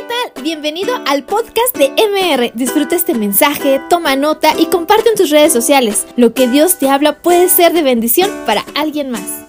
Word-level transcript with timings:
¿qué 0.00 0.06
tal? 0.06 0.42
Bienvenido 0.42 0.94
al 1.06 1.24
podcast 1.24 1.76
de 1.76 1.88
MR. 1.90 2.52
Disfruta 2.54 2.96
este 2.96 3.14
mensaje, 3.14 3.80
toma 3.90 4.16
nota 4.16 4.52
y 4.58 4.66
comparte 4.66 5.10
en 5.10 5.14
tus 5.14 5.30
redes 5.30 5.52
sociales. 5.52 6.06
Lo 6.16 6.32
que 6.32 6.48
Dios 6.48 6.78
te 6.78 6.88
habla 6.88 7.20
puede 7.20 7.48
ser 7.48 7.72
de 7.72 7.82
bendición 7.82 8.30
para 8.46 8.62
alguien 8.74 9.10
más. 9.10 9.46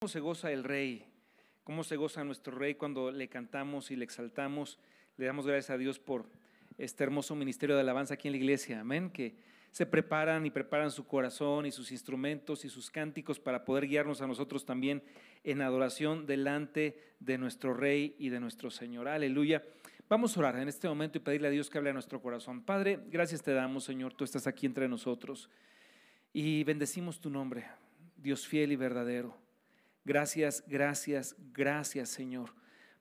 ¿Cómo 0.00 0.08
se 0.08 0.20
goza 0.20 0.50
el 0.52 0.64
rey? 0.64 1.06
¿Cómo 1.64 1.84
se 1.84 1.96
goza 1.96 2.22
nuestro 2.24 2.54
rey 2.54 2.74
cuando 2.74 3.10
le 3.10 3.28
cantamos 3.28 3.90
y 3.90 3.96
le 3.96 4.04
exaltamos? 4.04 4.78
Le 5.16 5.24
damos 5.24 5.46
gracias 5.46 5.70
a 5.70 5.78
Dios 5.78 5.98
por 5.98 6.26
este 6.76 7.04
hermoso 7.04 7.34
ministerio 7.34 7.76
de 7.76 7.80
alabanza 7.80 8.14
aquí 8.14 8.28
en 8.28 8.32
la 8.32 8.38
iglesia. 8.38 8.80
Amén. 8.80 9.10
Que 9.10 9.36
se 9.72 9.86
preparan 9.86 10.44
y 10.44 10.50
preparan 10.50 10.90
su 10.90 11.06
corazón 11.06 11.64
y 11.64 11.72
sus 11.72 11.92
instrumentos 11.92 12.64
y 12.66 12.68
sus 12.68 12.90
cánticos 12.90 13.40
para 13.40 13.64
poder 13.64 13.88
guiarnos 13.88 14.20
a 14.20 14.26
nosotros 14.26 14.66
también 14.66 15.02
en 15.44 15.62
adoración 15.62 16.26
delante 16.26 17.00
de 17.20 17.38
nuestro 17.38 17.72
Rey 17.72 18.14
y 18.18 18.28
de 18.28 18.38
nuestro 18.38 18.70
Señor. 18.70 19.08
Aleluya. 19.08 19.64
Vamos 20.10 20.36
a 20.36 20.40
orar 20.40 20.56
en 20.58 20.68
este 20.68 20.88
momento 20.88 21.16
y 21.16 21.22
pedirle 21.22 21.48
a 21.48 21.50
Dios 21.50 21.70
que 21.70 21.78
hable 21.78 21.88
a 21.88 21.94
nuestro 21.94 22.20
corazón. 22.20 22.62
Padre, 22.62 23.00
gracias 23.08 23.42
te 23.42 23.54
damos, 23.54 23.84
Señor, 23.84 24.12
tú 24.12 24.24
estás 24.24 24.46
aquí 24.46 24.66
entre 24.66 24.88
nosotros 24.88 25.48
y 26.34 26.64
bendecimos 26.64 27.18
tu 27.18 27.30
nombre, 27.30 27.64
Dios 28.18 28.46
fiel 28.46 28.72
y 28.72 28.76
verdadero. 28.76 29.34
Gracias, 30.04 30.64
gracias, 30.66 31.34
gracias, 31.54 32.10
Señor, 32.10 32.50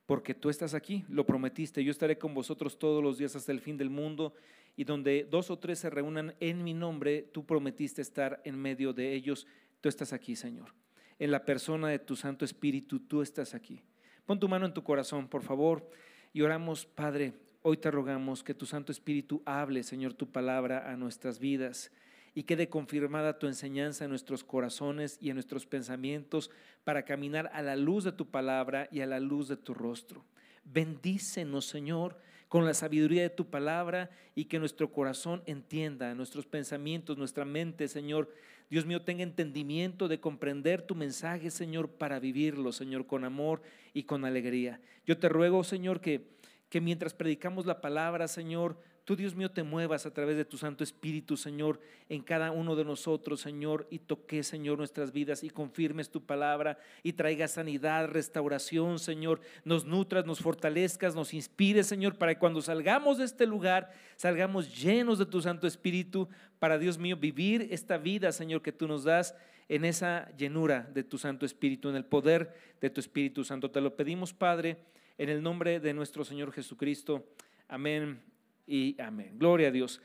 porque 0.06 0.34
tú 0.34 0.50
estás 0.50 0.74
aquí, 0.74 1.04
lo 1.10 1.26
prometiste. 1.26 1.84
Yo 1.84 1.92
estaré 1.92 2.18
con 2.18 2.34
vosotros 2.34 2.80
todos 2.80 3.04
los 3.04 3.18
días 3.18 3.36
hasta 3.36 3.52
el 3.52 3.60
fin 3.60 3.76
del 3.76 3.90
mundo 3.90 4.34
y 4.76 4.84
donde 4.84 5.28
dos 5.30 5.52
o 5.52 5.60
tres 5.60 5.80
se 5.80 5.90
reúnan 5.90 6.36
en 6.40 6.64
mi 6.64 6.74
nombre, 6.74 7.24
tú 7.32 7.46
prometiste 7.46 8.02
estar 8.02 8.42
en 8.46 8.58
medio 8.58 8.94
de 8.94 9.14
ellos. 9.14 9.48
Tú 9.82 9.90
estás 9.90 10.14
aquí, 10.14 10.36
Señor. 10.36 10.74
En 11.20 11.32
la 11.32 11.46
persona 11.46 11.90
de 11.90 12.00
tu 12.00 12.16
Santo 12.16 12.46
Espíritu, 12.46 13.00
tú 13.00 13.22
estás 13.22 13.54
aquí. 13.54 13.82
Pon 14.26 14.40
tu 14.40 14.48
mano 14.48 14.66
en 14.66 14.74
tu 14.74 14.84
corazón, 14.84 15.28
por 15.28 15.44
favor, 15.44 15.90
y 16.34 16.42
oramos, 16.42 16.86
Padre, 16.86 17.34
hoy 17.62 17.78
te 17.78 17.92
rogamos 17.92 18.44
que 18.44 18.54
tu 18.54 18.66
Santo 18.66 18.92
Espíritu 18.92 19.42
hable, 19.46 19.84
Señor, 19.84 20.14
tu 20.14 20.32
palabra 20.32 20.92
a 20.92 20.96
nuestras 20.96 21.40
vidas 21.40 21.92
y 22.34 22.44
quede 22.44 22.70
confirmada 22.70 23.40
tu 23.40 23.48
enseñanza 23.48 24.06
en 24.06 24.10
nuestros 24.10 24.44
corazones 24.44 25.18
y 25.20 25.30
en 25.30 25.36
nuestros 25.36 25.66
pensamientos 25.66 26.50
para 26.84 27.04
caminar 27.04 27.50
a 27.54 27.62
la 27.62 27.76
luz 27.76 28.04
de 28.04 28.14
tu 28.14 28.30
palabra 28.30 28.88
y 28.92 29.02
a 29.02 29.06
la 29.06 29.20
luz 29.20 29.48
de 29.48 29.58
tu 29.58 29.74
rostro. 29.74 30.24
Bendícenos, 30.64 31.66
Señor, 31.66 32.18
con 32.52 32.66
la 32.66 32.74
sabiduría 32.74 33.22
de 33.22 33.30
tu 33.30 33.46
palabra 33.50 34.10
y 34.36 34.44
que 34.44 34.60
nuestro 34.60 34.92
corazón 34.92 35.42
entienda, 35.46 36.14
nuestros 36.14 36.46
pensamientos, 36.46 37.18
nuestra 37.18 37.46
mente, 37.46 37.88
Señor. 37.88 38.30
Dios 38.70 38.86
mío, 38.86 39.04
tenga 39.04 39.24
entendimiento 39.24 40.10
de 40.10 40.20
comprender 40.20 40.82
tu 40.82 40.94
mensaje, 40.94 41.50
Señor, 41.50 41.88
para 41.92 42.20
vivirlo, 42.20 42.74
Señor, 42.74 43.08
con 43.08 43.24
amor 43.24 43.62
y 43.94 44.04
con 44.04 44.26
alegría. 44.26 44.82
Yo 45.06 45.18
te 45.18 45.30
ruego, 45.30 45.64
Señor, 45.64 46.02
que, 46.02 46.28
que 46.68 46.82
mientras 46.82 47.14
predicamos 47.14 47.66
la 47.66 47.80
palabra, 47.80 48.28
Señor, 48.28 48.78
tú, 49.06 49.16
Dios 49.16 49.36
mío, 49.36 49.52
te 49.52 49.64
muevas 49.64 50.06
a 50.06 50.14
través 50.14 50.38
de 50.38 50.46
tu 50.46 50.58
Santo 50.58 50.84
Espíritu, 50.84 51.38
Señor, 51.38 51.80
en 52.10 52.22
cada 52.22 52.52
uno 52.52 52.76
de 52.76 52.86
nosotros, 52.86 53.42
Señor, 53.42 53.88
y 53.90 54.00
toques, 54.00 54.48
Señor, 54.48 54.78
nuestras 54.78 55.12
vidas 55.12 55.44
y 55.44 55.50
confirmes 55.50 56.10
tu 56.10 56.26
palabra 56.26 56.78
y 57.04 57.14
traiga 57.14 57.48
sanidad, 57.48 58.08
restauración, 58.08 59.00
Señor, 59.00 59.42
nos 59.66 59.86
nutras, 59.86 60.26
nos 60.26 60.40
fortalezcas, 60.40 61.16
nos 61.16 61.34
inspires, 61.34 61.88
Señor, 61.88 62.18
para 62.18 62.34
que 62.34 62.40
cuando 62.40 62.62
salgamos 62.62 63.18
de 63.18 63.26
este 63.26 63.46
lugar, 63.46 63.92
salgamos 64.16 64.82
llenos 64.82 65.20
de 65.20 65.26
tu 65.26 65.42
Santo 65.42 65.68
Espíritu, 65.68 66.28
para, 66.60 66.78
Dios 66.78 66.98
mío, 67.00 67.18
vivir 67.18 67.68
esta 67.72 67.98
vida, 67.98 68.32
Señor, 68.32 68.62
que 68.62 68.72
tú 68.72 68.88
nos 68.88 69.04
das 69.04 69.36
en 69.68 69.84
esa 69.86 70.30
llenura 70.38 70.88
de 70.94 71.04
tu 71.04 71.18
Santo 71.18 71.46
Espíritu, 71.46 71.90
en 71.90 71.96
el 71.96 72.06
poder 72.06 72.54
de 72.80 72.90
tu 72.90 73.00
Espíritu 73.00 73.44
Santo. 73.44 73.72
Te 73.72 73.82
lo 73.82 73.96
pedimos, 73.96 74.34
Padre, 74.34 74.78
en 75.18 75.30
el 75.30 75.42
nombre 75.42 75.80
de 75.80 75.94
nuestro 75.94 76.24
Señor 76.24 76.52
Jesucristo. 76.52 77.26
Amén 77.68 78.31
y 78.66 79.00
amén. 79.02 79.38
Gloria 79.38 79.70
a 79.70 79.72
Dios. 79.72 80.02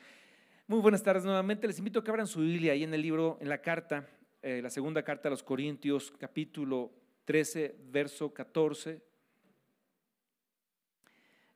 Muy 0.66 0.80
buenas 0.80 1.02
tardes 1.02 1.24
nuevamente. 1.24 1.66
Les 1.66 1.78
invito 1.78 2.00
a 2.00 2.04
que 2.04 2.10
abran 2.10 2.26
su 2.26 2.40
Biblia 2.40 2.72
ahí 2.72 2.82
en 2.82 2.92
el 2.92 3.02
libro, 3.02 3.38
en 3.40 3.48
la 3.48 3.62
carta, 3.62 4.08
eh, 4.42 4.60
la 4.62 4.70
segunda 4.70 5.02
carta 5.02 5.28
a 5.28 5.30
los 5.30 5.42
Corintios, 5.42 6.12
capítulo 6.18 6.92
13, 7.24 7.76
verso 7.90 8.32
14. 8.32 9.00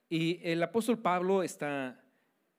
Y 0.08 0.40
el 0.42 0.62
apóstol 0.62 0.98
Pablo 0.98 1.42
está 1.42 2.02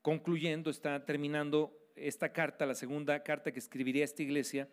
concluyendo, 0.02 0.70
está 0.70 1.06
terminando 1.06 1.78
esta 1.96 2.32
carta, 2.32 2.66
la 2.66 2.76
segunda 2.76 3.22
carta 3.24 3.52
que 3.52 3.60
escribiría 3.60 4.06
esta 4.06 4.24
iglesia, 4.24 4.68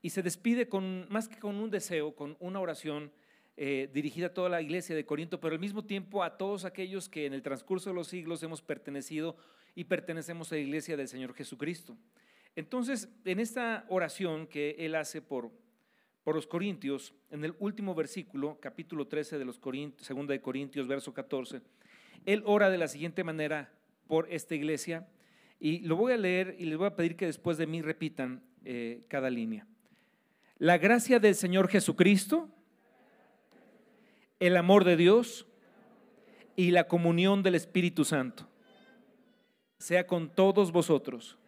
y 0.00 0.10
se 0.10 0.22
despide 0.22 0.68
con, 0.68 1.06
más 1.10 1.28
que 1.28 1.38
con 1.38 1.56
un 1.56 1.70
deseo, 1.70 2.14
con 2.14 2.36
una 2.40 2.60
oración 2.60 3.12
eh, 3.56 3.88
dirigida 3.92 4.26
a 4.26 4.34
toda 4.34 4.48
la 4.48 4.60
iglesia 4.60 4.96
de 4.96 5.06
Corinto, 5.06 5.40
pero 5.40 5.54
al 5.54 5.60
mismo 5.60 5.84
tiempo 5.84 6.24
a 6.24 6.36
todos 6.36 6.64
aquellos 6.64 7.08
que 7.08 7.26
en 7.26 7.34
el 7.34 7.42
transcurso 7.42 7.90
de 7.90 7.94
los 7.94 8.08
siglos 8.08 8.42
hemos 8.42 8.62
pertenecido 8.62 9.36
y 9.76 9.84
pertenecemos 9.84 10.50
a 10.50 10.56
la 10.56 10.60
iglesia 10.60 10.96
del 10.96 11.06
Señor 11.06 11.34
Jesucristo. 11.34 11.96
Entonces, 12.56 13.08
en 13.24 13.40
esta 13.40 13.84
oración 13.88 14.46
que 14.46 14.76
él 14.78 14.94
hace 14.94 15.22
por, 15.22 15.52
por 16.24 16.34
los 16.34 16.46
Corintios, 16.46 17.14
en 17.30 17.44
el 17.44 17.54
último 17.58 17.94
versículo, 17.94 18.58
capítulo 18.60 19.06
13 19.06 19.38
de 19.38 19.44
los 19.44 19.58
Corintios, 19.58 20.06
segunda 20.06 20.32
de 20.32 20.40
Corintios, 20.40 20.88
verso 20.88 21.14
14, 21.14 21.60
él 22.26 22.42
ora 22.46 22.70
de 22.70 22.78
la 22.78 22.88
siguiente 22.88 23.22
manera 23.22 23.72
por 24.06 24.32
esta 24.32 24.54
iglesia 24.54 25.06
y 25.60 25.80
lo 25.80 25.96
voy 25.96 26.12
a 26.12 26.16
leer 26.16 26.56
y 26.58 26.64
les 26.64 26.76
voy 26.76 26.86
a 26.86 26.96
pedir 26.96 27.16
que 27.16 27.26
después 27.26 27.56
de 27.56 27.66
mí 27.66 27.82
repitan 27.82 28.42
eh, 28.64 29.04
cada 29.08 29.30
línea. 29.30 29.66
La 30.58 30.78
gracia 30.78 31.18
del 31.18 31.34
Señor 31.34 31.68
Jesucristo 31.68 32.48
el 34.46 34.58
amor 34.58 34.84
de 34.84 34.98
Dios 34.98 35.46
y 36.54 36.70
la 36.70 36.86
comunión 36.86 37.42
del 37.42 37.54
Espíritu 37.54 38.04
Santo 38.04 38.46
sea 39.78 40.06
con 40.06 40.28
todos 40.34 40.70
vosotros. 40.70 41.38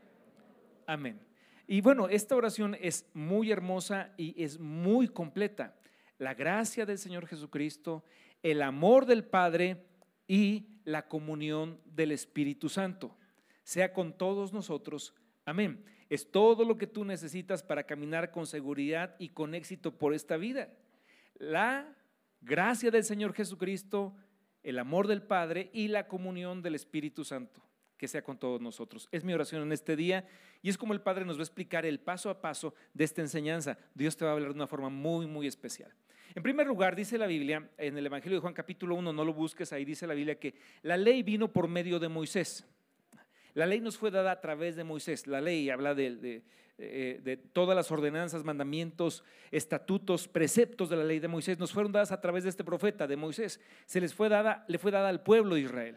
Amén. 0.86 1.20
Y 1.66 1.82
bueno, 1.82 2.08
esta 2.08 2.36
oración 2.36 2.76
es 2.80 3.06
muy 3.12 3.50
hermosa 3.50 4.12
y 4.16 4.42
es 4.42 4.58
muy 4.58 5.08
completa. 5.08 5.74
La 6.18 6.32
gracia 6.32 6.86
del 6.86 6.96
Señor 6.96 7.26
Jesucristo, 7.26 8.02
el 8.42 8.62
amor 8.62 9.04
del 9.04 9.24
Padre 9.24 9.84
y 10.26 10.66
la 10.84 11.06
comunión 11.06 11.80
del 11.84 12.12
Espíritu 12.12 12.68
Santo. 12.68 13.16
Sea 13.62 13.92
con 13.92 14.16
todos 14.16 14.52
nosotros. 14.52 15.14
Amén. 15.44 15.84
Es 16.08 16.30
todo 16.30 16.64
lo 16.64 16.78
que 16.78 16.86
tú 16.86 17.04
necesitas 17.04 17.62
para 17.62 17.84
caminar 17.84 18.30
con 18.30 18.46
seguridad 18.46 19.16
y 19.18 19.30
con 19.30 19.54
éxito 19.54 19.98
por 19.98 20.14
esta 20.14 20.36
vida. 20.36 20.70
La 21.38 21.95
gracia 22.46 22.92
del 22.92 23.02
Señor 23.02 23.34
Jesucristo, 23.34 24.14
el 24.62 24.78
amor 24.78 25.08
del 25.08 25.22
Padre 25.22 25.68
y 25.74 25.88
la 25.88 26.06
comunión 26.06 26.62
del 26.62 26.76
Espíritu 26.76 27.24
Santo, 27.24 27.60
que 27.98 28.06
sea 28.06 28.22
con 28.22 28.38
todos 28.38 28.60
nosotros. 28.60 29.08
Es 29.10 29.24
mi 29.24 29.34
oración 29.34 29.62
en 29.62 29.72
este 29.72 29.96
día 29.96 30.26
y 30.62 30.68
es 30.68 30.78
como 30.78 30.92
el 30.92 31.00
Padre 31.00 31.24
nos 31.24 31.36
va 31.36 31.40
a 31.40 31.42
explicar 31.42 31.84
el 31.84 31.98
paso 31.98 32.30
a 32.30 32.40
paso 32.40 32.74
de 32.94 33.04
esta 33.04 33.20
enseñanza. 33.20 33.76
Dios 33.94 34.16
te 34.16 34.24
va 34.24 34.30
a 34.30 34.34
hablar 34.34 34.50
de 34.50 34.54
una 34.54 34.68
forma 34.68 34.88
muy, 34.88 35.26
muy 35.26 35.48
especial. 35.48 35.92
En 36.36 36.42
primer 36.42 36.68
lugar, 36.68 36.94
dice 36.94 37.18
la 37.18 37.26
Biblia, 37.26 37.68
en 37.78 37.98
el 37.98 38.06
Evangelio 38.06 38.36
de 38.38 38.42
Juan 38.42 38.54
capítulo 38.54 38.94
1, 38.94 39.12
no 39.12 39.24
lo 39.24 39.34
busques, 39.34 39.72
ahí 39.72 39.84
dice 39.84 40.06
la 40.06 40.14
Biblia 40.14 40.38
que 40.38 40.54
la 40.82 40.96
ley 40.96 41.24
vino 41.24 41.52
por 41.52 41.66
medio 41.66 41.98
de 41.98 42.08
Moisés. 42.08 42.64
La 43.56 43.64
ley 43.64 43.80
nos 43.80 43.96
fue 43.96 44.10
dada 44.10 44.32
a 44.32 44.40
través 44.42 44.76
de 44.76 44.84
Moisés. 44.84 45.26
La 45.26 45.40
ley 45.40 45.70
habla 45.70 45.94
de, 45.94 46.42
eh, 46.76 47.20
de 47.24 47.38
todas 47.38 47.74
las 47.74 47.90
ordenanzas, 47.90 48.44
mandamientos, 48.44 49.24
estatutos, 49.50 50.28
preceptos 50.28 50.90
de 50.90 50.96
la 50.96 51.04
ley 51.04 51.20
de 51.20 51.28
Moisés, 51.28 51.58
nos 51.58 51.72
fueron 51.72 51.90
dadas 51.90 52.12
a 52.12 52.20
través 52.20 52.44
de 52.44 52.50
este 52.50 52.64
profeta, 52.64 53.06
de 53.06 53.16
Moisés. 53.16 53.58
Se 53.86 53.98
les 53.98 54.12
fue 54.12 54.28
dada, 54.28 54.66
le 54.68 54.76
fue 54.76 54.90
dada 54.90 55.08
al 55.08 55.22
pueblo 55.22 55.54
de 55.54 55.62
Israel. 55.62 55.96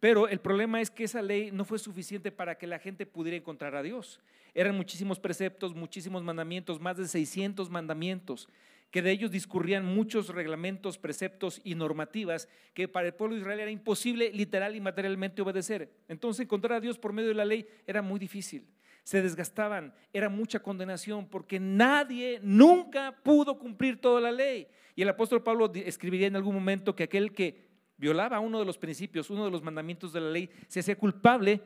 Pero 0.00 0.26
el 0.26 0.40
problema 0.40 0.80
es 0.80 0.90
que 0.90 1.04
esa 1.04 1.22
ley 1.22 1.52
no 1.52 1.64
fue 1.64 1.78
suficiente 1.78 2.32
para 2.32 2.58
que 2.58 2.66
la 2.66 2.80
gente 2.80 3.06
pudiera 3.06 3.36
encontrar 3.36 3.76
a 3.76 3.82
Dios. 3.84 4.18
Eran 4.52 4.74
muchísimos 4.76 5.20
preceptos, 5.20 5.76
muchísimos 5.76 6.24
mandamientos, 6.24 6.80
más 6.80 6.96
de 6.96 7.06
600 7.06 7.70
mandamientos, 7.70 8.48
que 8.90 9.02
de 9.02 9.10
ellos 9.10 9.30
discurrían 9.30 9.84
muchos 9.84 10.28
reglamentos, 10.28 10.98
preceptos 10.98 11.60
y 11.64 11.74
normativas 11.74 12.48
que 12.74 12.88
para 12.88 13.08
el 13.08 13.14
pueblo 13.14 13.34
de 13.34 13.42
Israel 13.42 13.60
era 13.60 13.70
imposible 13.70 14.30
literal 14.32 14.74
y 14.74 14.80
materialmente 14.80 15.42
obedecer. 15.42 15.92
Entonces 16.08 16.44
encontrar 16.44 16.74
a 16.74 16.80
Dios 16.80 16.98
por 16.98 17.12
medio 17.12 17.28
de 17.28 17.34
la 17.34 17.44
ley 17.44 17.66
era 17.86 18.02
muy 18.02 18.18
difícil 18.18 18.66
se 19.08 19.22
desgastaban, 19.22 19.94
era 20.12 20.28
mucha 20.28 20.60
condenación, 20.60 21.30
porque 21.30 21.58
nadie 21.58 22.40
nunca 22.42 23.16
pudo 23.22 23.58
cumplir 23.58 23.98
toda 24.02 24.20
la 24.20 24.30
ley. 24.30 24.68
Y 24.94 25.00
el 25.00 25.08
apóstol 25.08 25.42
Pablo 25.42 25.72
escribiría 25.74 26.26
en 26.26 26.36
algún 26.36 26.54
momento 26.54 26.94
que 26.94 27.04
aquel 27.04 27.32
que 27.32 27.68
violaba 27.96 28.38
uno 28.38 28.58
de 28.58 28.66
los 28.66 28.76
principios, 28.76 29.30
uno 29.30 29.46
de 29.46 29.50
los 29.50 29.62
mandamientos 29.62 30.12
de 30.12 30.20
la 30.20 30.28
ley, 30.28 30.50
se 30.66 30.80
hacía 30.80 30.98
culpable 30.98 31.62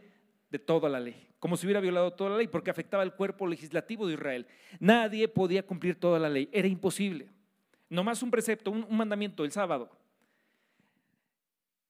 de 0.52 0.58
toda 0.58 0.90
la 0.90 1.00
ley, 1.00 1.30
como 1.38 1.56
si 1.56 1.66
hubiera 1.66 1.80
violado 1.80 2.12
toda 2.12 2.30
la 2.30 2.36
ley, 2.36 2.46
porque 2.46 2.70
afectaba 2.70 3.02
el 3.02 3.14
cuerpo 3.14 3.46
legislativo 3.46 4.06
de 4.06 4.14
Israel. 4.14 4.46
Nadie 4.78 5.26
podía 5.26 5.62
cumplir 5.66 5.98
toda 5.98 6.18
la 6.18 6.28
ley, 6.28 6.50
era 6.52 6.68
imposible. 6.68 7.30
Nomás 7.88 8.22
un 8.22 8.30
precepto, 8.30 8.70
un, 8.70 8.84
un 8.84 8.96
mandamiento, 8.96 9.44
el 9.44 9.50
sábado. 9.50 9.90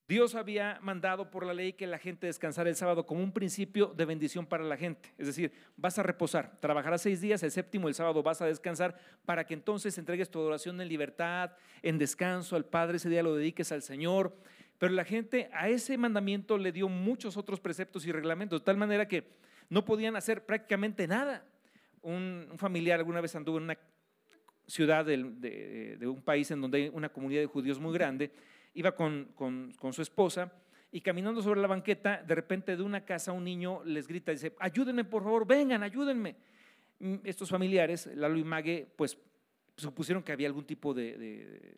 Dios 0.06 0.35
había 0.37 0.79
mandado 0.81 1.31
por 1.31 1.44
la 1.44 1.55
ley 1.55 1.73
que 1.73 1.87
la 1.88 1.99
gente 1.99 2.26
descansara 2.26 2.69
el 2.69 2.76
sábado 2.76 3.05
como 3.05 3.23
un 3.23 3.32
principio 3.32 3.94
de 3.97 4.05
bendición 4.05 4.47
para 4.47 4.62
la 4.62 4.76
gente. 4.76 5.12
Es 5.19 5.26
decir, 5.26 5.53
vas 5.76 5.99
a 5.99 6.05
reposar, 6.05 6.61
trabajarás 6.61 7.03
seis 7.03 7.20
días, 7.20 7.43
el 7.43 7.50
séptimo, 7.50 7.88
el 7.88 7.94
sábado 7.94 8.23
vas 8.23 8.43
a 8.43 8.47
descansar 8.47 8.97
para 9.25 9.44
que 9.44 9.55
entonces 9.55 9.99
entregues 9.99 10.31
tu 10.31 10.38
adoración 10.38 10.81
en 10.81 10.88
libertad, 10.88 11.53
en 11.82 11.99
descanso 11.99 12.55
al 12.55 12.64
Padre, 12.64 12.99
ese 12.99 13.09
día 13.09 13.25
lo 13.25 13.35
dediques 13.35 13.73
al 13.73 13.82
Señor. 13.82 14.37
Pero 14.82 14.94
la 14.94 15.05
gente 15.05 15.49
a 15.52 15.69
ese 15.69 15.96
mandamiento 15.96 16.58
le 16.58 16.73
dio 16.73 16.88
muchos 16.88 17.37
otros 17.37 17.61
preceptos 17.61 18.05
y 18.05 18.11
reglamentos, 18.11 18.61
de 18.61 18.64
tal 18.64 18.76
manera 18.76 19.06
que 19.06 19.23
no 19.70 19.84
podían 19.84 20.17
hacer 20.17 20.44
prácticamente 20.44 21.06
nada. 21.06 21.46
Un, 22.00 22.49
familiar 22.56 22.99
alguna 22.99 23.20
vez 23.20 23.32
anduvo 23.37 23.58
en 23.58 23.62
una 23.62 23.79
ciudad 24.67 25.05
de, 25.05 25.99
un 26.05 26.20
país 26.23 26.50
en 26.50 26.61
donde 26.61 26.79
hay 26.79 26.88
una 26.93 27.11
comunidad 27.11 27.43
de 27.43 27.46
judíos 27.46 27.79
muy 27.79 27.94
grande 27.94 28.32
iba 28.75 28.90
con, 28.96 29.73
su 29.93 30.02
esposa 30.02 30.52
y 30.90 31.00
caminando 31.00 31.43
sobre 31.43 31.61
la 31.61 31.69
banqueta, 31.69 32.20
de 32.20 32.35
repente 32.35 32.76
de 32.76 32.82
una 32.82 33.05
casa 33.05 33.31
un 33.31 33.44
niño 33.44 33.85
les 33.85 34.08
grita, 34.08 34.32
dice, 34.32 34.52
ayúdenme 34.58 35.05
por 35.05 35.23
favor, 35.23 35.46
vengan, 35.46 35.85
ayúdenme. 35.85 36.35
Mm, 36.99 37.19
estos 37.23 37.49
familiares, 37.49 38.08
Lalo 38.17 38.37
y 38.37 38.43
Mague, 38.43 38.88
pues 38.96 39.17
supusieron 39.76 40.25
que 40.25 40.32
había 40.32 40.49
algún 40.49 40.64
tipo 40.64 40.93
de, 40.93 41.76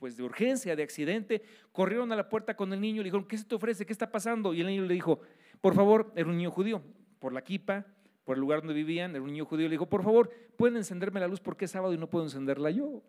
pues, 0.00 0.16
de 0.16 0.24
urgencia, 0.24 0.74
de 0.74 0.82
accidente, 0.82 1.42
corrieron 1.70 2.10
a 2.10 2.16
la 2.16 2.28
puerta 2.28 2.56
con 2.56 2.72
el 2.72 2.80
niño 2.80 2.96
y 2.96 3.04
le 3.04 3.04
dijeron, 3.04 3.28
¿qué 3.28 3.38
se 3.38 3.44
te 3.44 3.54
ofrece? 3.54 3.86
¿Qué 3.86 3.92
está 3.92 4.10
pasando? 4.10 4.52
Y 4.52 4.60
el 4.62 4.66
niño 4.66 4.82
le 4.82 4.94
dijo, 4.94 5.20
por 5.60 5.74
favor, 5.74 6.10
era 6.16 6.28
un 6.28 6.36
niño 6.36 6.50
judío, 6.50 6.82
por 7.20 7.32
la 7.32 7.42
kipa, 7.42 7.86
por 8.24 8.36
el 8.36 8.40
lugar 8.40 8.60
donde 8.60 8.74
vivían, 8.74 9.10
era 9.12 9.22
un 9.22 9.30
niño 9.30 9.44
judío, 9.44 9.68
le 9.68 9.72
dijo, 9.72 9.86
por 9.86 10.02
favor, 10.02 10.30
¿pueden 10.56 10.78
encenderme 10.78 11.20
la 11.20 11.28
luz 11.28 11.40
porque 11.40 11.66
es 11.66 11.70
sábado 11.70 11.92
y 11.92 11.98
no 11.98 12.08
puedo 12.08 12.24
encenderla 12.24 12.70
yo? 12.70 13.02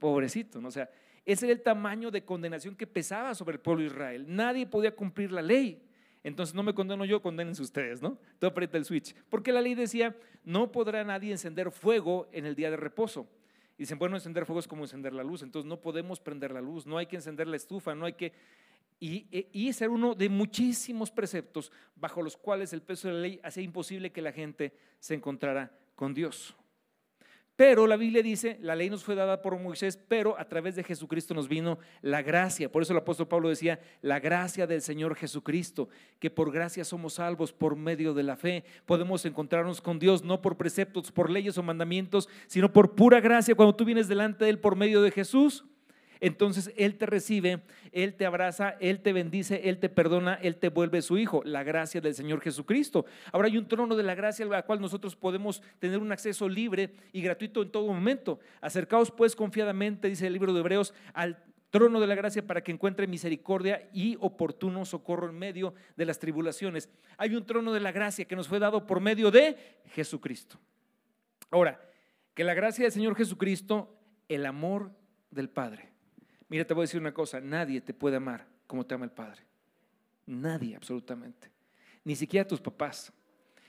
Pobrecito, 0.00 0.60
¿no? 0.60 0.68
O 0.68 0.70
sea, 0.70 0.90
ese 1.24 1.46
era 1.46 1.52
el 1.52 1.62
tamaño 1.62 2.10
de 2.10 2.24
condenación 2.24 2.74
que 2.74 2.86
pesaba 2.86 3.34
sobre 3.34 3.54
el 3.54 3.60
pueblo 3.60 3.82
de 3.82 3.88
Israel. 3.88 4.24
Nadie 4.28 4.66
podía 4.66 4.94
cumplir 4.94 5.30
la 5.30 5.42
ley. 5.42 5.82
Entonces 6.22 6.54
no 6.54 6.62
me 6.62 6.74
condeno 6.74 7.04
yo, 7.04 7.20
condenense 7.20 7.62
ustedes, 7.62 8.00
¿no? 8.00 8.18
Tú 8.38 8.46
aprieta 8.46 8.78
el 8.78 8.84
switch. 8.84 9.14
Porque 9.28 9.52
la 9.52 9.60
ley 9.60 9.74
decía, 9.74 10.16
no 10.42 10.72
podrá 10.72 11.04
nadie 11.04 11.32
encender 11.32 11.70
fuego 11.70 12.28
en 12.32 12.46
el 12.46 12.54
día 12.54 12.70
de 12.70 12.76
reposo. 12.76 13.28
Y 13.76 13.82
dicen, 13.82 13.98
bueno, 13.98 14.16
encender 14.16 14.46
fuego 14.46 14.60
es 14.60 14.68
como 14.68 14.84
encender 14.84 15.12
la 15.12 15.24
luz, 15.24 15.42
entonces 15.42 15.68
no 15.68 15.80
podemos 15.80 16.20
prender 16.20 16.52
la 16.52 16.60
luz, 16.60 16.86
no 16.86 16.98
hay 16.98 17.06
que 17.06 17.16
encender 17.16 17.46
la 17.46 17.56
estufa, 17.56 17.94
no 17.94 18.06
hay 18.06 18.14
que... 18.14 18.32
Y, 19.00 19.26
y 19.52 19.68
ese 19.68 19.84
era 19.84 19.92
uno 19.92 20.14
de 20.14 20.28
muchísimos 20.28 21.10
preceptos 21.10 21.72
bajo 21.96 22.22
los 22.22 22.36
cuales 22.36 22.72
el 22.72 22.82
peso 22.82 23.08
de 23.08 23.14
la 23.14 23.20
ley 23.20 23.40
hacía 23.42 23.62
imposible 23.62 24.12
que 24.12 24.22
la 24.22 24.32
gente 24.32 24.72
se 25.00 25.14
encontrara 25.14 25.76
con 25.96 26.14
Dios. 26.14 26.54
Pero 27.56 27.86
la 27.86 27.96
Biblia 27.96 28.20
dice, 28.20 28.58
la 28.60 28.74
ley 28.74 28.90
nos 28.90 29.04
fue 29.04 29.14
dada 29.14 29.40
por 29.40 29.56
Moisés, 29.58 29.96
pero 30.08 30.36
a 30.38 30.48
través 30.48 30.74
de 30.74 30.82
Jesucristo 30.82 31.34
nos 31.34 31.48
vino 31.48 31.78
la 32.02 32.20
gracia. 32.20 32.70
Por 32.70 32.82
eso 32.82 32.92
el 32.92 32.98
apóstol 32.98 33.28
Pablo 33.28 33.48
decía, 33.48 33.78
la 34.02 34.18
gracia 34.18 34.66
del 34.66 34.82
Señor 34.82 35.14
Jesucristo, 35.14 35.88
que 36.18 36.30
por 36.30 36.50
gracia 36.50 36.84
somos 36.84 37.14
salvos 37.14 37.52
por 37.52 37.76
medio 37.76 38.12
de 38.12 38.24
la 38.24 38.36
fe. 38.36 38.64
Podemos 38.86 39.24
encontrarnos 39.24 39.80
con 39.80 40.00
Dios 40.00 40.24
no 40.24 40.42
por 40.42 40.56
preceptos, 40.56 41.12
por 41.12 41.30
leyes 41.30 41.56
o 41.56 41.62
mandamientos, 41.62 42.28
sino 42.48 42.72
por 42.72 42.96
pura 42.96 43.20
gracia 43.20 43.54
cuando 43.54 43.76
tú 43.76 43.84
vienes 43.84 44.08
delante 44.08 44.44
de 44.44 44.50
Él 44.50 44.58
por 44.58 44.74
medio 44.74 45.00
de 45.00 45.12
Jesús 45.12 45.64
entonces 46.24 46.72
Él 46.78 46.96
te 46.96 47.04
recibe, 47.04 47.60
Él 47.92 48.14
te 48.14 48.24
abraza, 48.24 48.76
Él 48.80 49.00
te 49.00 49.12
bendice, 49.12 49.68
Él 49.68 49.78
te 49.78 49.90
perdona, 49.90 50.38
Él 50.40 50.56
te 50.56 50.70
vuelve 50.70 51.02
su 51.02 51.18
hijo, 51.18 51.42
la 51.44 51.62
gracia 51.62 52.00
del 52.00 52.14
Señor 52.14 52.40
Jesucristo. 52.40 53.04
Ahora 53.30 53.48
hay 53.48 53.58
un 53.58 53.68
trono 53.68 53.94
de 53.94 54.02
la 54.02 54.14
gracia 54.14 54.46
al 54.46 54.64
cual 54.64 54.80
nosotros 54.80 55.16
podemos 55.16 55.62
tener 55.78 55.98
un 55.98 56.10
acceso 56.12 56.48
libre 56.48 56.94
y 57.12 57.20
gratuito 57.20 57.60
en 57.60 57.70
todo 57.70 57.88
momento. 57.88 58.40
Acercaos 58.62 59.10
pues 59.10 59.36
confiadamente, 59.36 60.08
dice 60.08 60.26
el 60.26 60.32
libro 60.32 60.54
de 60.54 60.60
Hebreos, 60.60 60.94
al 61.12 61.44
trono 61.68 62.00
de 62.00 62.06
la 62.06 62.14
gracia 62.14 62.46
para 62.46 62.64
que 62.64 62.72
encuentre 62.72 63.06
misericordia 63.06 63.90
y 63.92 64.16
oportuno 64.18 64.86
socorro 64.86 65.28
en 65.28 65.38
medio 65.38 65.74
de 65.94 66.06
las 66.06 66.18
tribulaciones. 66.18 66.88
Hay 67.18 67.36
un 67.36 67.44
trono 67.44 67.70
de 67.74 67.80
la 67.80 67.92
gracia 67.92 68.24
que 68.24 68.36
nos 68.36 68.48
fue 68.48 68.58
dado 68.58 68.86
por 68.86 69.00
medio 69.00 69.30
de 69.30 69.58
Jesucristo. 69.90 70.58
Ahora, 71.50 71.86
que 72.32 72.44
la 72.44 72.54
gracia 72.54 72.84
del 72.84 72.92
Señor 72.92 73.14
Jesucristo, 73.14 73.94
el 74.26 74.46
amor 74.46 74.90
del 75.30 75.50
Padre 75.50 75.93
Mira, 76.48 76.64
te 76.64 76.74
voy 76.74 76.82
a 76.82 76.84
decir 76.84 77.00
una 77.00 77.14
cosa, 77.14 77.40
nadie 77.40 77.80
te 77.80 77.94
puede 77.94 78.16
amar 78.16 78.46
como 78.66 78.84
te 78.84 78.94
ama 78.94 79.04
el 79.04 79.10
Padre. 79.10 79.42
Nadie, 80.26 80.76
absolutamente. 80.76 81.50
Ni 82.04 82.16
siquiera 82.16 82.46
tus 82.46 82.60
papás, 82.60 83.12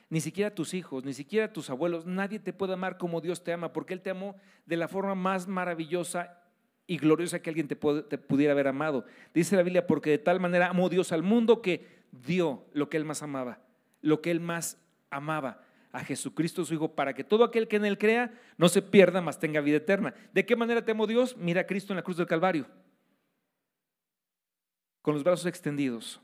ni 0.09 0.21
siquiera 0.21 0.53
tus 0.53 0.73
hijos, 0.73 1.03
ni 1.03 1.13
siquiera 1.13 1.51
tus 1.51 1.69
abuelos. 1.69 2.05
Nadie 2.05 2.39
te 2.39 2.53
puede 2.53 2.73
amar 2.73 2.97
como 2.97 3.21
Dios 3.21 3.43
te 3.43 3.53
ama, 3.53 3.73
porque 3.73 3.93
Él 3.93 4.01
te 4.01 4.09
amó 4.09 4.35
de 4.65 4.77
la 4.77 4.87
forma 4.87 5.15
más 5.15 5.47
maravillosa 5.47 6.41
y 6.87 6.97
gloriosa 6.97 7.41
que 7.41 7.49
alguien 7.49 7.67
te, 7.67 7.75
te 7.75 8.17
pudiera 8.17 8.53
haber 8.53 8.67
amado. 8.67 9.05
Dice 9.33 9.55
la 9.55 9.63
Biblia, 9.63 9.87
porque 9.87 10.11
de 10.11 10.17
tal 10.17 10.39
manera 10.39 10.69
amó 10.69 10.89
Dios 10.89 11.11
al 11.11 11.23
mundo 11.23 11.61
que 11.61 11.85
dio 12.11 12.65
lo 12.73 12.89
que 12.89 12.97
Él 12.97 13.05
más 13.05 13.23
amaba, 13.23 13.59
lo 14.01 14.21
que 14.21 14.31
Él 14.31 14.39
más 14.39 14.77
amaba 15.09 15.64
a 15.95 16.03
Jesucristo 16.03 16.65
su 16.65 16.73
Hijo, 16.73 16.93
para 16.93 17.13
que 17.13 17.23
todo 17.23 17.45
aquel 17.45 17.69
que 17.69 17.77
en 17.77 17.85
Él 17.85 17.97
crea 17.97 18.33
no 18.57 18.67
se 18.67 18.81
pierda, 18.81 19.21
mas 19.21 19.39
tenga 19.39 19.61
vida 19.61 19.77
eterna. 19.77 20.13
¿De 20.33 20.45
qué 20.45 20.57
manera 20.57 20.83
te 20.83 20.91
amó 20.91 21.07
Dios? 21.07 21.37
Mira 21.37 21.61
a 21.61 21.65
Cristo 21.65 21.93
en 21.93 21.95
la 21.95 22.03
cruz 22.03 22.17
del 22.17 22.27
Calvario, 22.27 22.67
con 25.01 25.13
los 25.13 25.23
brazos 25.23 25.45
extendidos, 25.45 26.19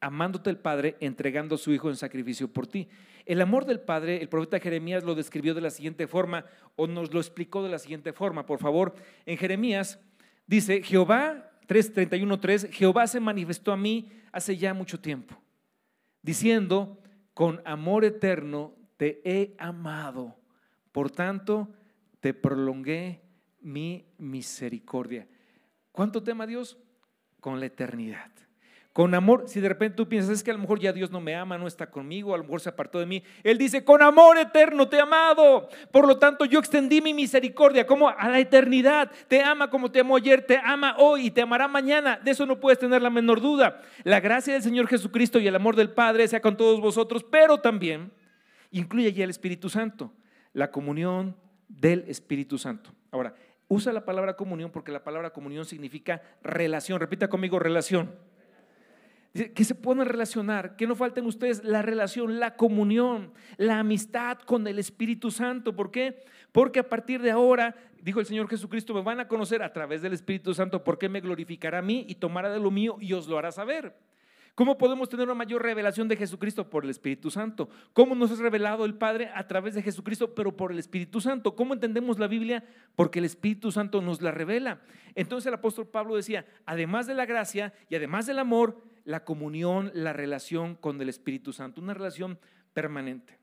amándote 0.00 0.50
el 0.50 0.58
Padre, 0.58 0.96
entregando 1.00 1.54
a 1.54 1.58
su 1.58 1.72
Hijo 1.72 1.88
en 1.88 1.96
sacrificio 1.96 2.52
por 2.52 2.66
ti. 2.66 2.90
El 3.24 3.40
amor 3.40 3.64
del 3.64 3.80
Padre, 3.80 4.20
el 4.20 4.28
profeta 4.28 4.60
Jeremías 4.60 5.02
lo 5.02 5.14
describió 5.14 5.54
de 5.54 5.62
la 5.62 5.70
siguiente 5.70 6.06
forma, 6.06 6.44
o 6.76 6.86
nos 6.86 7.14
lo 7.14 7.18
explicó 7.18 7.62
de 7.62 7.70
la 7.70 7.78
siguiente 7.78 8.12
forma. 8.12 8.44
Por 8.44 8.58
favor, 8.58 8.94
en 9.24 9.38
Jeremías 9.38 9.98
dice, 10.46 10.82
Jehová 10.82 11.52
3.31.3, 11.68 12.70
Jehová 12.70 13.06
se 13.06 13.20
manifestó 13.20 13.72
a 13.72 13.78
mí 13.78 14.12
hace 14.30 14.58
ya 14.58 14.74
mucho 14.74 15.00
tiempo, 15.00 15.40
diciendo, 16.20 16.98
con 17.32 17.62
amor 17.64 18.04
eterno 18.04 18.74
te 18.96 19.20
he 19.24 19.54
amado, 19.58 20.36
por 20.92 21.10
tanto 21.10 21.68
te 22.20 22.34
prolongué 22.34 23.20
mi 23.60 24.06
misericordia. 24.18 25.26
¿Cuánto 25.92 26.22
tema 26.22 26.46
Dios? 26.46 26.78
Con 27.40 27.60
la 27.60 27.66
eternidad. 27.66 28.30
Con 28.96 29.14
amor, 29.14 29.44
si 29.46 29.60
de 29.60 29.68
repente 29.68 29.94
tú 29.94 30.08
piensas, 30.08 30.32
es 30.32 30.42
que 30.42 30.50
a 30.50 30.54
lo 30.54 30.60
mejor 30.60 30.80
ya 30.80 30.90
Dios 30.90 31.10
no 31.10 31.20
me 31.20 31.36
ama, 31.36 31.58
no 31.58 31.66
está 31.66 31.90
conmigo, 31.90 32.34
a 32.34 32.38
lo 32.38 32.44
mejor 32.44 32.62
se 32.62 32.70
apartó 32.70 32.98
de 32.98 33.04
mí. 33.04 33.22
Él 33.42 33.58
dice, 33.58 33.84
con 33.84 34.00
amor 34.00 34.38
eterno 34.38 34.88
te 34.88 34.96
he 34.96 35.00
amado. 35.00 35.68
Por 35.92 36.08
lo 36.08 36.18
tanto, 36.18 36.46
yo 36.46 36.58
extendí 36.58 37.02
mi 37.02 37.12
misericordia 37.12 37.86
como 37.86 38.08
a 38.08 38.28
la 38.30 38.38
eternidad. 38.38 39.10
Te 39.28 39.42
ama 39.42 39.68
como 39.68 39.90
te 39.90 40.00
amó 40.00 40.16
ayer, 40.16 40.46
te 40.46 40.58
ama 40.64 40.96
hoy 40.96 41.26
y 41.26 41.30
te 41.30 41.42
amará 41.42 41.68
mañana. 41.68 42.18
De 42.24 42.30
eso 42.30 42.46
no 42.46 42.58
puedes 42.58 42.78
tener 42.78 43.02
la 43.02 43.10
menor 43.10 43.42
duda. 43.42 43.82
La 44.02 44.20
gracia 44.20 44.54
del 44.54 44.62
Señor 44.62 44.86
Jesucristo 44.86 45.38
y 45.40 45.46
el 45.46 45.56
amor 45.56 45.76
del 45.76 45.90
Padre 45.90 46.26
sea 46.26 46.40
con 46.40 46.56
todos 46.56 46.80
vosotros, 46.80 47.22
pero 47.22 47.58
también 47.58 48.10
incluye 48.78 49.12
ya 49.12 49.24
el 49.24 49.30
Espíritu 49.30 49.68
Santo, 49.68 50.12
la 50.52 50.70
comunión 50.70 51.36
del 51.68 52.04
Espíritu 52.08 52.58
Santo. 52.58 52.92
Ahora, 53.10 53.34
usa 53.68 53.92
la 53.92 54.04
palabra 54.04 54.36
comunión 54.36 54.70
porque 54.70 54.92
la 54.92 55.04
palabra 55.04 55.30
comunión 55.30 55.64
significa 55.64 56.22
relación. 56.42 57.00
Repita 57.00 57.28
conmigo, 57.28 57.58
relación. 57.58 58.14
Que 59.32 59.64
se 59.64 59.74
puedan 59.74 60.06
relacionar, 60.06 60.76
que 60.76 60.86
no 60.86 60.94
falten 60.94 61.26
ustedes 61.26 61.62
la 61.62 61.82
relación, 61.82 62.40
la 62.40 62.56
comunión, 62.56 63.34
la 63.58 63.80
amistad 63.80 64.38
con 64.38 64.66
el 64.66 64.78
Espíritu 64.78 65.30
Santo. 65.30 65.76
¿Por 65.76 65.90
qué? 65.90 66.24
Porque 66.52 66.78
a 66.78 66.88
partir 66.88 67.20
de 67.20 67.30
ahora, 67.30 67.74
dijo 68.00 68.18
el 68.18 68.24
Señor 68.24 68.48
Jesucristo, 68.48 68.94
me 68.94 69.02
van 69.02 69.20
a 69.20 69.28
conocer 69.28 69.62
a 69.62 69.74
través 69.74 70.00
del 70.00 70.14
Espíritu 70.14 70.54
Santo 70.54 70.82
porque 70.82 71.10
me 71.10 71.20
glorificará 71.20 71.78
a 71.78 71.82
mí 71.82 72.06
y 72.08 72.14
tomará 72.14 72.50
de 72.50 72.60
lo 72.60 72.70
mío 72.70 72.96
y 72.98 73.12
os 73.12 73.28
lo 73.28 73.36
hará 73.36 73.52
saber. 73.52 73.94
¿Cómo 74.56 74.78
podemos 74.78 75.10
tener 75.10 75.26
una 75.26 75.34
mayor 75.34 75.62
revelación 75.62 76.08
de 76.08 76.16
Jesucristo? 76.16 76.70
Por 76.70 76.84
el 76.84 76.88
Espíritu 76.88 77.30
Santo. 77.30 77.68
¿Cómo 77.92 78.14
nos 78.14 78.30
es 78.30 78.38
revelado 78.38 78.86
el 78.86 78.94
Padre? 78.94 79.30
A 79.34 79.46
través 79.46 79.74
de 79.74 79.82
Jesucristo, 79.82 80.34
pero 80.34 80.56
por 80.56 80.72
el 80.72 80.78
Espíritu 80.78 81.20
Santo. 81.20 81.54
¿Cómo 81.54 81.74
entendemos 81.74 82.18
la 82.18 82.26
Biblia? 82.26 82.64
Porque 82.94 83.18
el 83.18 83.26
Espíritu 83.26 83.70
Santo 83.70 84.00
nos 84.00 84.22
la 84.22 84.30
revela. 84.30 84.80
Entonces 85.14 85.46
el 85.46 85.52
apóstol 85.52 85.88
Pablo 85.88 86.16
decía, 86.16 86.46
además 86.64 87.06
de 87.06 87.12
la 87.12 87.26
gracia 87.26 87.74
y 87.90 87.96
además 87.96 88.24
del 88.24 88.38
amor, 88.38 88.82
la 89.04 89.26
comunión, 89.26 89.90
la 89.92 90.14
relación 90.14 90.74
con 90.74 90.98
el 91.02 91.10
Espíritu 91.10 91.52
Santo, 91.52 91.82
una 91.82 91.92
relación 91.92 92.38
permanente. 92.72 93.38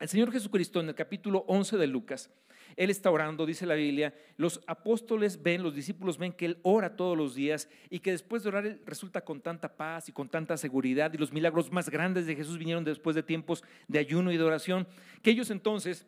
El 0.00 0.08
Señor 0.08 0.32
Jesucristo 0.32 0.80
en 0.80 0.88
el 0.88 0.94
capítulo 0.94 1.44
11 1.46 1.76
de 1.76 1.86
Lucas 1.88 2.30
él 2.74 2.90
está 2.90 3.10
orando, 3.10 3.46
dice 3.46 3.64
la 3.64 3.74
Biblia, 3.74 4.14
los 4.36 4.60
apóstoles 4.66 5.42
ven, 5.42 5.62
los 5.62 5.74
discípulos 5.74 6.18
ven 6.18 6.32
que 6.32 6.46
Él 6.46 6.58
ora 6.62 6.96
todos 6.96 7.16
los 7.16 7.34
días 7.34 7.68
y 7.90 8.00
que 8.00 8.10
después 8.10 8.42
de 8.42 8.48
orar 8.48 8.66
Él 8.66 8.82
resulta 8.84 9.22
con 9.22 9.40
tanta 9.40 9.76
paz 9.76 10.08
y 10.08 10.12
con 10.12 10.28
tanta 10.28 10.56
seguridad 10.56 11.12
y 11.12 11.18
los 11.18 11.32
milagros 11.32 11.72
más 11.72 11.88
grandes 11.88 12.26
de 12.26 12.36
Jesús 12.36 12.58
vinieron 12.58 12.84
después 12.84 13.16
de 13.16 13.22
tiempos 13.22 13.62
de 13.88 13.98
ayuno 13.98 14.32
y 14.32 14.36
de 14.36 14.42
oración, 14.42 14.86
que 15.22 15.30
ellos 15.30 15.50
entonces 15.50 16.06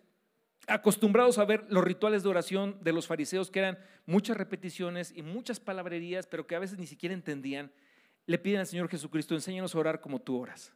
acostumbrados 0.67 1.38
a 1.38 1.45
ver 1.45 1.65
los 1.71 1.85
rituales 1.85 2.23
de 2.23 2.29
oración 2.29 2.77
de 2.83 2.93
los 2.93 3.07
fariseos, 3.07 3.50
que 3.50 3.61
eran 3.61 3.79
muchas 4.05 4.37
repeticiones 4.37 5.12
y 5.17 5.23
muchas 5.23 5.61
palabrerías, 5.61 6.27
pero 6.27 6.47
que 6.47 6.57
a 6.57 6.59
veces 6.59 6.79
ni 6.79 6.87
siquiera 6.87 7.15
entendían, 7.15 7.73
le 8.27 8.38
piden 8.38 8.61
al 8.61 8.67
Señor 8.67 8.88
Jesucristo, 8.88 9.35
enséñanos 9.35 9.75
a 9.75 9.79
orar 9.79 10.00
como 10.00 10.21
tú 10.21 10.38
oras. 10.38 10.75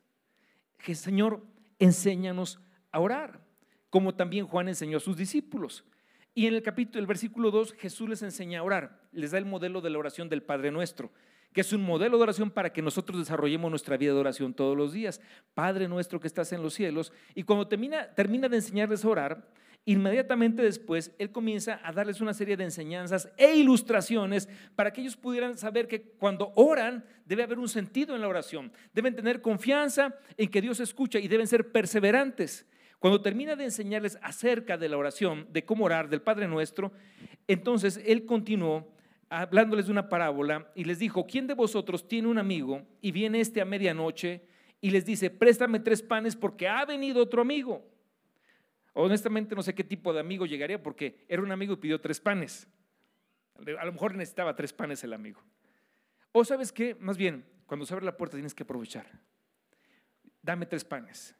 Señor, 0.95 1.45
enséñanos 1.79 2.61
a 2.91 3.01
orar 3.01 3.52
como 3.93 4.15
también 4.15 4.47
Juan 4.47 4.69
enseñó 4.69 4.97
a 4.97 5.01
sus 5.01 5.19
discípulos. 5.19 5.85
Y 6.35 6.47
en 6.47 6.55
el 6.55 6.63
capítulo, 6.63 6.99
el 6.99 7.07
versículo 7.07 7.51
2, 7.51 7.75
Jesús 7.75 8.09
les 8.09 8.23
enseña 8.23 8.61
a 8.61 8.63
orar, 8.63 9.03
les 9.13 9.33
da 9.33 9.39
el 9.39 9.45
modelo 9.45 9.83
de 9.83 9.91
la 9.91 9.99
oración 9.99 10.31
del 10.31 10.43
Padre 10.43 10.71
Nuestro, 10.71 11.11
que 11.53 11.61
es 11.61 11.75
un 11.75 11.83
modelo 11.83 12.17
de 12.17 12.23
oración 12.23 12.51
para 12.51 12.73
que 12.73 12.81
nosotros 12.81 13.19
desarrollemos 13.19 13.69
nuestra 13.69 13.99
vida 13.99 14.15
de 14.15 14.19
oración 14.19 14.55
todos 14.55 14.79
los 14.79 14.95
días. 14.95 15.21
Padre 15.53 15.89
nuestro 15.89 16.21
que 16.21 16.27
estás 16.27 16.55
en 16.55 16.63
los 16.63 16.73
cielos. 16.73 17.13
Y 17.35 17.43
cuando 17.43 17.69
termina, 17.69 18.07
termina 18.15 18.49
de 18.49 18.57
enseñarles 18.57 19.05
a 19.05 19.09
orar, 19.11 19.47
inmediatamente 19.85 20.63
después 20.63 21.15
Él 21.19 21.31
comienza 21.31 21.79
a 21.85 21.93
darles 21.93 22.23
una 22.23 22.33
serie 22.33 22.57
de 22.57 22.65
enseñanzas 22.65 23.31
e 23.37 23.57
ilustraciones 23.57 24.49
para 24.75 24.91
que 24.91 25.03
ellos 25.03 25.19
pudieran 25.19 25.59
saber 25.59 25.87
que 25.87 26.01
cuando 26.01 26.51
oran 26.57 27.05
debe 27.27 27.43
haber 27.43 27.59
un 27.59 27.69
sentido 27.69 28.15
en 28.15 28.23
la 28.23 28.29
oración. 28.29 28.73
Deben 28.95 29.15
tener 29.15 29.43
confianza 29.43 30.15
en 30.39 30.49
que 30.49 30.63
Dios 30.63 30.81
escucha 30.81 31.19
y 31.19 31.29
deben 31.29 31.47
ser 31.47 31.73
perseverantes. 31.73 32.65
Cuando 33.03 33.21
termina 33.21 33.57
de 33.57 33.65
enseñarles 33.65 34.17
acerca 34.23 34.79
de 34.79 34.89
la 34.89 34.97
oración, 34.97 35.49
de 35.53 35.65
cómo 35.65 35.87
orar, 35.87 36.09
del 36.09 36.23
Padre 36.23 36.47
Nuestro, 36.47 36.93
entonces 37.49 38.01
Él 38.07 38.27
continuó 38.27 38.95
hablándoles 39.29 39.87
de 39.87 39.91
una 39.91 40.09
parábola 40.09 40.71
y 40.77 40.85
les 40.85 41.01
dijo, 41.01 41.27
¿quién 41.27 41.49
de 41.49 41.55
vosotros 41.55 42.07
tiene 42.07 42.29
un 42.29 42.39
amigo 42.39 42.87
y 43.01 43.11
viene 43.11 43.41
este 43.41 43.61
a 43.61 43.65
medianoche 43.65 44.47
y 44.81 44.91
les 44.91 45.05
dice, 45.05 45.31
préstame 45.31 45.81
tres 45.81 46.01
panes 46.01 46.37
porque 46.37 46.69
ha 46.69 46.85
venido 46.85 47.21
otro 47.21 47.43
amigo? 47.43 47.85
Honestamente 48.93 49.57
no 49.57 49.65
sé 49.65 49.75
qué 49.75 49.83
tipo 49.83 50.13
de 50.13 50.21
amigo 50.21 50.47
llegaría 50.47 50.81
porque 50.81 51.27
era 51.27 51.43
un 51.43 51.51
amigo 51.51 51.73
y 51.73 51.79
pidió 51.79 52.01
tres 52.01 52.21
panes. 52.21 52.69
A 53.81 53.85
lo 53.85 53.93
mejor 53.93 54.15
necesitaba 54.15 54.55
tres 54.55 54.73
panes 54.73 55.03
el 55.03 55.13
amigo. 55.13 55.43
O 56.31 56.45
sabes 56.45 56.71
qué, 56.71 56.95
más 57.01 57.17
bien, 57.17 57.45
cuando 57.67 57.85
se 57.85 57.95
abre 57.95 58.07
la 58.07 58.17
puerta 58.17 58.37
tienes 58.37 58.55
que 58.55 58.63
aprovechar. 58.63 59.07
Dame 60.41 60.67
tres 60.67 60.85
panes. 60.85 61.35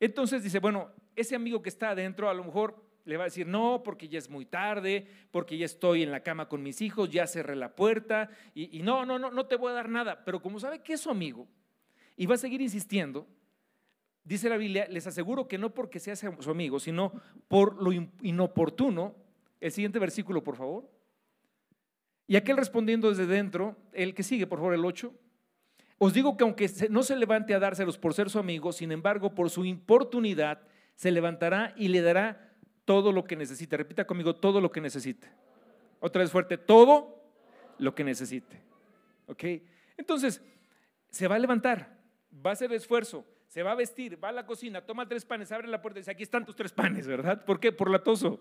Entonces 0.00 0.42
dice, 0.42 0.58
bueno, 0.58 0.90
ese 1.16 1.34
amigo 1.34 1.62
que 1.62 1.68
está 1.68 1.90
adentro 1.90 2.28
a 2.28 2.34
lo 2.34 2.44
mejor 2.44 2.84
le 3.04 3.16
va 3.16 3.24
a 3.24 3.26
decir, 3.26 3.46
no, 3.46 3.82
porque 3.82 4.06
ya 4.08 4.18
es 4.18 4.28
muy 4.28 4.44
tarde, 4.44 5.06
porque 5.30 5.56
ya 5.56 5.64
estoy 5.64 6.02
en 6.02 6.10
la 6.10 6.22
cama 6.22 6.48
con 6.48 6.62
mis 6.62 6.82
hijos, 6.82 7.08
ya 7.08 7.26
cerré 7.26 7.56
la 7.56 7.74
puerta 7.74 8.28
y, 8.54 8.82
no, 8.82 9.06
no, 9.06 9.18
no, 9.18 9.30
no 9.30 9.46
te 9.46 9.56
voy 9.56 9.70
a 9.70 9.74
dar 9.74 9.88
nada. 9.88 10.24
Pero 10.24 10.42
como 10.42 10.60
sabe 10.60 10.82
que 10.82 10.92
es 10.92 11.00
su 11.00 11.10
amigo 11.10 11.48
y 12.16 12.26
va 12.26 12.34
a 12.34 12.38
seguir 12.38 12.60
insistiendo, 12.60 13.26
dice 14.24 14.50
la 14.50 14.58
Biblia, 14.58 14.86
les 14.90 15.06
aseguro 15.06 15.48
que 15.48 15.56
no 15.56 15.72
porque 15.72 16.00
sea 16.00 16.16
su 16.16 16.50
amigo, 16.50 16.78
sino 16.78 17.12
por 17.48 17.82
lo 17.82 17.92
inoportuno. 18.20 19.14
El 19.58 19.72
siguiente 19.72 19.98
versículo, 19.98 20.44
por 20.44 20.56
favor. 20.56 20.88
Y 22.26 22.36
aquel 22.36 22.58
respondiendo 22.58 23.08
desde 23.08 23.26
dentro, 23.26 23.74
el 23.92 24.14
que 24.14 24.22
sigue, 24.22 24.46
por 24.46 24.58
favor, 24.58 24.74
el 24.74 24.84
8. 24.84 25.14
Os 25.98 26.12
digo 26.12 26.36
que 26.36 26.44
aunque 26.44 26.70
no 26.90 27.02
se 27.02 27.16
levante 27.16 27.54
a 27.54 27.58
dárselos 27.58 27.98
por 27.98 28.14
ser 28.14 28.30
su 28.30 28.38
amigo, 28.38 28.72
sin 28.72 28.92
embargo, 28.92 29.34
por 29.34 29.50
su 29.50 29.64
importunidad, 29.64 30.60
se 30.94 31.10
levantará 31.10 31.74
y 31.76 31.88
le 31.88 32.02
dará 32.02 32.54
todo 32.84 33.12
lo 33.12 33.24
que 33.24 33.36
necesite. 33.36 33.76
Repita 33.76 34.06
conmigo, 34.06 34.36
todo 34.36 34.60
lo 34.60 34.70
que 34.70 34.80
necesite. 34.80 35.28
Otra 36.00 36.22
vez 36.22 36.30
fuerte, 36.30 36.56
todo 36.56 37.20
lo 37.78 37.94
que 37.94 38.04
necesite. 38.04 38.62
¿Ok? 39.26 39.44
Entonces, 39.96 40.40
se 41.10 41.26
va 41.26 41.34
a 41.34 41.38
levantar, 41.38 41.98
va 42.34 42.50
a 42.50 42.52
hacer 42.52 42.72
esfuerzo, 42.72 43.24
se 43.46 43.62
va 43.62 43.72
a 43.72 43.74
vestir, 43.74 44.22
va 44.22 44.28
a 44.28 44.32
la 44.32 44.46
cocina, 44.46 44.80
toma 44.80 45.08
tres 45.08 45.24
panes, 45.24 45.50
abre 45.50 45.68
la 45.68 45.82
puerta 45.82 45.98
y 45.98 46.02
dice, 46.02 46.10
aquí 46.12 46.22
están 46.22 46.44
tus 46.44 46.54
tres 46.54 46.72
panes, 46.72 47.06
¿verdad? 47.06 47.44
¿Por 47.44 47.58
qué? 47.58 47.72
Por 47.72 47.90
latoso. 47.90 48.40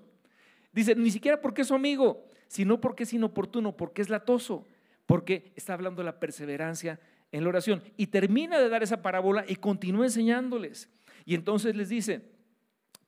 Dice, 0.72 0.96
ni 0.96 1.10
siquiera 1.10 1.42
porque 1.42 1.64
es 1.64 1.70
su 1.70 1.76
amigo, 1.76 2.24
sino 2.48 2.80
porque 2.80 3.04
es 3.04 3.14
inoportuno, 3.14 3.76
porque 3.76 4.02
es 4.02 4.10
latoso, 4.10 4.68
porque 5.06 5.52
está 5.56 5.74
hablando 5.74 6.02
de 6.02 6.06
la 6.06 6.20
perseverancia 6.20 7.00
en 7.32 7.44
la 7.44 7.50
oración. 7.50 7.84
Y 7.98 8.08
termina 8.08 8.60
de 8.60 8.70
dar 8.70 8.84
esa 8.84 9.02
parábola 9.02 9.46
y 9.48 9.56
continúa 9.56 10.06
enseñándoles. 10.06 10.90
Y 11.26 11.36
entonces 11.36 11.76
les 11.76 11.90
dice, 11.90 12.22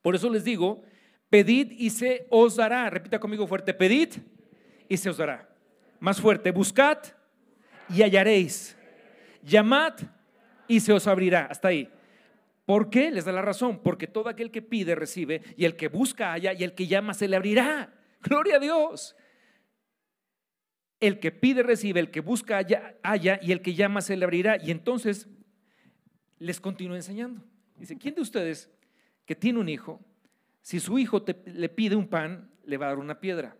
por 0.02 0.14
eso 0.14 0.30
les 0.30 0.44
digo, 0.44 0.82
pedid 1.28 1.72
y 1.72 1.90
se 1.90 2.26
os 2.30 2.56
dará. 2.56 2.90
Repita 2.90 3.18
conmigo 3.18 3.46
fuerte, 3.46 3.74
pedid 3.74 4.14
y 4.88 4.96
se 4.96 5.10
os 5.10 5.16
dará. 5.16 5.48
Más 6.00 6.20
fuerte, 6.20 6.50
buscad 6.50 6.98
y 7.88 8.02
hallaréis. 8.02 8.76
Llamad 9.42 9.94
y 10.68 10.80
se 10.80 10.92
os 10.92 11.06
abrirá. 11.06 11.46
Hasta 11.46 11.68
ahí. 11.68 11.88
¿Por 12.64 12.90
qué? 12.90 13.10
Les 13.10 13.24
da 13.24 13.32
la 13.32 13.42
razón. 13.42 13.80
Porque 13.82 14.06
todo 14.06 14.28
aquel 14.28 14.50
que 14.50 14.62
pide 14.62 14.94
recibe 14.94 15.42
y 15.56 15.64
el 15.64 15.76
que 15.76 15.88
busca 15.88 16.32
halla 16.32 16.52
y 16.52 16.62
el 16.62 16.74
que 16.74 16.86
llama 16.86 17.14
se 17.14 17.28
le 17.28 17.36
abrirá. 17.36 17.92
Gloria 18.22 18.56
a 18.56 18.60
Dios. 18.60 19.16
El 21.00 21.18
que 21.18 21.32
pide 21.32 21.62
recibe, 21.62 21.98
el 21.98 22.10
que 22.10 22.20
busca 22.20 22.60
halla 23.02 23.40
y 23.42 23.52
el 23.52 23.62
que 23.62 23.74
llama 23.74 24.02
se 24.02 24.16
le 24.16 24.24
abrirá. 24.24 24.62
Y 24.62 24.70
entonces 24.70 25.28
les 26.38 26.60
continúa 26.60 26.96
enseñando. 26.96 27.42
Dice, 27.76 27.96
¿quién 27.96 28.14
de 28.14 28.20
ustedes 28.20 28.70
que 29.24 29.34
tiene 29.34 29.58
un 29.58 29.68
hijo, 29.68 30.00
si 30.60 30.78
su 30.78 30.98
hijo 30.98 31.24
le 31.46 31.68
pide 31.70 31.96
un 31.96 32.08
pan, 32.08 32.50
le 32.64 32.76
va 32.76 32.86
a 32.86 32.88
dar 32.90 32.98
una 32.98 33.18
piedra? 33.18 33.56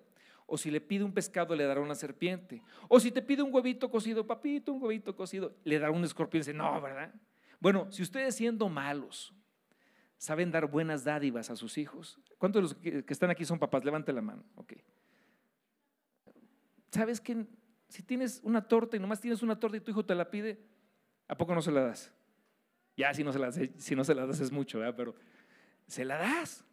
O 0.47 0.59
si 0.59 0.71
le 0.71 0.81
pide 0.81 1.05
un 1.05 1.13
pescado, 1.13 1.55
le 1.55 1.65
dará 1.65 1.81
una 1.81 1.95
serpiente. 1.95 2.63
O 2.89 3.01
si 3.01 3.11
te 3.11 3.23
pide 3.23 3.43
un 3.43 3.55
huevito 3.55 3.91
cocido, 3.91 4.27
papito, 4.27 4.73
un 4.73 4.83
huevito 4.83 5.15
cocido, 5.17 5.57
le 5.65 5.79
dará 5.79 5.93
un 5.93 6.05
escorpión. 6.05 6.41
Dice, 6.41 6.53
no, 6.53 6.81
¿verdad? 6.81 7.15
Bueno, 7.61 7.91
si 7.91 8.03
ustedes 8.03 8.35
siendo 8.35 8.69
malos 8.69 9.33
saben 10.19 10.51
dar 10.51 10.67
buenas 10.67 11.05
dádivas 11.05 11.51
a 11.51 11.57
sus 11.57 11.79
hijos, 11.79 12.19
¿cuántos 12.37 12.59
de 12.59 12.63
los 12.63 13.05
que 13.05 13.13
están 13.13 13.31
aquí 13.31 13.45
son 13.45 13.59
papás? 13.59 13.85
Levante 13.85 14.13
la 14.13 14.21
mano. 14.21 14.45
Ok. 14.57 14.75
¿Sabes 16.91 17.21
que 17.21 17.47
si 17.89 18.03
tienes 18.03 18.41
una 18.43 18.67
torta 18.67 18.97
y 18.97 19.01
nomás 19.01 19.21
tienes 19.21 19.43
una 19.43 19.59
torta 19.59 19.77
y 19.77 19.81
tu 19.81 19.91
hijo 19.91 20.05
te 20.05 20.15
la 20.15 20.31
pide, 20.31 20.59
¿a 21.29 21.37
poco 21.37 21.55
no 21.55 21.63
se 21.63 21.71
la 21.71 21.83
das? 21.83 22.13
Ya, 22.97 23.15
si 23.15 23.25
no 23.25 23.33
se 23.33 23.39
la 23.39 23.53
si 23.53 23.95
no 23.95 24.05
se 24.05 24.15
la 24.15 24.27
das 24.27 24.41
es 24.41 24.53
mucho, 24.53 24.79
¿verdad? 24.79 24.95
Pero 24.97 25.15
se 25.87 26.05
la 26.05 26.17
das. 26.17 26.65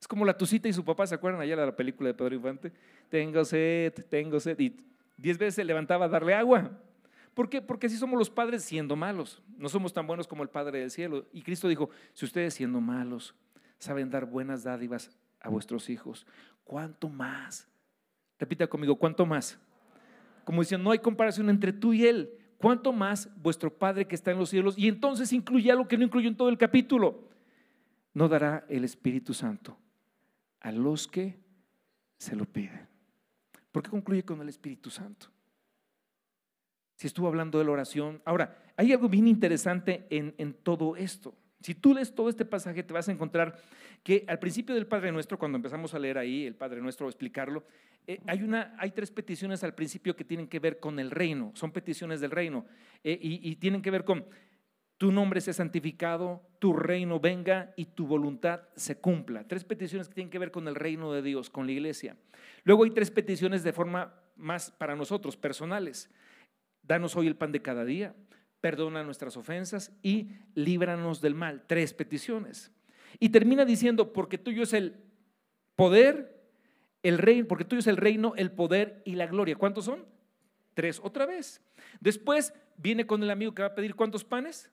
Es 0.00 0.08
como 0.08 0.24
la 0.24 0.36
Tucita 0.36 0.68
y 0.68 0.72
su 0.72 0.84
papá, 0.84 1.06
¿se 1.06 1.14
acuerdan 1.14 1.40
allá 1.40 1.56
de 1.56 1.64
la 1.64 1.74
película 1.74 2.08
de 2.08 2.14
Pedro 2.14 2.34
Infante? 2.34 2.72
Tengo 3.08 3.44
sed, 3.44 3.92
tengo 4.10 4.38
sed. 4.38 4.58
Y 4.60 4.76
diez 5.16 5.38
veces 5.38 5.54
se 5.54 5.64
levantaba 5.64 6.04
a 6.04 6.08
darle 6.08 6.34
agua. 6.34 6.78
¿Por 7.32 7.48
qué? 7.48 7.60
Porque 7.60 7.86
así 7.86 7.96
somos 7.96 8.18
los 8.18 8.30
padres 8.30 8.62
siendo 8.62 8.96
malos. 8.96 9.42
No 9.56 9.68
somos 9.68 9.92
tan 9.92 10.06
buenos 10.06 10.28
como 10.28 10.42
el 10.42 10.50
Padre 10.50 10.80
del 10.80 10.90
cielo. 10.90 11.26
Y 11.32 11.42
Cristo 11.42 11.68
dijo, 11.68 11.90
si 12.12 12.24
ustedes 12.24 12.54
siendo 12.54 12.80
malos 12.80 13.34
saben 13.78 14.08
dar 14.10 14.24
buenas 14.24 14.62
dádivas 14.62 15.10
a 15.40 15.48
vuestros 15.48 15.90
hijos, 15.90 16.26
¿cuánto 16.64 17.08
más? 17.08 17.68
Repita 18.44 18.66
conmigo, 18.66 18.96
¿cuánto 18.96 19.24
más? 19.24 19.58
Como 20.44 20.60
diciendo, 20.60 20.84
no 20.84 20.90
hay 20.90 20.98
comparación 20.98 21.48
entre 21.48 21.72
tú 21.72 21.94
y 21.94 22.04
Él. 22.04 22.30
¿Cuánto 22.58 22.92
más 22.92 23.30
vuestro 23.42 23.72
Padre 23.72 24.06
que 24.06 24.14
está 24.14 24.32
en 24.32 24.38
los 24.38 24.50
cielos? 24.50 24.76
Y 24.76 24.86
entonces 24.86 25.32
incluye 25.32 25.72
algo 25.72 25.88
que 25.88 25.96
no 25.96 26.04
incluyó 26.04 26.28
en 26.28 26.36
todo 26.36 26.50
el 26.50 26.58
capítulo. 26.58 27.26
No 28.12 28.28
dará 28.28 28.66
el 28.68 28.84
Espíritu 28.84 29.32
Santo 29.32 29.78
a 30.60 30.72
los 30.72 31.08
que 31.08 31.38
se 32.18 32.36
lo 32.36 32.44
piden. 32.44 32.86
¿Por 33.72 33.82
qué 33.82 33.88
concluye 33.88 34.22
con 34.22 34.42
el 34.42 34.50
Espíritu 34.50 34.90
Santo? 34.90 35.28
Si 36.96 37.06
estuvo 37.06 37.28
hablando 37.28 37.58
de 37.58 37.64
la 37.64 37.70
oración. 37.70 38.20
Ahora, 38.26 38.62
hay 38.76 38.92
algo 38.92 39.08
bien 39.08 39.26
interesante 39.26 40.06
en, 40.10 40.34
en 40.36 40.52
todo 40.52 40.96
esto. 40.96 41.34
Si 41.64 41.74
tú 41.74 41.94
lees 41.94 42.14
todo 42.14 42.28
este 42.28 42.44
pasaje, 42.44 42.82
te 42.82 42.92
vas 42.92 43.08
a 43.08 43.12
encontrar 43.12 43.56
que 44.02 44.26
al 44.28 44.38
principio 44.38 44.74
del 44.74 44.86
Padre 44.86 45.10
Nuestro, 45.12 45.38
cuando 45.38 45.56
empezamos 45.56 45.94
a 45.94 45.98
leer 45.98 46.18
ahí 46.18 46.44
el 46.44 46.54
Padre 46.54 46.82
Nuestro, 46.82 47.06
explicarlo, 47.06 47.64
eh, 48.06 48.20
hay, 48.26 48.42
una, 48.42 48.76
hay 48.78 48.90
tres 48.90 49.10
peticiones 49.10 49.64
al 49.64 49.74
principio 49.74 50.14
que 50.14 50.24
tienen 50.24 50.46
que 50.46 50.58
ver 50.58 50.78
con 50.78 50.98
el 50.98 51.10
reino, 51.10 51.52
son 51.54 51.72
peticiones 51.72 52.20
del 52.20 52.32
reino, 52.32 52.66
eh, 53.02 53.18
y, 53.18 53.50
y, 53.50 53.56
tienen 53.56 53.80
que 53.80 53.90
ver 53.90 54.04
con 54.04 54.26
tu 54.98 55.10
nombre 55.10 55.40
sea 55.40 55.54
santificado, 55.54 56.46
tu 56.58 56.74
reino 56.74 57.18
venga 57.18 57.72
y 57.78 57.86
tu 57.86 58.06
voluntad 58.06 58.64
se 58.76 58.98
cumpla. 58.98 59.48
Tres 59.48 59.64
peticiones 59.64 60.08
que 60.08 60.16
tienen 60.16 60.30
que 60.30 60.38
ver 60.38 60.50
con 60.50 60.68
el 60.68 60.74
reino 60.74 61.14
de 61.14 61.22
Dios, 61.22 61.48
con 61.48 61.64
la 61.64 61.72
iglesia. 61.72 62.14
Luego 62.64 62.84
hay 62.84 62.90
tres 62.90 63.10
peticiones 63.10 63.62
de 63.62 63.72
forma 63.72 64.12
más 64.36 64.70
para 64.70 64.96
nosotros, 64.96 65.38
personales. 65.38 66.10
Danos 66.82 67.16
hoy 67.16 67.26
el 67.26 67.36
pan 67.36 67.52
de 67.52 67.62
cada 67.62 67.86
día, 67.86 68.14
perdona 68.64 69.02
nuestras 69.02 69.36
ofensas 69.36 69.92
y 70.02 70.30
líbranos 70.54 71.20
del 71.20 71.34
mal. 71.34 71.64
Tres 71.66 71.92
peticiones. 71.92 72.72
Y 73.20 73.28
termina 73.28 73.66
diciendo, 73.66 74.14
porque 74.14 74.38
tuyo 74.38 74.62
es 74.62 74.72
el 74.72 74.96
poder, 75.76 76.42
el 77.02 77.18
reino, 77.18 77.46
porque 77.46 77.66
tuyo 77.66 77.80
es 77.80 77.86
el 77.88 77.98
reino, 77.98 78.32
el 78.36 78.50
poder 78.50 79.02
y 79.04 79.16
la 79.16 79.26
gloria. 79.26 79.56
¿Cuántos 79.56 79.84
son? 79.84 80.06
Tres 80.72 80.98
otra 81.04 81.26
vez. 81.26 81.60
Después 82.00 82.54
viene 82.78 83.06
con 83.06 83.22
el 83.22 83.30
amigo 83.30 83.54
que 83.54 83.60
va 83.60 83.68
a 83.68 83.74
pedir 83.74 83.94
cuántos 83.94 84.24
panes? 84.24 84.70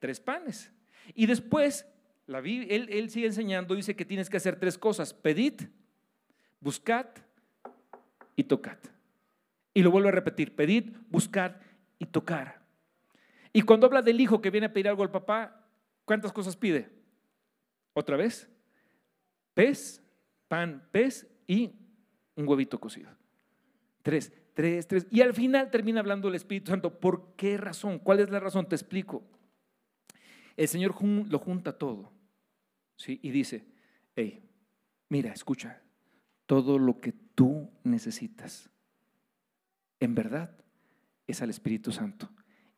tres 0.00 0.18
panes. 0.18 0.72
Y 1.14 1.26
después, 1.26 1.86
la, 2.26 2.40
él, 2.40 2.88
él 2.90 3.10
sigue 3.10 3.26
enseñando, 3.26 3.76
dice 3.76 3.94
que 3.94 4.04
tienes 4.04 4.28
que 4.28 4.38
hacer 4.38 4.58
tres 4.58 4.76
cosas, 4.76 5.14
pedid, 5.14 5.60
buscad 6.58 7.06
y 8.34 8.42
tocad. 8.42 8.78
Y 9.72 9.82
lo 9.84 9.92
vuelvo 9.92 10.08
a 10.08 10.12
repetir, 10.12 10.56
pedid, 10.56 10.96
buscad 11.10 11.52
y 12.00 12.06
tocar. 12.06 12.63
Y 13.56 13.62
cuando 13.62 13.86
habla 13.86 14.02
del 14.02 14.20
hijo 14.20 14.42
que 14.42 14.50
viene 14.50 14.66
a 14.66 14.72
pedir 14.72 14.88
algo 14.88 15.04
al 15.04 15.12
papá, 15.12 15.64
¿cuántas 16.04 16.32
cosas 16.32 16.56
pide? 16.56 16.90
Otra 17.92 18.16
vez, 18.16 18.50
pez, 19.54 20.02
pan, 20.48 20.88
pez 20.90 21.24
y 21.46 21.72
un 22.34 22.48
huevito 22.48 22.80
cocido. 22.80 23.10
Tres, 24.02 24.32
tres, 24.54 24.88
tres. 24.88 25.06
Y 25.08 25.20
al 25.20 25.34
final 25.34 25.70
termina 25.70 26.00
hablando 26.00 26.26
el 26.26 26.34
Espíritu 26.34 26.72
Santo. 26.72 26.98
¿Por 26.98 27.36
qué 27.36 27.56
razón? 27.56 28.00
¿Cuál 28.00 28.18
es 28.18 28.28
la 28.28 28.40
razón? 28.40 28.68
Te 28.68 28.74
explico. 28.74 29.22
El 30.56 30.66
Señor 30.66 30.96
lo 31.00 31.38
junta 31.38 31.78
todo 31.78 32.12
¿sí? 32.96 33.20
y 33.22 33.30
dice, 33.30 33.64
hey, 34.16 34.50
mira, 35.08 35.32
escucha, 35.32 35.80
todo 36.46 36.76
lo 36.80 37.00
que 37.00 37.12
tú 37.12 37.70
necesitas, 37.84 38.68
en 40.00 40.16
verdad, 40.16 40.56
es 41.28 41.40
al 41.40 41.50
Espíritu 41.50 41.92
Santo 41.92 42.30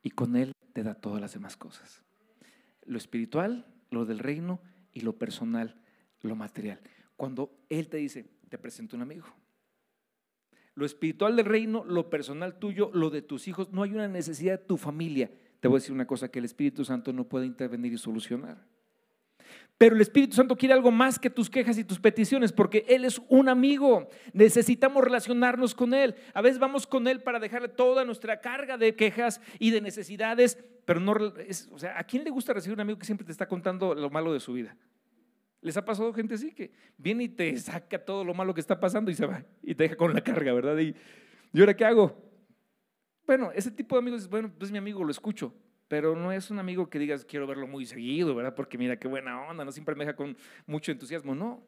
y 0.03 0.11
con 0.11 0.37
Él 0.37 0.53
te 0.77 0.83
da 0.83 0.95
todas 0.95 1.23
las 1.23 1.33
demás 1.33 1.57
cosas. 1.57 2.03
Lo 2.85 2.99
espiritual, 2.99 3.65
lo 3.89 4.05
del 4.05 4.19
reino 4.19 4.61
y 4.93 5.01
lo 5.01 5.17
personal, 5.17 5.81
lo 6.21 6.37
material. 6.37 6.83
Cuando 7.17 7.65
Él 7.71 7.89
te 7.89 7.97
dice, 7.97 8.29
te 8.51 8.59
presento 8.59 8.95
un 8.95 9.01
amigo. 9.01 9.25
Lo 10.75 10.85
espiritual 10.85 11.35
del 11.35 11.47
reino, 11.47 11.83
lo 11.87 12.11
personal 12.11 12.59
tuyo, 12.59 12.91
lo 12.93 13.09
de 13.09 13.23
tus 13.23 13.49
hijos, 13.49 13.73
no 13.73 13.85
hay 13.85 13.95
una 13.95 14.07
necesidad 14.07 14.59
de 14.59 14.67
tu 14.67 14.77
familia. 14.77 15.31
Te 15.61 15.69
voy 15.69 15.77
a 15.77 15.81
decir 15.81 15.95
una 15.95 16.07
cosa 16.07 16.31
que 16.31 16.41
el 16.41 16.45
Espíritu 16.45 16.85
Santo 16.85 17.11
no 17.11 17.27
puede 17.27 17.47
intervenir 17.47 17.95
y 17.95 17.97
solucionar. 17.97 18.63
Pero 19.79 19.95
el 19.95 20.01
Espíritu 20.01 20.35
Santo 20.35 20.57
quiere 20.57 20.73
algo 20.73 20.91
más 20.91 21.19
que 21.19 21.29
tus 21.29 21.51
quejas 21.51 21.77
y 21.77 21.85
tus 21.85 22.01
peticiones, 22.01 22.51
porque 22.51 22.87
Él 22.89 23.05
es 23.05 23.21
un 23.29 23.49
amigo. 23.49 24.09
Necesitamos 24.33 25.05
relacionarnos 25.05 25.75
con 25.75 25.93
Él. 25.93 26.15
A 26.33 26.41
veces 26.41 26.59
vamos 26.59 26.87
con 26.87 27.07
Él 27.07 27.23
para 27.23 27.39
dejarle 27.39 27.69
toda 27.69 28.05
nuestra 28.05 28.41
carga 28.41 28.79
de 28.79 28.95
quejas 28.95 29.41
y 29.59 29.71
de 29.71 29.83
necesidades, 29.83 30.59
pero 30.87 31.01
no, 31.01 31.13
o 31.13 31.79
sea, 31.79 31.99
¿a 31.99 32.05
quién 32.05 32.25
le 32.25 32.31
gusta 32.31 32.55
recibir 32.55 32.75
un 32.75 32.81
amigo 32.81 32.99
que 32.99 33.05
siempre 33.05 33.27
te 33.27 33.33
está 33.33 33.47
contando 33.47 33.95
lo 33.95 34.09
malo 34.09 34.33
de 34.33 34.41
su 34.41 34.55
vida? 34.55 34.75
¿Les 35.61 35.77
ha 35.77 35.85
pasado 35.85 36.13
gente 36.15 36.35
así 36.35 36.53
que 36.53 36.71
viene 36.97 37.25
y 37.25 37.29
te 37.29 37.55
saca 37.59 37.99
todo 37.99 38.25
lo 38.25 38.33
malo 38.33 38.55
que 38.55 38.61
está 38.61 38.81
pasando 38.81 39.11
y 39.11 39.15
se 39.15 39.27
va 39.27 39.45
y 39.63 39.75
te 39.75 39.85
deja 39.85 39.97
con 39.97 40.15
la 40.15 40.23
carga, 40.23 40.55
¿verdad? 40.55 40.79
Y, 40.79 40.95
¿y 41.53 41.61
ahora 41.61 41.77
qué 41.77 41.85
hago? 41.85 42.17
Bueno, 43.27 43.51
ese 43.53 43.71
tipo 43.71 43.97
de 43.97 43.99
amigos, 43.99 44.29
bueno, 44.29 44.51
pues 44.57 44.71
mi 44.71 44.79
amigo, 44.79 45.03
lo 45.05 45.11
escucho, 45.11 45.53
pero 45.89 46.17
no 46.17 46.33
es 46.33 46.51
un 46.51 46.59
amigo 46.59 46.91
que 46.91 46.99
digas, 46.99 47.25
quiero 47.25 47.47
verlo 47.47 47.67
muy 47.67 47.87
seguido, 47.87 48.35
¿verdad? 48.35 48.55
Porque 48.55 48.79
mira 48.79 48.99
qué 48.99 49.09
buena 49.09 49.41
onda, 49.43 49.65
no 49.65 49.73
siempre 49.73 49.95
me 49.95 50.05
deja 50.05 50.17
con 50.17 50.37
mucho 50.67 50.93
entusiasmo, 50.93 51.35
no. 51.35 51.63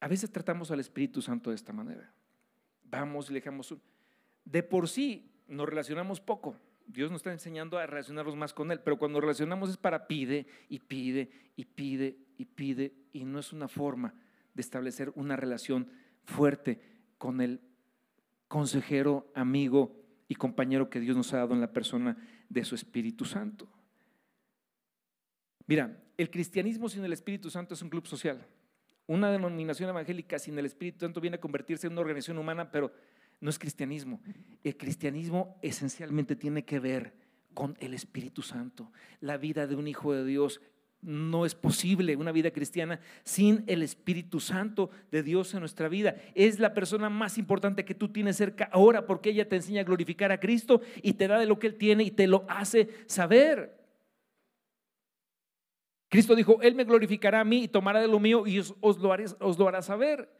A 0.00 0.08
veces 0.08 0.30
tratamos 0.30 0.70
al 0.70 0.80
Espíritu 0.80 1.20
Santo 1.20 1.50
de 1.50 1.56
esta 1.56 1.72
manera. 1.72 2.12
Vamos 2.84 3.30
y 3.30 3.32
le 3.32 3.40
dejamos... 3.40 3.74
De 4.44 4.62
por 4.62 4.88
sí 4.88 5.30
nos 5.48 5.68
relacionamos 5.68 6.20
poco. 6.20 6.56
Dios 6.86 7.10
nos 7.10 7.18
está 7.18 7.32
enseñando 7.32 7.78
a 7.78 7.86
relacionarnos 7.86 8.36
más 8.36 8.54
con 8.54 8.70
Él, 8.70 8.80
pero 8.80 8.98
cuando 8.98 9.20
relacionamos 9.20 9.68
es 9.70 9.76
para 9.76 10.06
pide 10.06 10.46
y 10.68 10.78
pide 10.78 11.30
y 11.56 11.64
pide 11.64 12.16
y 12.38 12.44
pide 12.46 12.94
y 13.12 13.24
no 13.24 13.40
es 13.40 13.52
una 13.52 13.68
forma 13.68 14.14
de 14.54 14.62
establecer 14.62 15.12
una 15.14 15.36
relación 15.36 15.90
fuerte 16.24 16.80
con 17.18 17.40
el 17.40 17.60
consejero, 18.46 19.30
amigo 19.34 19.94
y 20.28 20.36
compañero 20.36 20.88
que 20.88 21.00
Dios 21.00 21.16
nos 21.16 21.34
ha 21.34 21.38
dado 21.38 21.54
en 21.54 21.60
la 21.60 21.72
persona 21.72 22.16
de 22.48 22.64
su 22.64 22.74
Espíritu 22.74 23.24
Santo. 23.24 23.68
Mira, 25.66 26.02
el 26.16 26.30
cristianismo 26.30 26.88
sin 26.88 27.04
el 27.04 27.12
Espíritu 27.12 27.50
Santo 27.50 27.74
es 27.74 27.82
un 27.82 27.90
club 27.90 28.06
social. 28.06 28.46
Una 29.06 29.30
denominación 29.30 29.88
evangélica 29.90 30.38
sin 30.38 30.58
el 30.58 30.66
Espíritu 30.66 31.00
Santo 31.00 31.20
viene 31.20 31.36
a 31.36 31.40
convertirse 31.40 31.86
en 31.86 31.92
una 31.92 32.02
organización 32.02 32.38
humana, 32.38 32.70
pero 32.70 32.92
no 33.40 33.50
es 33.50 33.58
cristianismo. 33.58 34.20
El 34.64 34.76
cristianismo 34.76 35.58
esencialmente 35.62 36.36
tiene 36.36 36.64
que 36.64 36.80
ver 36.80 37.14
con 37.54 37.76
el 37.80 37.94
Espíritu 37.94 38.42
Santo. 38.42 38.92
La 39.20 39.36
vida 39.36 39.66
de 39.66 39.76
un 39.76 39.88
hijo 39.88 40.12
de 40.12 40.24
Dios 40.24 40.60
no 41.00 41.46
es 41.46 41.54
posible 41.54 42.16
una 42.16 42.32
vida 42.32 42.50
cristiana 42.50 43.00
sin 43.22 43.64
el 43.66 43.82
Espíritu 43.82 44.40
Santo 44.40 44.90
de 45.10 45.22
Dios 45.22 45.54
en 45.54 45.60
nuestra 45.60 45.88
vida. 45.88 46.16
Es 46.34 46.58
la 46.58 46.74
persona 46.74 47.08
más 47.08 47.38
importante 47.38 47.84
que 47.84 47.94
tú 47.94 48.08
tienes 48.08 48.36
cerca 48.36 48.68
ahora 48.72 49.06
porque 49.06 49.30
ella 49.30 49.48
te 49.48 49.56
enseña 49.56 49.82
a 49.82 49.84
glorificar 49.84 50.32
a 50.32 50.40
Cristo 50.40 50.80
y 51.02 51.14
te 51.14 51.28
da 51.28 51.38
de 51.38 51.46
lo 51.46 51.58
que 51.58 51.68
Él 51.68 51.76
tiene 51.76 52.04
y 52.04 52.10
te 52.10 52.26
lo 52.26 52.44
hace 52.48 52.88
saber. 53.06 53.78
Cristo 56.08 56.34
dijo, 56.34 56.60
Él 56.62 56.74
me 56.74 56.84
glorificará 56.84 57.40
a 57.40 57.44
mí 57.44 57.64
y 57.64 57.68
tomará 57.68 58.00
de 58.00 58.08
lo 58.08 58.18
mío 58.18 58.46
y 58.46 58.58
os, 58.58 58.74
lo, 58.80 59.14
os 59.40 59.58
lo 59.58 59.68
hará 59.68 59.82
saber. 59.82 60.37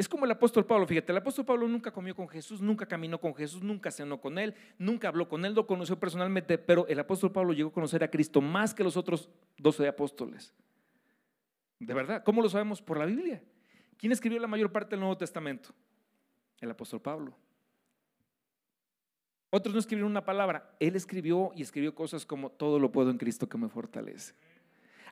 Es 0.00 0.08
como 0.08 0.24
el 0.24 0.30
apóstol 0.30 0.64
Pablo, 0.64 0.86
fíjate, 0.86 1.12
el 1.12 1.18
apóstol 1.18 1.44
Pablo 1.44 1.68
nunca 1.68 1.90
comió 1.90 2.16
con 2.16 2.26
Jesús, 2.26 2.62
nunca 2.62 2.86
caminó 2.86 3.20
con 3.20 3.34
Jesús, 3.34 3.62
nunca 3.62 3.90
cenó 3.90 4.18
con 4.18 4.38
él, 4.38 4.54
nunca 4.78 5.08
habló 5.08 5.28
con 5.28 5.44
él, 5.44 5.52
lo 5.52 5.66
conoció 5.66 6.00
personalmente, 6.00 6.56
pero 6.56 6.86
el 6.88 6.98
apóstol 6.98 7.32
Pablo 7.32 7.52
llegó 7.52 7.68
a 7.68 7.72
conocer 7.74 8.02
a 8.02 8.10
Cristo 8.10 8.40
más 8.40 8.72
que 8.72 8.82
los 8.82 8.96
otros 8.96 9.28
doce 9.58 9.86
apóstoles. 9.86 10.54
De 11.78 11.92
verdad, 11.92 12.24
¿cómo 12.24 12.40
lo 12.40 12.48
sabemos? 12.48 12.80
Por 12.80 12.96
la 12.96 13.04
Biblia. 13.04 13.42
¿Quién 13.98 14.10
escribió 14.10 14.40
la 14.40 14.46
mayor 14.46 14.72
parte 14.72 14.92
del 14.92 15.00
Nuevo 15.00 15.18
Testamento? 15.18 15.68
El 16.62 16.70
apóstol 16.70 17.02
Pablo. 17.02 17.36
Otros 19.50 19.74
no 19.74 19.80
escribieron 19.80 20.10
una 20.10 20.24
palabra, 20.24 20.76
él 20.80 20.96
escribió 20.96 21.52
y 21.54 21.60
escribió 21.60 21.94
cosas 21.94 22.24
como 22.24 22.48
todo 22.48 22.78
lo 22.78 22.90
puedo 22.90 23.10
en 23.10 23.18
Cristo 23.18 23.50
que 23.50 23.58
me 23.58 23.68
fortalece. 23.68 24.32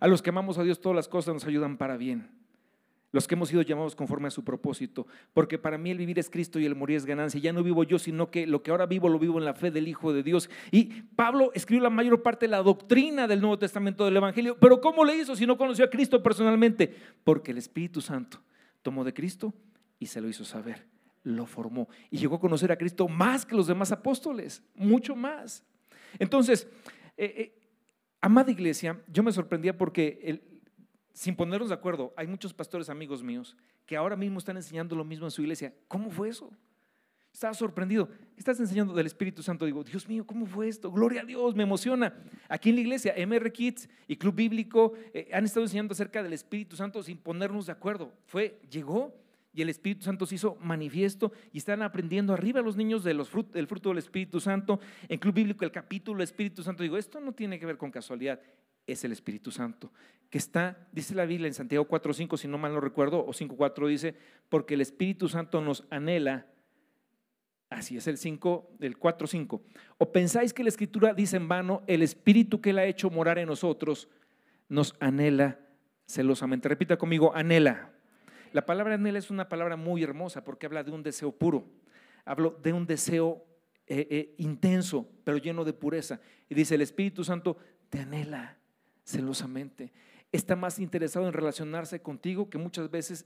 A 0.00 0.08
los 0.08 0.22
que 0.22 0.30
amamos 0.30 0.56
a 0.56 0.62
Dios 0.62 0.80
todas 0.80 0.96
las 0.96 1.08
cosas 1.08 1.34
nos 1.34 1.44
ayudan 1.44 1.76
para 1.76 1.98
bien 1.98 2.38
los 3.10 3.26
que 3.26 3.34
hemos 3.34 3.48
sido 3.48 3.62
llamados 3.62 3.96
conforme 3.96 4.28
a 4.28 4.30
su 4.30 4.44
propósito, 4.44 5.06
porque 5.32 5.58
para 5.58 5.78
mí 5.78 5.90
el 5.90 5.98
vivir 5.98 6.18
es 6.18 6.28
Cristo 6.28 6.58
y 6.58 6.66
el 6.66 6.74
morir 6.74 6.96
es 6.96 7.06
ganancia. 7.06 7.40
Ya 7.40 7.52
no 7.52 7.62
vivo 7.62 7.84
yo, 7.84 7.98
sino 7.98 8.30
que 8.30 8.46
lo 8.46 8.62
que 8.62 8.70
ahora 8.70 8.86
vivo 8.86 9.08
lo 9.08 9.18
vivo 9.18 9.38
en 9.38 9.44
la 9.44 9.54
fe 9.54 9.70
del 9.70 9.88
Hijo 9.88 10.12
de 10.12 10.22
Dios. 10.22 10.50
Y 10.70 11.02
Pablo 11.16 11.50
escribió 11.54 11.82
la 11.82 11.90
mayor 11.90 12.22
parte 12.22 12.46
de 12.46 12.50
la 12.50 12.62
doctrina 12.62 13.26
del 13.26 13.40
Nuevo 13.40 13.58
Testamento 13.58 14.04
del 14.04 14.16
Evangelio, 14.16 14.58
pero 14.60 14.80
¿cómo 14.80 15.04
le 15.04 15.16
hizo 15.16 15.34
si 15.34 15.46
no 15.46 15.56
conoció 15.56 15.84
a 15.84 15.90
Cristo 15.90 16.22
personalmente? 16.22 16.94
Porque 17.24 17.52
el 17.52 17.58
Espíritu 17.58 18.00
Santo 18.00 18.42
tomó 18.82 19.04
de 19.04 19.14
Cristo 19.14 19.54
y 19.98 20.06
se 20.06 20.20
lo 20.20 20.28
hizo 20.28 20.44
saber, 20.44 20.86
lo 21.22 21.46
formó 21.46 21.88
y 22.10 22.18
llegó 22.18 22.36
a 22.36 22.40
conocer 22.40 22.70
a 22.72 22.76
Cristo 22.76 23.08
más 23.08 23.46
que 23.46 23.56
los 23.56 23.66
demás 23.66 23.90
apóstoles, 23.90 24.62
mucho 24.74 25.16
más. 25.16 25.64
Entonces, 26.18 26.68
eh, 27.16 27.34
eh, 27.36 27.58
amada 28.20 28.50
iglesia, 28.50 29.00
yo 29.08 29.22
me 29.22 29.32
sorprendía 29.32 29.76
porque 29.76 30.20
el, 30.22 30.42
sin 31.18 31.34
ponernos 31.34 31.70
de 31.70 31.74
acuerdo, 31.74 32.14
hay 32.16 32.28
muchos 32.28 32.54
pastores 32.54 32.88
amigos 32.88 33.24
míos 33.24 33.56
que 33.86 33.96
ahora 33.96 34.14
mismo 34.14 34.38
están 34.38 34.56
enseñando 34.56 34.94
lo 34.94 35.02
mismo 35.02 35.26
en 35.26 35.32
su 35.32 35.42
iglesia. 35.42 35.74
¿Cómo 35.88 36.10
fue 36.10 36.28
eso? 36.28 36.48
Estaba 37.32 37.54
sorprendido. 37.54 38.08
Estás 38.36 38.60
enseñando 38.60 38.94
del 38.94 39.06
Espíritu 39.06 39.42
Santo. 39.42 39.66
Digo, 39.66 39.82
Dios 39.82 40.08
mío, 40.08 40.24
¿cómo 40.24 40.46
fue 40.46 40.68
esto? 40.68 40.92
Gloria 40.92 41.22
a 41.22 41.24
Dios, 41.24 41.56
me 41.56 41.64
emociona. 41.64 42.14
Aquí 42.48 42.68
en 42.68 42.76
la 42.76 42.82
iglesia, 42.82 43.14
MR 43.16 43.50
Kids 43.50 43.88
y 44.06 44.14
Club 44.14 44.36
Bíblico 44.36 44.92
eh, 45.12 45.28
han 45.32 45.44
estado 45.44 45.66
enseñando 45.66 45.92
acerca 45.92 46.22
del 46.22 46.34
Espíritu 46.34 46.76
Santo 46.76 47.02
sin 47.02 47.18
ponernos 47.18 47.66
de 47.66 47.72
acuerdo. 47.72 48.12
Fue, 48.26 48.60
llegó 48.70 49.12
y 49.52 49.62
el 49.62 49.70
Espíritu 49.70 50.04
Santo 50.04 50.24
se 50.24 50.36
hizo 50.36 50.54
manifiesto 50.60 51.32
y 51.52 51.58
están 51.58 51.82
aprendiendo 51.82 52.32
arriba 52.32 52.60
los 52.60 52.76
niños 52.76 53.02
del 53.02 53.24
fruto 53.24 53.88
del 53.88 53.98
Espíritu 53.98 54.38
Santo. 54.38 54.78
En 55.08 55.18
Club 55.18 55.34
Bíblico, 55.34 55.64
el 55.64 55.72
capítulo 55.72 56.22
Espíritu 56.22 56.62
Santo. 56.62 56.84
Digo, 56.84 56.96
esto 56.96 57.18
no 57.18 57.32
tiene 57.32 57.58
que 57.58 57.66
ver 57.66 57.76
con 57.76 57.90
casualidad 57.90 58.40
es 58.88 59.04
el 59.04 59.12
Espíritu 59.12 59.50
Santo, 59.50 59.92
que 60.30 60.38
está, 60.38 60.88
dice 60.92 61.14
la 61.14 61.26
Biblia 61.26 61.46
en 61.46 61.54
Santiago 61.54 61.86
4.5, 61.86 62.36
si 62.36 62.48
no 62.48 62.58
mal 62.58 62.72
no 62.72 62.80
recuerdo, 62.80 63.24
o 63.24 63.32
5.4 63.32 63.88
dice, 63.88 64.14
porque 64.48 64.74
el 64.74 64.80
Espíritu 64.80 65.28
Santo 65.28 65.60
nos 65.60 65.84
anhela, 65.90 66.46
así 67.70 67.96
es 67.96 68.06
el 68.06 68.18
5, 68.18 68.76
el 68.80 68.98
4.5, 68.98 69.60
o 69.98 70.12
pensáis 70.12 70.52
que 70.52 70.62
la 70.62 70.70
Escritura 70.70 71.14
dice 71.14 71.36
en 71.36 71.48
vano, 71.48 71.82
el 71.86 72.02
Espíritu 72.02 72.60
que 72.60 72.70
Él 72.70 72.78
ha 72.78 72.86
hecho 72.86 73.10
morar 73.10 73.38
en 73.38 73.46
nosotros, 73.46 74.08
nos 74.68 74.94
anhela 75.00 75.60
celosamente. 76.06 76.68
Repita 76.68 76.96
conmigo, 76.96 77.34
anhela. 77.34 77.92
La 78.52 78.64
palabra 78.64 78.94
anhela 78.94 79.18
es 79.18 79.30
una 79.30 79.48
palabra 79.48 79.76
muy 79.76 80.02
hermosa 80.02 80.42
porque 80.42 80.66
habla 80.66 80.82
de 80.82 80.90
un 80.90 81.02
deseo 81.02 81.32
puro, 81.32 81.66
hablo 82.24 82.58
de 82.62 82.72
un 82.72 82.86
deseo 82.86 83.44
eh, 83.86 84.06
eh, 84.10 84.34
intenso, 84.38 85.08
pero 85.24 85.38
lleno 85.38 85.64
de 85.64 85.72
pureza. 85.72 86.20
Y 86.48 86.54
dice, 86.54 86.74
el 86.74 86.82
Espíritu 86.82 87.24
Santo 87.24 87.56
te 87.90 88.00
anhela 88.00 88.58
celosamente. 89.08 89.90
Está 90.30 90.54
más 90.54 90.78
interesado 90.78 91.26
en 91.26 91.32
relacionarse 91.32 92.02
contigo 92.02 92.50
que 92.50 92.58
muchas 92.58 92.90
veces 92.90 93.24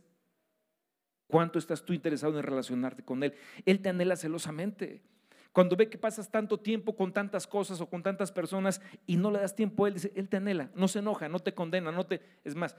cuánto 1.26 1.58
estás 1.58 1.84
tú 1.84 1.92
interesado 1.92 2.38
en 2.38 2.44
relacionarte 2.44 3.02
con 3.02 3.22
Él. 3.24 3.34
Él 3.66 3.80
te 3.82 3.88
anhela 3.88 4.14
celosamente. 4.14 5.02
Cuando 5.50 5.76
ve 5.76 5.90
que 5.90 5.98
pasas 5.98 6.30
tanto 6.30 6.60
tiempo 6.60 6.94
con 6.94 7.12
tantas 7.12 7.46
cosas 7.46 7.80
o 7.80 7.90
con 7.90 8.02
tantas 8.02 8.30
personas 8.30 8.80
y 9.06 9.16
no 9.16 9.30
le 9.32 9.40
das 9.40 9.56
tiempo 9.56 9.84
a 9.84 9.88
Él, 9.88 9.94
dice, 9.94 10.12
Él 10.14 10.28
te 10.28 10.36
anhela, 10.36 10.70
no 10.74 10.86
se 10.86 11.00
enoja, 11.00 11.28
no 11.28 11.40
te 11.40 11.52
condena, 11.52 11.90
no 11.90 12.06
te... 12.06 12.22
Es 12.44 12.54
más, 12.54 12.76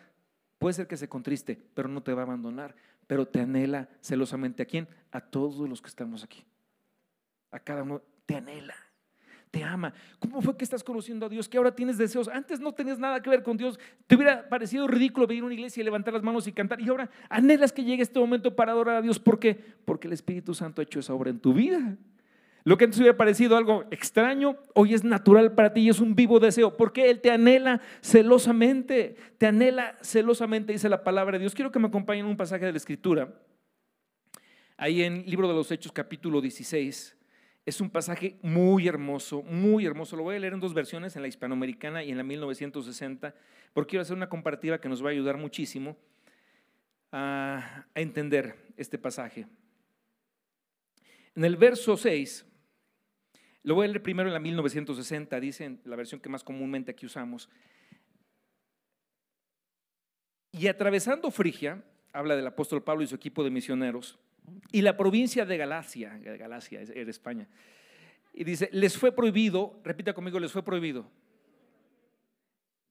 puede 0.58 0.74
ser 0.74 0.88
que 0.88 0.96
se 0.96 1.10
contriste, 1.10 1.62
pero 1.74 1.90
no 1.90 2.02
te 2.02 2.14
va 2.14 2.22
a 2.22 2.26
abandonar, 2.26 2.74
pero 3.06 3.28
te 3.28 3.42
anhela 3.42 3.90
celosamente. 4.00 4.64
¿A 4.64 4.66
quién? 4.66 4.88
A 5.12 5.20
todos 5.20 5.68
los 5.68 5.82
que 5.82 5.90
estamos 5.90 6.24
aquí. 6.24 6.46
A 7.52 7.60
cada 7.60 7.84
uno 7.84 8.02
te 8.26 8.36
anhela 8.36 8.76
te 9.54 9.64
ama. 9.64 9.94
¿Cómo 10.18 10.42
fue 10.42 10.58
que 10.58 10.64
estás 10.64 10.84
conociendo 10.84 11.28
a 11.28 11.30
Dios? 11.30 11.48
Que 11.48 11.60
ahora 11.60 11.76
tienes 11.76 12.00
deseos. 12.00 12.28
Antes 12.28 12.60
no 12.60 12.74
tenías 12.74 12.98
nada 12.98 13.22
que 13.22 13.30
ver 13.30 13.44
con 13.44 13.56
Dios. 13.56 13.80
Te 14.08 14.16
hubiera 14.16 14.50
parecido 14.50 14.88
ridículo 14.88 15.28
venir 15.28 15.44
a 15.44 15.46
una 15.46 15.54
iglesia 15.54 15.82
y 15.82 15.84
levantar 15.84 16.12
las 16.12 16.24
manos 16.24 16.48
y 16.48 16.52
cantar. 16.52 16.82
Y 16.82 16.90
ahora 16.90 17.08
anhelas 17.30 17.72
que 17.72 17.84
llegue 17.84 18.02
este 18.02 18.20
momento 18.20 18.56
para 18.56 18.72
adorar 18.72 18.96
a 18.96 19.02
Dios. 19.04 19.20
¿Por 19.20 19.38
qué? 19.38 19.60
Porque 19.86 20.08
el 20.08 20.14
Espíritu 20.14 20.56
Santo 20.56 20.82
ha 20.82 20.86
hecho 20.86 21.00
esa 21.00 21.14
obra 21.14 21.30
en 21.30 21.40
tu 21.40 21.54
vida. 21.54 21.96
Lo 22.64 22.80
que 22.80 22.86
antes 22.86 23.00
hubiera 23.00 23.16
parecido 23.16 23.56
algo 23.56 23.86
extraño, 23.92 24.58
hoy 24.74 24.96
es 24.96 25.04
natural 25.04 25.54
para 25.54 25.72
ti 25.72 25.82
y 25.82 25.90
es 25.90 26.00
un 26.00 26.16
vivo 26.16 26.40
deseo. 26.40 26.76
Porque 26.76 27.12
Él 27.12 27.22
te 27.22 27.30
anhela 27.30 27.80
celosamente. 28.02 29.18
Te 29.38 29.46
anhela 29.46 30.00
celosamente, 30.02 30.74
dice 30.74 30.90
la 30.90 31.04
palabra 31.04 31.38
de 31.38 31.42
Dios. 31.42 31.54
Quiero 31.54 31.72
que 31.72 31.78
me 31.78 31.90
acompañen 31.90 32.26
un 32.26 32.38
pasaje 32.38 32.66
de 32.66 32.72
la 32.72 32.78
Escritura. 32.78 33.32
Ahí 34.78 35.04
en 35.04 35.24
Libro 35.28 35.48
de 35.48 35.54
los 35.54 35.70
Hechos, 35.70 35.92
capítulo 35.92 36.42
16 36.42 37.18
es 37.66 37.80
un 37.80 37.90
pasaje 37.90 38.38
muy 38.42 38.88
hermoso, 38.88 39.42
muy 39.42 39.86
hermoso. 39.86 40.18
Lo 40.18 40.24
voy 40.24 40.36
a 40.36 40.40
leer 40.40 40.54
en 40.54 40.60
dos 40.60 40.74
versiones, 40.74 41.16
en 41.16 41.22
la 41.22 41.28
hispanoamericana 41.30 42.04
y 42.04 42.12
en 42.12 42.18
la 42.18 42.24
1960, 42.24 43.34
porque 43.74 43.92
quiero 43.92 44.02
hacer 44.02 44.18
una 44.18 44.28
comparativa 44.28 44.82
que 44.82 44.90
nos 44.90 45.04
va 45.04 45.10
a 45.10 45.12
ayudar 45.12 45.38
muchísimo 45.38 45.96
a, 47.12 47.86
entender 47.96 48.56
este 48.76 48.98
pasaje. 48.98 49.48
En 51.36 51.46
el 51.46 51.56
verso 51.56 51.96
6 51.96 52.46
Lo 53.64 53.76
voy 53.76 53.86
a 53.86 53.88
leer 53.88 54.04
primero 54.04 54.28
en 54.28 54.34
la 54.34 54.42
1960, 54.42 55.40
dice 55.40 55.78
la 55.86 55.96
versión 55.96 56.20
que 56.20 56.28
más 56.28 56.44
comúnmente 56.44 56.92
aquí 56.92 57.06
usamos. 57.06 57.50
Y 60.52 60.68
atravesando 60.68 61.32
Frigia, 61.32 61.82
habla 62.12 62.36
del 62.36 62.46
apóstol 62.46 62.84
Pablo 62.84 63.04
y 63.04 63.08
su 63.08 63.16
equipo 63.16 63.42
de 63.44 63.50
misioneros, 63.50 64.20
y 64.72 64.82
la 64.82 64.98
provincia 64.98 65.46
de 65.46 65.58
Galacia, 65.58 66.18
Galacia 66.18 66.82
era 66.82 67.10
España, 67.10 67.48
y 68.34 68.44
dice, 68.44 68.70
les 68.72 68.98
fue 68.98 69.12
prohibido, 69.12 69.80
repita 69.84 70.14
conmigo, 70.14 70.40
les 70.40 70.52
fue 70.52 70.64
prohibido. 70.64 71.10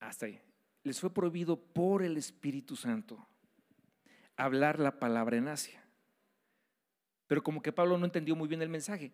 Hasta 0.01 0.27
ahí. 0.27 0.41
Les 0.85 0.99
fue 1.01 1.13
prohibido 1.13 1.57
por 1.57 2.03
el 2.03 2.17
Espíritu 2.17 2.77
Santo 2.77 3.27
hablar 4.37 4.79
la 4.79 4.99
palabra 4.99 5.37
en 5.37 5.49
Asia. 5.49 5.85
Pero 7.27 7.43
como 7.43 7.63
que 7.63 7.73
Pablo 7.73 7.99
no 7.99 8.05
entendió 8.05 8.37
muy 8.37 8.49
bien 8.49 8.63
el 8.63 8.69
mensaje 8.69 9.13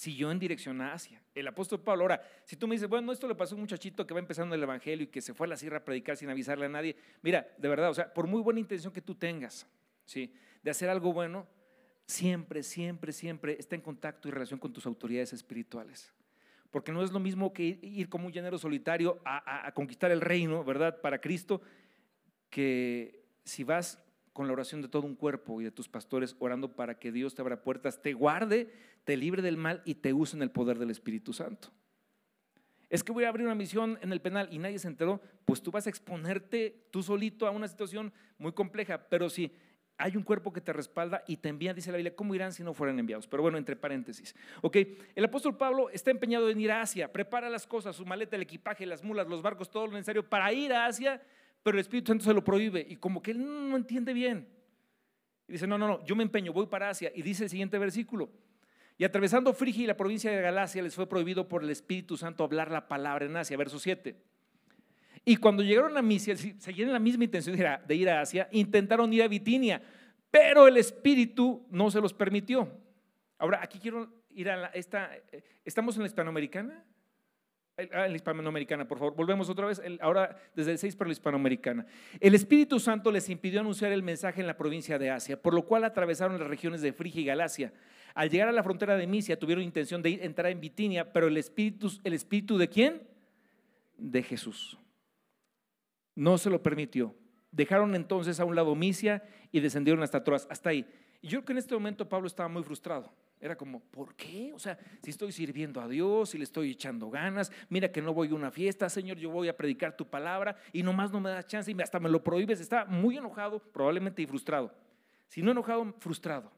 siguió 0.00 0.30
en 0.30 0.38
dirección 0.38 0.80
a 0.80 0.94
Asia. 0.94 1.22
El 1.34 1.46
apóstol 1.46 1.80
Pablo, 1.80 2.04
ahora, 2.04 2.22
si 2.44 2.56
tú 2.56 2.66
me 2.66 2.74
dices, 2.74 2.88
bueno, 2.88 3.12
esto 3.12 3.28
le 3.28 3.34
pasó 3.34 3.54
a 3.54 3.56
un 3.56 3.60
muchachito 3.60 4.06
que 4.06 4.14
va 4.14 4.20
empezando 4.20 4.54
el 4.54 4.62
evangelio 4.62 5.04
y 5.04 5.08
que 5.08 5.20
se 5.20 5.34
fue 5.34 5.46
a 5.46 5.50
la 5.50 5.56
sierra 5.58 5.76
a 5.76 5.84
predicar 5.84 6.16
sin 6.16 6.30
avisarle 6.30 6.64
a 6.64 6.68
nadie, 6.70 6.96
mira, 7.20 7.46
de 7.58 7.68
verdad, 7.68 7.90
o 7.90 7.94
sea, 7.94 8.12
por 8.12 8.26
muy 8.26 8.40
buena 8.40 8.60
intención 8.60 8.94
que 8.94 9.02
tú 9.02 9.14
tengas, 9.14 9.66
¿sí? 10.06 10.32
De 10.62 10.70
hacer 10.70 10.88
algo 10.88 11.12
bueno, 11.12 11.46
siempre, 12.06 12.62
siempre, 12.62 13.12
siempre 13.12 13.56
está 13.58 13.76
en 13.76 13.80
contacto 13.80 14.28
y 14.28 14.30
relación 14.30 14.58
con 14.58 14.72
tus 14.72 14.86
autoridades 14.86 15.32
espirituales. 15.32 16.12
Porque 16.70 16.92
no 16.92 17.02
es 17.02 17.12
lo 17.12 17.20
mismo 17.20 17.52
que 17.52 17.78
ir 17.82 18.08
como 18.08 18.26
un 18.26 18.32
llanero 18.32 18.58
solitario 18.58 19.20
a, 19.24 19.70
conquistar 19.74 20.10
el 20.10 20.20
reino, 20.20 20.62
¿verdad? 20.64 21.00
Para 21.00 21.20
Cristo, 21.20 21.60
que 22.48 23.24
si 23.44 23.64
vas 23.64 24.02
con 24.32 24.46
la 24.46 24.52
oración 24.52 24.80
de 24.80 24.88
todo 24.88 25.06
un 25.06 25.16
cuerpo 25.16 25.60
y 25.60 25.64
de 25.64 25.72
tus 25.72 25.88
pastores 25.88 26.36
orando 26.38 26.76
para 26.76 26.98
que 26.98 27.10
Dios 27.10 27.34
te 27.34 27.42
abra 27.42 27.62
puertas, 27.62 28.00
te 28.02 28.12
guarde, 28.12 28.72
te 29.04 29.16
libre 29.16 29.42
del 29.42 29.56
mal 29.56 29.82
y 29.84 29.96
te 29.96 30.12
use 30.12 30.36
en 30.36 30.42
el 30.42 30.50
poder 30.50 30.78
del 30.78 30.90
Espíritu 30.90 31.32
Santo. 31.32 31.70
Es 32.88 33.04
que 33.04 33.12
voy 33.12 33.24
a 33.24 33.28
abrir 33.28 33.46
una 33.46 33.54
misión 33.54 33.98
en 34.02 34.12
el 34.12 34.20
penal 34.20 34.48
y 34.50 34.58
nadie 34.58 34.78
se 34.78 34.88
enteró, 34.88 35.20
pues 35.44 35.62
tú 35.62 35.70
vas 35.70 35.86
a 35.86 35.90
exponerte 35.90 36.86
tú 36.90 37.02
solito 37.02 37.46
a 37.46 37.50
una 37.50 37.68
situación 37.68 38.12
muy 38.38 38.52
compleja, 38.52 39.08
pero 39.08 39.30
si 39.30 39.52
hay 40.00 40.16
un 40.16 40.22
cuerpo 40.22 40.52
que 40.52 40.60
te 40.60 40.72
respalda 40.72 41.22
y 41.26 41.36
te 41.36 41.48
envía, 41.48 41.74
dice 41.74 41.90
la 41.90 41.98
Biblia, 41.98 42.14
¿cómo 42.16 42.34
irán 42.34 42.52
si 42.52 42.62
no 42.62 42.74
fueran 42.74 42.98
enviados? 42.98 43.26
Pero 43.26 43.42
bueno, 43.42 43.58
entre 43.58 43.76
paréntesis. 43.76 44.34
Ok, 44.62 44.76
el 45.14 45.24
apóstol 45.24 45.56
Pablo 45.56 45.90
está 45.90 46.10
empeñado 46.10 46.50
en 46.50 46.60
ir 46.60 46.72
a 46.72 46.82
Asia, 46.82 47.12
prepara 47.12 47.48
las 47.48 47.66
cosas, 47.66 47.96
su 47.96 48.06
maleta, 48.06 48.36
el 48.36 48.42
equipaje, 48.42 48.86
las 48.86 49.04
mulas, 49.04 49.28
los 49.28 49.42
barcos, 49.42 49.70
todo 49.70 49.86
lo 49.86 49.92
necesario 49.92 50.28
para 50.28 50.52
ir 50.52 50.72
a 50.72 50.86
Asia 50.86 51.20
pero 51.62 51.76
el 51.76 51.80
Espíritu 51.80 52.12
Santo 52.12 52.24
se 52.24 52.32
lo 52.32 52.42
prohíbe 52.42 52.84
y 52.88 52.96
como 52.96 53.22
que 53.22 53.32
él 53.32 53.38
no 53.70 53.76
entiende 53.76 54.12
bien. 54.12 54.48
Y 55.46 55.52
dice, 55.52 55.66
no, 55.66 55.76
no, 55.76 55.88
no, 55.88 56.04
yo 56.04 56.16
me 56.16 56.22
empeño, 56.22 56.52
voy 56.52 56.66
para 56.66 56.90
Asia. 56.90 57.10
Y 57.14 57.22
dice 57.22 57.44
el 57.44 57.50
siguiente 57.50 57.78
versículo, 57.78 58.30
y 58.96 59.04
atravesando 59.04 59.52
Frigia 59.52 59.84
y 59.84 59.86
la 59.86 59.96
provincia 59.96 60.30
de 60.30 60.40
Galacia 60.40 60.82
les 60.82 60.94
fue 60.94 61.08
prohibido 61.08 61.48
por 61.48 61.62
el 61.62 61.70
Espíritu 61.70 62.16
Santo 62.16 62.44
hablar 62.44 62.70
la 62.70 62.88
palabra 62.88 63.26
en 63.26 63.36
Asia, 63.36 63.56
verso 63.56 63.78
7. 63.78 64.16
Y 65.24 65.36
cuando 65.36 65.62
llegaron 65.62 65.96
a 65.96 66.02
Misia, 66.02 66.36
seguían 66.36 66.92
la 66.92 66.98
misma 66.98 67.24
intención 67.24 67.56
de 67.56 67.94
ir 67.94 68.08
a 68.08 68.20
Asia, 68.20 68.48
intentaron 68.52 69.12
ir 69.12 69.22
a 69.22 69.28
Bitinia, 69.28 69.82
pero 70.30 70.66
el 70.66 70.76
Espíritu 70.76 71.66
no 71.70 71.90
se 71.90 72.00
los 72.00 72.14
permitió. 72.14 72.70
Ahora, 73.38 73.60
aquí 73.62 73.78
quiero 73.78 74.08
ir 74.30 74.50
a 74.50 74.66
esta, 74.68 75.14
eh, 75.32 75.42
¿estamos 75.64 75.96
en 75.96 76.02
la 76.02 76.06
hispanoamericana? 76.08 76.84
Ah, 77.92 78.06
en 78.06 78.12
la 78.12 78.16
hispanoamericana, 78.16 78.86
por 78.86 78.98
favor. 78.98 79.14
Volvemos 79.14 79.48
otra 79.48 79.66
vez, 79.66 79.80
ahora 80.00 80.36
desde 80.54 80.72
el 80.72 80.78
6 80.78 80.96
para 80.96 81.08
la 81.08 81.12
hispanoamericana. 81.12 81.86
El 82.18 82.34
Espíritu 82.34 82.78
Santo 82.78 83.10
les 83.10 83.28
impidió 83.28 83.60
anunciar 83.60 83.92
el 83.92 84.02
mensaje 84.02 84.40
en 84.40 84.46
la 84.46 84.56
provincia 84.56 84.98
de 84.98 85.10
Asia, 85.10 85.40
por 85.40 85.54
lo 85.54 85.64
cual 85.64 85.84
atravesaron 85.84 86.38
las 86.38 86.48
regiones 86.48 86.82
de 86.82 86.92
Frigia 86.92 87.22
y 87.22 87.24
Galacia. 87.24 87.72
Al 88.14 88.28
llegar 88.28 88.48
a 88.48 88.52
la 88.52 88.62
frontera 88.62 88.96
de 88.96 89.06
Misia 89.06 89.38
tuvieron 89.38 89.64
intención 89.64 90.02
de 90.02 90.24
entrar 90.24 90.50
en 90.50 90.60
Bitinia, 90.60 91.12
pero 91.12 91.28
el 91.28 91.36
Espíritu, 91.36 91.90
¿el 92.04 92.12
Espíritu 92.12 92.58
de 92.58 92.68
quién? 92.68 93.02
De 93.96 94.22
Jesús. 94.22 94.76
No 96.14 96.38
se 96.38 96.50
lo 96.50 96.62
permitió. 96.62 97.14
Dejaron 97.52 97.94
entonces 97.94 98.38
a 98.40 98.44
un 98.44 98.54
lado 98.54 98.74
Misia 98.74 99.22
y 99.50 99.60
descendieron 99.60 100.02
hasta 100.02 100.22
Troas. 100.22 100.46
Hasta 100.50 100.70
ahí. 100.70 100.86
Y 101.22 101.28
yo 101.28 101.38
creo 101.38 101.44
que 101.44 101.52
en 101.52 101.58
este 101.58 101.74
momento 101.74 102.08
Pablo 102.08 102.26
estaba 102.26 102.48
muy 102.48 102.62
frustrado. 102.62 103.12
Era 103.40 103.56
como, 103.56 103.80
¿por 103.80 104.14
qué? 104.14 104.52
O 104.54 104.58
sea, 104.58 104.78
si 105.02 105.10
estoy 105.10 105.32
sirviendo 105.32 105.80
a 105.80 105.88
Dios, 105.88 106.30
si 106.30 106.38
le 106.38 106.44
estoy 106.44 106.72
echando 106.72 107.10
ganas, 107.10 107.50
mira 107.70 107.90
que 107.90 108.02
no 108.02 108.12
voy 108.12 108.28
a 108.28 108.34
una 108.34 108.50
fiesta, 108.50 108.88
Señor, 108.90 109.16
yo 109.16 109.30
voy 109.30 109.48
a 109.48 109.56
predicar 109.56 109.96
tu 109.96 110.06
palabra 110.06 110.56
y 110.74 110.82
nomás 110.82 111.10
no 111.10 111.20
me 111.20 111.30
das 111.30 111.46
chance 111.46 111.70
y 111.70 111.80
hasta 111.80 111.98
me 111.98 112.10
lo 112.10 112.22
prohíbes. 112.22 112.60
Está 112.60 112.84
muy 112.84 113.16
enojado, 113.16 113.58
probablemente 113.58 114.20
y 114.20 114.26
frustrado. 114.26 114.74
Si 115.28 115.40
no 115.40 115.52
enojado, 115.52 115.94
frustrado. 116.00 116.52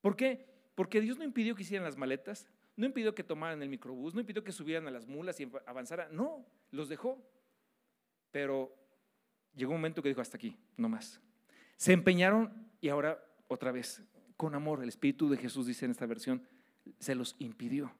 ¿Por 0.00 0.16
qué? 0.16 0.44
Porque 0.74 1.00
Dios 1.00 1.18
no 1.18 1.24
impidió 1.24 1.54
que 1.54 1.62
hicieran 1.62 1.84
las 1.84 1.96
maletas, 1.96 2.48
no 2.74 2.86
impidió 2.86 3.14
que 3.14 3.22
tomaran 3.22 3.62
el 3.62 3.68
microbús, 3.68 4.14
no 4.14 4.20
impidió 4.20 4.42
que 4.42 4.50
subieran 4.50 4.88
a 4.88 4.90
las 4.90 5.06
mulas 5.06 5.38
y 5.38 5.48
avanzaran. 5.66 6.14
No, 6.16 6.44
los 6.72 6.88
dejó. 6.88 7.22
Pero 8.30 8.74
llegó 9.54 9.72
un 9.72 9.78
momento 9.78 10.02
que 10.02 10.08
dijo, 10.08 10.20
hasta 10.20 10.36
aquí, 10.36 10.56
no 10.76 10.88
más. 10.88 11.20
Se 11.76 11.92
empeñaron 11.92 12.70
y 12.80 12.88
ahora 12.88 13.22
otra 13.48 13.72
vez 13.72 14.02
con 14.36 14.54
amor. 14.54 14.82
El 14.82 14.88
Espíritu 14.88 15.28
de 15.28 15.36
Jesús 15.36 15.66
dice 15.66 15.84
en 15.84 15.90
esta 15.90 16.06
versión, 16.06 16.42
se 16.98 17.14
los 17.14 17.36
impidió. 17.38 17.92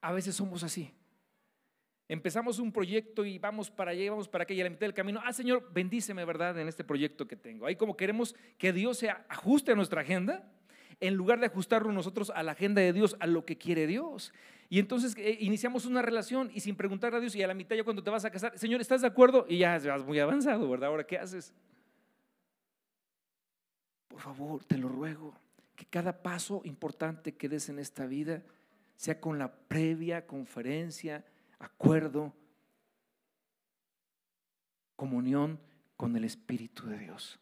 A 0.00 0.12
veces 0.12 0.34
somos 0.34 0.62
así. 0.62 0.92
Empezamos 2.08 2.58
un 2.58 2.70
proyecto 2.70 3.24
y 3.24 3.38
vamos 3.38 3.70
para 3.70 3.92
allá, 3.92 4.10
vamos 4.10 4.28
para 4.28 4.44
acá 4.44 4.52
y 4.52 4.60
a 4.60 4.64
la 4.64 4.70
mitad 4.70 4.80
del 4.80 4.92
camino, 4.92 5.20
ah 5.24 5.32
Señor, 5.32 5.70
bendíceme, 5.72 6.24
¿verdad? 6.26 6.58
En 6.58 6.68
este 6.68 6.84
proyecto 6.84 7.26
que 7.26 7.36
tengo. 7.36 7.64
Ahí 7.64 7.76
como 7.76 7.96
queremos 7.96 8.36
que 8.58 8.74
Dios 8.74 8.98
se 8.98 9.08
ajuste 9.08 9.72
a 9.72 9.74
nuestra 9.74 10.02
agenda, 10.02 10.52
en 11.00 11.14
lugar 11.14 11.40
de 11.40 11.46
ajustarnos 11.46 11.92
nosotros 11.92 12.30
a 12.34 12.42
la 12.42 12.52
agenda 12.52 12.80
de 12.80 12.92
Dios, 12.92 13.16
a 13.20 13.26
lo 13.26 13.44
que 13.44 13.56
quiere 13.56 13.86
Dios. 13.86 14.32
Y 14.68 14.78
entonces 14.78 15.14
eh, 15.16 15.36
iniciamos 15.40 15.86
una 15.86 16.02
relación 16.02 16.50
y 16.54 16.60
sin 16.60 16.76
preguntar 16.76 17.14
a 17.14 17.20
Dios 17.20 17.34
y 17.36 17.42
a 17.42 17.46
la 17.46 17.54
mitad 17.54 17.76
ya 17.76 17.84
cuando 17.84 18.02
te 18.02 18.10
vas 18.10 18.24
a 18.24 18.30
casar, 18.30 18.58
Señor, 18.58 18.80
¿estás 18.80 19.02
de 19.02 19.06
acuerdo? 19.06 19.46
Y 19.48 19.58
ya 19.58 19.78
vas 19.78 20.04
muy 20.04 20.18
avanzado, 20.18 20.68
¿verdad? 20.68 20.88
Ahora, 20.88 21.06
¿qué 21.06 21.18
haces? 21.18 21.52
Por 24.08 24.20
favor, 24.20 24.64
te 24.64 24.78
lo 24.78 24.88
ruego, 24.88 25.34
que 25.74 25.84
cada 25.86 26.22
paso 26.22 26.62
importante 26.64 27.34
que 27.34 27.48
des 27.48 27.68
en 27.68 27.78
esta 27.78 28.06
vida 28.06 28.42
sea 28.96 29.20
con 29.20 29.38
la 29.38 29.52
previa 29.52 30.26
conferencia, 30.26 31.24
acuerdo, 31.58 32.32
comunión 34.96 35.58
con 35.96 36.16
el 36.16 36.24
Espíritu 36.24 36.86
de 36.86 36.98
Dios. 36.98 37.40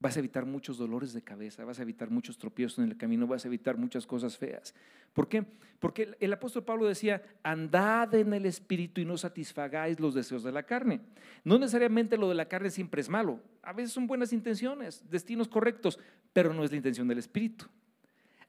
Vas 0.00 0.16
a 0.16 0.20
evitar 0.20 0.46
muchos 0.46 0.78
dolores 0.78 1.12
de 1.12 1.22
cabeza, 1.22 1.64
vas 1.64 1.78
a 1.78 1.82
evitar 1.82 2.10
muchos 2.10 2.38
tropiezos 2.38 2.78
en 2.78 2.86
el 2.86 2.96
camino, 2.96 3.26
vas 3.26 3.44
a 3.44 3.48
evitar 3.48 3.76
muchas 3.76 4.06
cosas 4.06 4.38
feas. 4.38 4.74
¿Por 5.12 5.28
qué? 5.28 5.44
Porque 5.78 6.16
el 6.20 6.32
apóstol 6.32 6.64
Pablo 6.64 6.86
decía, 6.86 7.22
andad 7.42 8.14
en 8.14 8.32
el 8.32 8.46
Espíritu 8.46 9.02
y 9.02 9.04
no 9.04 9.18
satisfagáis 9.18 10.00
los 10.00 10.14
deseos 10.14 10.42
de 10.42 10.52
la 10.52 10.62
carne. 10.62 11.00
No 11.44 11.58
necesariamente 11.58 12.16
lo 12.16 12.30
de 12.30 12.34
la 12.34 12.48
carne 12.48 12.70
siempre 12.70 13.02
es 13.02 13.10
malo. 13.10 13.40
A 13.62 13.74
veces 13.74 13.92
son 13.92 14.06
buenas 14.06 14.32
intenciones, 14.32 15.04
destinos 15.10 15.48
correctos, 15.48 15.98
pero 16.32 16.54
no 16.54 16.64
es 16.64 16.70
la 16.70 16.78
intención 16.78 17.06
del 17.06 17.18
Espíritu. 17.18 17.66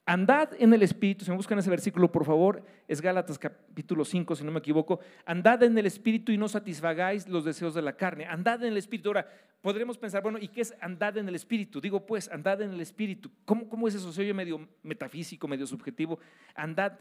Andad 0.04 0.50
en 0.58 0.74
el 0.74 0.82
Espíritu, 0.82 1.24
si 1.24 1.30
me 1.30 1.36
buscan 1.36 1.60
ese 1.60 1.70
versículo, 1.70 2.10
por 2.10 2.24
favor, 2.24 2.64
es 2.88 3.00
Gálatas 3.00 3.38
capítulo 3.38 4.04
5, 4.04 4.34
si 4.34 4.42
no 4.44 4.50
me 4.50 4.58
equivoco. 4.58 4.98
Andad 5.24 5.62
en 5.62 5.78
el 5.78 5.86
Espíritu 5.86 6.32
y 6.32 6.38
no 6.38 6.48
satisfagáis 6.48 7.28
los 7.28 7.44
deseos 7.44 7.72
de 7.74 7.82
la 7.82 7.96
carne. 7.96 8.24
Andad 8.24 8.64
en 8.64 8.72
el 8.72 8.78
Espíritu. 8.78 9.10
Ahora, 9.10 9.28
podremos 9.60 9.96
pensar, 9.96 10.20
bueno, 10.20 10.38
¿y 10.40 10.48
qué 10.48 10.62
es 10.62 10.74
andad 10.80 11.16
en 11.18 11.28
el 11.28 11.36
Espíritu? 11.36 11.80
Digo, 11.80 12.04
pues, 12.04 12.28
andad 12.30 12.60
en 12.62 12.72
el 12.72 12.80
Espíritu. 12.80 13.30
¿Cómo, 13.44 13.86
es 13.86 13.94
eso? 13.94 14.12
Se 14.12 14.22
oye 14.22 14.34
medio 14.34 14.68
metafísico, 14.82 15.46
medio 15.46 15.68
subjetivo. 15.68 16.18
Andad, 16.56 16.98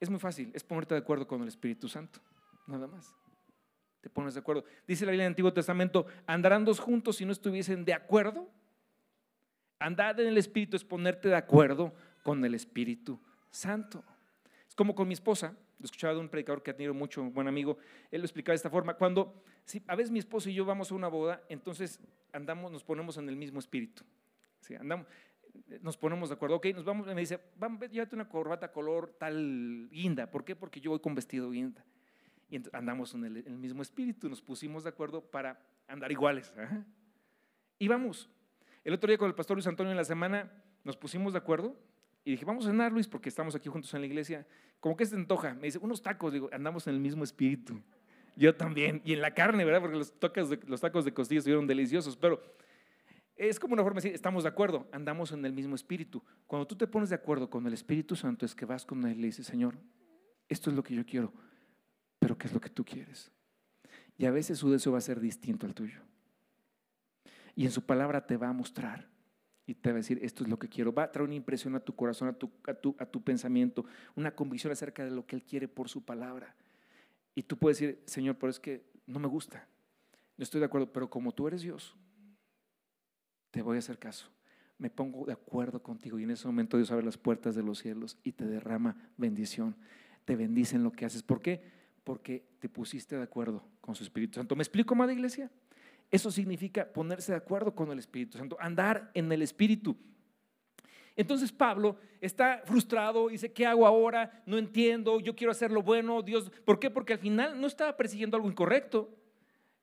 es 0.00 0.08
muy 0.08 0.18
fácil, 0.18 0.50
es 0.54 0.64
ponerte 0.64 0.94
de 0.94 1.00
acuerdo 1.00 1.26
con 1.26 1.42
el 1.42 1.48
Espíritu 1.48 1.86
Santo, 1.86 2.18
nada 2.66 2.86
más. 2.86 3.14
Te 4.00 4.08
pones 4.08 4.32
de 4.32 4.40
acuerdo. 4.40 4.64
Dice 4.86 5.04
la 5.04 5.10
Biblia 5.10 5.24
del 5.24 5.32
Antiguo 5.32 5.52
Testamento, 5.52 6.06
andarán 6.26 6.64
dos 6.64 6.80
juntos 6.80 7.16
si 7.16 7.26
no 7.26 7.32
estuviesen 7.32 7.84
de 7.84 7.92
acuerdo. 7.92 8.48
Andad 9.80 10.18
en 10.20 10.28
el 10.28 10.38
Espíritu 10.38 10.76
es 10.76 10.84
ponerte 10.84 11.28
de 11.28 11.36
acuerdo 11.36 11.92
con 12.28 12.44
el 12.44 12.54
Espíritu 12.54 13.18
Santo. 13.48 14.04
Es 14.68 14.74
como 14.74 14.94
con 14.94 15.08
mi 15.08 15.14
esposa, 15.14 15.56
he 15.80 15.84
escuchado 15.84 16.16
de 16.16 16.20
un 16.20 16.28
predicador 16.28 16.62
que 16.62 16.70
admiro 16.70 16.92
mucho, 16.92 17.22
un 17.22 17.32
buen 17.32 17.48
amigo, 17.48 17.78
él 18.10 18.20
lo 18.20 18.26
explicaba 18.26 18.52
de 18.52 18.56
esta 18.56 18.68
forma, 18.68 18.92
cuando 18.98 19.42
si 19.64 19.82
a 19.86 19.96
veces 19.96 20.10
mi 20.10 20.18
esposo 20.18 20.50
y 20.50 20.52
yo 20.52 20.66
vamos 20.66 20.92
a 20.92 20.94
una 20.94 21.08
boda, 21.08 21.42
entonces 21.48 21.98
andamos, 22.34 22.70
nos 22.70 22.84
ponemos 22.84 23.16
en 23.16 23.30
el 23.30 23.36
mismo 23.36 23.60
espíritu. 23.60 24.04
¿sí? 24.60 24.74
Andamos, 24.74 25.06
nos 25.80 25.96
ponemos 25.96 26.28
de 26.28 26.34
acuerdo, 26.34 26.56
ok, 26.56 26.66
nos 26.74 26.84
vamos, 26.84 27.06
me 27.06 27.18
dice, 27.18 27.40
vamos, 27.56 27.88
llévate 27.88 28.14
una 28.14 28.28
corbata 28.28 28.72
color 28.72 29.16
tal 29.18 29.88
guinda, 29.90 30.30
¿por 30.30 30.44
qué? 30.44 30.54
Porque 30.54 30.82
yo 30.82 30.90
voy 30.90 31.00
con 31.00 31.14
vestido 31.14 31.50
guinda. 31.50 31.82
Y 32.50 32.60
andamos 32.74 33.14
en 33.14 33.24
el, 33.24 33.56
mismo 33.56 33.80
espíritu, 33.80 34.28
nos 34.28 34.42
pusimos 34.42 34.84
de 34.84 34.90
acuerdo 34.90 35.22
para 35.22 35.58
andar 35.86 36.12
iguales. 36.12 36.52
Y 37.78 37.88
vamos. 37.88 38.28
El 38.84 38.92
otro 38.92 39.08
día 39.08 39.16
con 39.16 39.28
el 39.28 39.34
pastor 39.34 39.56
Luis 39.56 39.66
Antonio 39.66 39.92
en 39.92 39.96
la 39.96 40.04
semana 40.04 40.52
nos 40.84 40.98
pusimos 40.98 41.32
de 41.32 41.38
acuerdo 41.38 41.74
y 42.28 42.32
dije, 42.32 42.44
vamos 42.44 42.66
a 42.66 42.68
cenar, 42.68 42.92
Luis, 42.92 43.08
porque 43.08 43.30
estamos 43.30 43.54
aquí 43.54 43.70
juntos 43.70 43.94
en 43.94 44.02
la 44.02 44.06
iglesia. 44.06 44.46
Como 44.80 44.98
que 44.98 45.06
se 45.06 45.16
antoja. 45.16 45.54
Me 45.54 45.62
dice, 45.62 45.78
unos 45.78 46.02
tacos. 46.02 46.30
Digo, 46.30 46.50
andamos 46.52 46.86
en 46.86 46.92
el 46.92 47.00
mismo 47.00 47.24
espíritu. 47.24 47.80
Yo 48.36 48.54
también. 48.54 49.00
Y 49.02 49.14
en 49.14 49.22
la 49.22 49.32
carne, 49.32 49.64
¿verdad? 49.64 49.80
Porque 49.80 49.96
los, 49.96 50.12
tacos 50.12 50.50
de, 50.50 50.60
los 50.66 50.78
tacos 50.78 51.06
de 51.06 51.14
costillas 51.14 51.40
estuvieron 51.40 51.66
deliciosos. 51.66 52.18
Pero 52.18 52.42
es 53.34 53.58
como 53.58 53.72
una 53.72 53.82
forma 53.82 53.94
de 53.94 54.02
decir, 54.02 54.14
estamos 54.14 54.42
de 54.42 54.50
acuerdo, 54.50 54.86
andamos 54.92 55.32
en 55.32 55.42
el 55.46 55.54
mismo 55.54 55.74
espíritu. 55.74 56.22
Cuando 56.46 56.66
tú 56.66 56.76
te 56.76 56.86
pones 56.86 57.08
de 57.08 57.14
acuerdo 57.14 57.48
con 57.48 57.66
el 57.66 57.72
Espíritu 57.72 58.14
Santo 58.14 58.44
es 58.44 58.54
que 58.54 58.66
vas 58.66 58.84
con 58.84 59.06
él 59.06 59.16
y 59.16 59.20
le 59.22 59.26
dices, 59.28 59.46
Señor, 59.46 59.78
esto 60.50 60.68
es 60.68 60.76
lo 60.76 60.82
que 60.82 60.94
yo 60.94 61.06
quiero, 61.06 61.32
pero 62.18 62.36
¿qué 62.36 62.46
es 62.46 62.52
lo 62.52 62.60
que 62.60 62.68
tú 62.68 62.84
quieres? 62.84 63.32
Y 64.18 64.26
a 64.26 64.30
veces 64.30 64.58
su 64.58 64.70
deseo 64.70 64.92
va 64.92 64.98
a 64.98 65.00
ser 65.00 65.18
distinto 65.18 65.64
al 65.64 65.72
tuyo. 65.72 66.02
Y 67.54 67.64
en 67.64 67.70
su 67.70 67.86
palabra 67.86 68.26
te 68.26 68.36
va 68.36 68.50
a 68.50 68.52
mostrar 68.52 69.08
y 69.68 69.74
te 69.74 69.90
va 69.90 69.96
a 69.96 69.98
decir, 69.98 70.18
esto 70.22 70.44
es 70.44 70.48
lo 70.48 70.58
que 70.58 70.66
quiero. 70.66 70.94
Va 70.94 71.02
a 71.02 71.12
traer 71.12 71.26
una 71.26 71.34
impresión 71.34 71.76
a 71.76 71.80
tu 71.80 71.94
corazón, 71.94 72.26
a 72.26 72.32
tu, 72.32 72.50
a 72.66 72.72
tu, 72.72 72.96
a 72.98 73.04
tu 73.04 73.22
pensamiento, 73.22 73.84
una 74.16 74.34
convicción 74.34 74.72
acerca 74.72 75.04
de 75.04 75.10
lo 75.10 75.26
que 75.26 75.36
Él 75.36 75.42
quiere 75.42 75.68
por 75.68 75.90
su 75.90 76.02
palabra. 76.02 76.56
Y 77.34 77.42
tú 77.42 77.58
puedes 77.58 77.78
decir, 77.78 78.02
Señor, 78.06 78.36
pero 78.38 78.48
es 78.48 78.58
que 78.58 78.82
no 79.06 79.18
me 79.18 79.28
gusta, 79.28 79.68
no 80.38 80.42
estoy 80.42 80.60
de 80.60 80.66
acuerdo, 80.66 80.90
pero 80.90 81.10
como 81.10 81.32
tú 81.32 81.48
eres 81.48 81.60
Dios, 81.60 81.94
te 83.50 83.60
voy 83.60 83.76
a 83.76 83.80
hacer 83.80 83.98
caso. 83.98 84.30
Me 84.78 84.88
pongo 84.88 85.26
de 85.26 85.34
acuerdo 85.34 85.82
contigo 85.82 86.18
y 86.18 86.22
en 86.22 86.30
ese 86.30 86.46
momento 86.46 86.78
Dios 86.78 86.90
abre 86.90 87.04
las 87.04 87.18
puertas 87.18 87.54
de 87.54 87.62
los 87.62 87.78
cielos 87.78 88.16
y 88.24 88.32
te 88.32 88.46
derrama 88.46 88.96
bendición. 89.18 89.76
Te 90.24 90.34
bendice 90.34 90.76
en 90.76 90.82
lo 90.82 90.92
que 90.92 91.04
haces. 91.04 91.22
¿Por 91.22 91.42
qué? 91.42 91.62
Porque 92.04 92.42
te 92.58 92.70
pusiste 92.70 93.16
de 93.16 93.22
acuerdo 93.22 93.62
con 93.82 93.94
su 93.94 94.02
Espíritu 94.02 94.36
Santo. 94.36 94.56
¿Me 94.56 94.62
explico, 94.62 94.94
amada 94.94 95.12
iglesia? 95.12 95.50
Eso 96.10 96.30
significa 96.30 96.90
ponerse 96.90 97.32
de 97.32 97.38
acuerdo 97.38 97.74
con 97.74 97.90
el 97.92 97.98
Espíritu 97.98 98.38
Santo, 98.38 98.56
andar 98.60 99.10
en 99.14 99.30
el 99.30 99.42
Espíritu. 99.42 99.96
Entonces 101.16 101.50
Pablo 101.50 101.96
está 102.20 102.62
frustrado, 102.64 103.28
dice, 103.28 103.52
¿qué 103.52 103.66
hago 103.66 103.86
ahora? 103.86 104.42
No 104.46 104.56
entiendo, 104.56 105.18
yo 105.20 105.34
quiero 105.34 105.50
hacer 105.50 105.72
lo 105.72 105.82
bueno, 105.82 106.22
Dios, 106.22 106.50
¿por 106.64 106.78
qué? 106.78 106.90
Porque 106.90 107.14
al 107.14 107.18
final 107.18 107.60
no 107.60 107.66
estaba 107.66 107.96
persiguiendo 107.96 108.36
algo 108.36 108.48
incorrecto. 108.48 109.12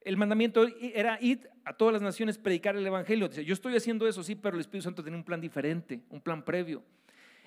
El 0.01 0.17
mandamiento 0.17 0.65
era 0.79 1.17
ir 1.19 1.49
a 1.65 1.73
todas 1.73 1.93
las 1.93 2.01
naciones, 2.01 2.38
predicar 2.38 2.75
el 2.75 2.88
Evangelio. 2.88 3.27
Dice, 3.27 3.43
yo 3.43 3.53
estoy 3.53 3.75
haciendo 3.75 4.07
eso, 4.07 4.23
sí, 4.23 4.35
pero 4.35 4.55
el 4.55 4.61
Espíritu 4.61 4.83
Santo 4.83 5.03
tenía 5.03 5.17
un 5.17 5.25
plan 5.25 5.41
diferente, 5.41 5.99
un 6.09 6.21
plan 6.21 6.45
previo. 6.45 6.83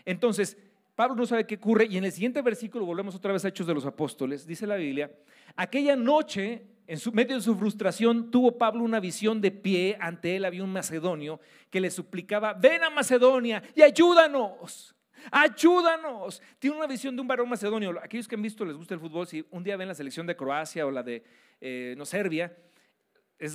Entonces, 0.05 0.59
Pablo 0.95 1.15
no 1.15 1.25
sabe 1.25 1.47
qué 1.47 1.55
ocurre 1.55 1.87
y 1.87 1.97
en 1.97 2.05
el 2.05 2.13
siguiente 2.13 2.43
versículo, 2.43 2.85
volvemos 2.85 3.15
otra 3.15 3.33
vez 3.33 3.45
a 3.45 3.49
Hechos 3.49 3.67
de 3.67 3.73
los 3.75 3.87
Apóstoles, 3.87 4.47
dice 4.47 4.67
la 4.67 4.77
Biblia, 4.77 5.11
aquella 5.55 5.95
noche, 5.97 6.65
en 6.89 6.99
su, 6.99 7.13
medio 7.13 7.37
de 7.37 7.43
su 7.43 7.55
frustración, 7.55 8.31
tuvo 8.31 8.57
Pablo 8.57 8.83
una 8.83 8.99
visión 8.99 9.43
de 9.43 9.51
pie, 9.51 9.99
ante 10.01 10.37
él 10.37 10.47
había 10.47 10.65
un 10.65 10.73
macedonio 10.73 11.39
que 11.69 11.83
le 11.83 11.91
suplicaba, 11.91 12.55
ven 12.55 12.83
a 12.83 12.89
Macedonia 12.89 13.63
y 13.75 13.83
ayúdanos. 13.83 14.97
Ayúdanos. 15.31 16.41
Tiene 16.59 16.79
una 16.79 16.87
visión 16.87 17.15
de 17.15 17.21
un 17.21 17.29
varón 17.29 17.47
macedonio. 17.47 17.95
Aquellos 18.03 18.27
que 18.27 18.37
han 18.37 18.43
visto, 18.43 18.65
les 18.65 18.75
gusta 18.75 18.95
el 18.95 19.01
fútbol, 19.01 19.27
si 19.27 19.45
un 19.51 19.63
día 19.63 19.77
ven 19.77 19.87
la 19.87 19.95
selección 19.95 20.27
de 20.27 20.35
Croacia 20.35 20.87
o 20.87 20.91
la 20.91 21.03
de 21.03 21.23
eh, 21.61 21.95
no, 21.99 22.07
Serbia, 22.07 22.57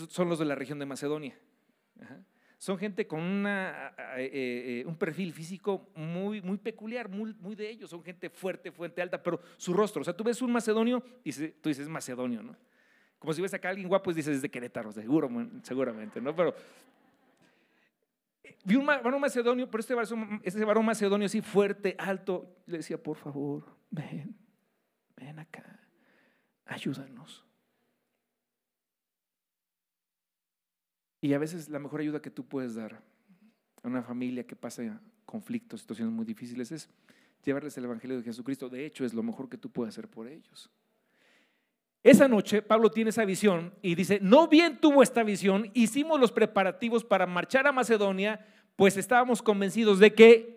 son 0.10 0.30
los 0.30 0.38
de 0.38 0.46
la 0.46 0.54
región 0.54 0.78
de 0.78 0.86
Macedonia. 0.86 1.36
Son 2.60 2.78
gente 2.78 3.08
con 3.08 3.46
eh, 3.48 3.92
eh, 4.18 4.84
un 4.86 4.96
perfil 4.96 5.34
físico 5.34 5.90
muy, 5.96 6.40
muy 6.44 6.60
peculiar, 6.60 7.10
muy, 7.10 7.34
muy 7.40 7.56
de 7.56 7.68
ellos. 7.68 7.90
Son 7.90 8.04
gente 8.04 8.30
fuerte, 8.30 8.72
fuente 8.72 9.02
alta, 9.02 9.24
pero 9.24 9.42
su 9.58 9.74
rostro. 9.74 10.02
O 10.02 10.06
sea, 10.06 10.16
tú 10.16 10.24
ves 10.24 10.40
un 10.44 10.52
macedonio 10.52 11.04
y 11.24 11.32
tú 11.34 11.70
dices 11.70 11.90
macedonio, 11.90 12.44
¿no? 12.44 12.56
Como 13.24 13.34
si 13.34 13.42
ves 13.42 13.54
acá 13.54 13.70
a 13.70 13.72
alguien 13.72 13.88
guapo 13.88 14.12
y 14.12 14.16
dices 14.16 14.42
de 14.42 14.52
Querétaro, 14.52 14.92
seguro, 14.92 15.30
seguramente, 15.62 16.20
¿no? 16.20 16.36
Pero 16.36 16.54
vi 18.66 18.76
un 18.76 18.86
varón 18.86 19.22
macedonio, 19.22 19.72
pero 19.72 19.80
este 19.80 19.94
varón, 19.94 20.42
este 20.44 20.66
varón 20.66 20.84
macedonio 20.86 21.28
así 21.28 21.40
fuerte, 21.40 21.96
alto, 21.98 22.54
le 22.66 22.80
decía, 22.80 23.02
por 23.02 23.16
favor, 23.16 23.64
ven, 23.90 24.36
ven 25.16 25.40
acá, 25.40 25.80
ayúdanos. 26.66 27.46
Y 31.22 31.34
a 31.34 31.38
veces 31.38 31.70
la 31.70 31.80
mejor 31.80 32.02
ayuda 32.02 32.22
que 32.22 32.30
tú 32.30 32.46
puedes 32.46 32.76
dar 32.76 33.02
a 33.84 33.88
una 33.88 34.04
familia 34.04 34.46
que 34.46 34.58
pasa 34.58 35.00
conflictos, 35.24 35.80
situaciones 35.80 36.14
muy 36.14 36.26
difíciles, 36.26 36.74
es 36.74 36.90
llevarles 37.42 37.78
el 37.78 37.86
Evangelio 37.86 38.18
de 38.18 38.24
Jesucristo. 38.24 38.68
De 38.68 38.86
hecho, 38.86 39.06
es 39.06 39.14
lo 39.14 39.24
mejor 39.24 39.48
que 39.48 39.58
tú 39.58 39.70
puedes 39.70 39.94
hacer 39.94 40.10
por 40.10 40.28
ellos. 40.28 40.70
Esa 42.04 42.28
noche 42.28 42.62
Pablo 42.62 42.92
tiene 42.92 43.12
esa 43.12 43.24
visión 43.24 43.74
y 43.82 43.96
dice, 43.96 44.20
no 44.22 44.50
bien 44.50 44.78
tuvo 44.80 45.02
esta 45.02 45.24
visión, 45.24 45.72
hicimos 45.74 46.20
los 46.20 46.34
preparativos 46.34 47.06
para 47.06 47.26
marchar 47.26 47.66
a 47.66 47.72
Macedonia, 47.72 48.46
pues 48.76 48.98
estábamos 48.98 49.42
convencidos 49.42 50.00
de 50.00 50.14
que 50.14 50.56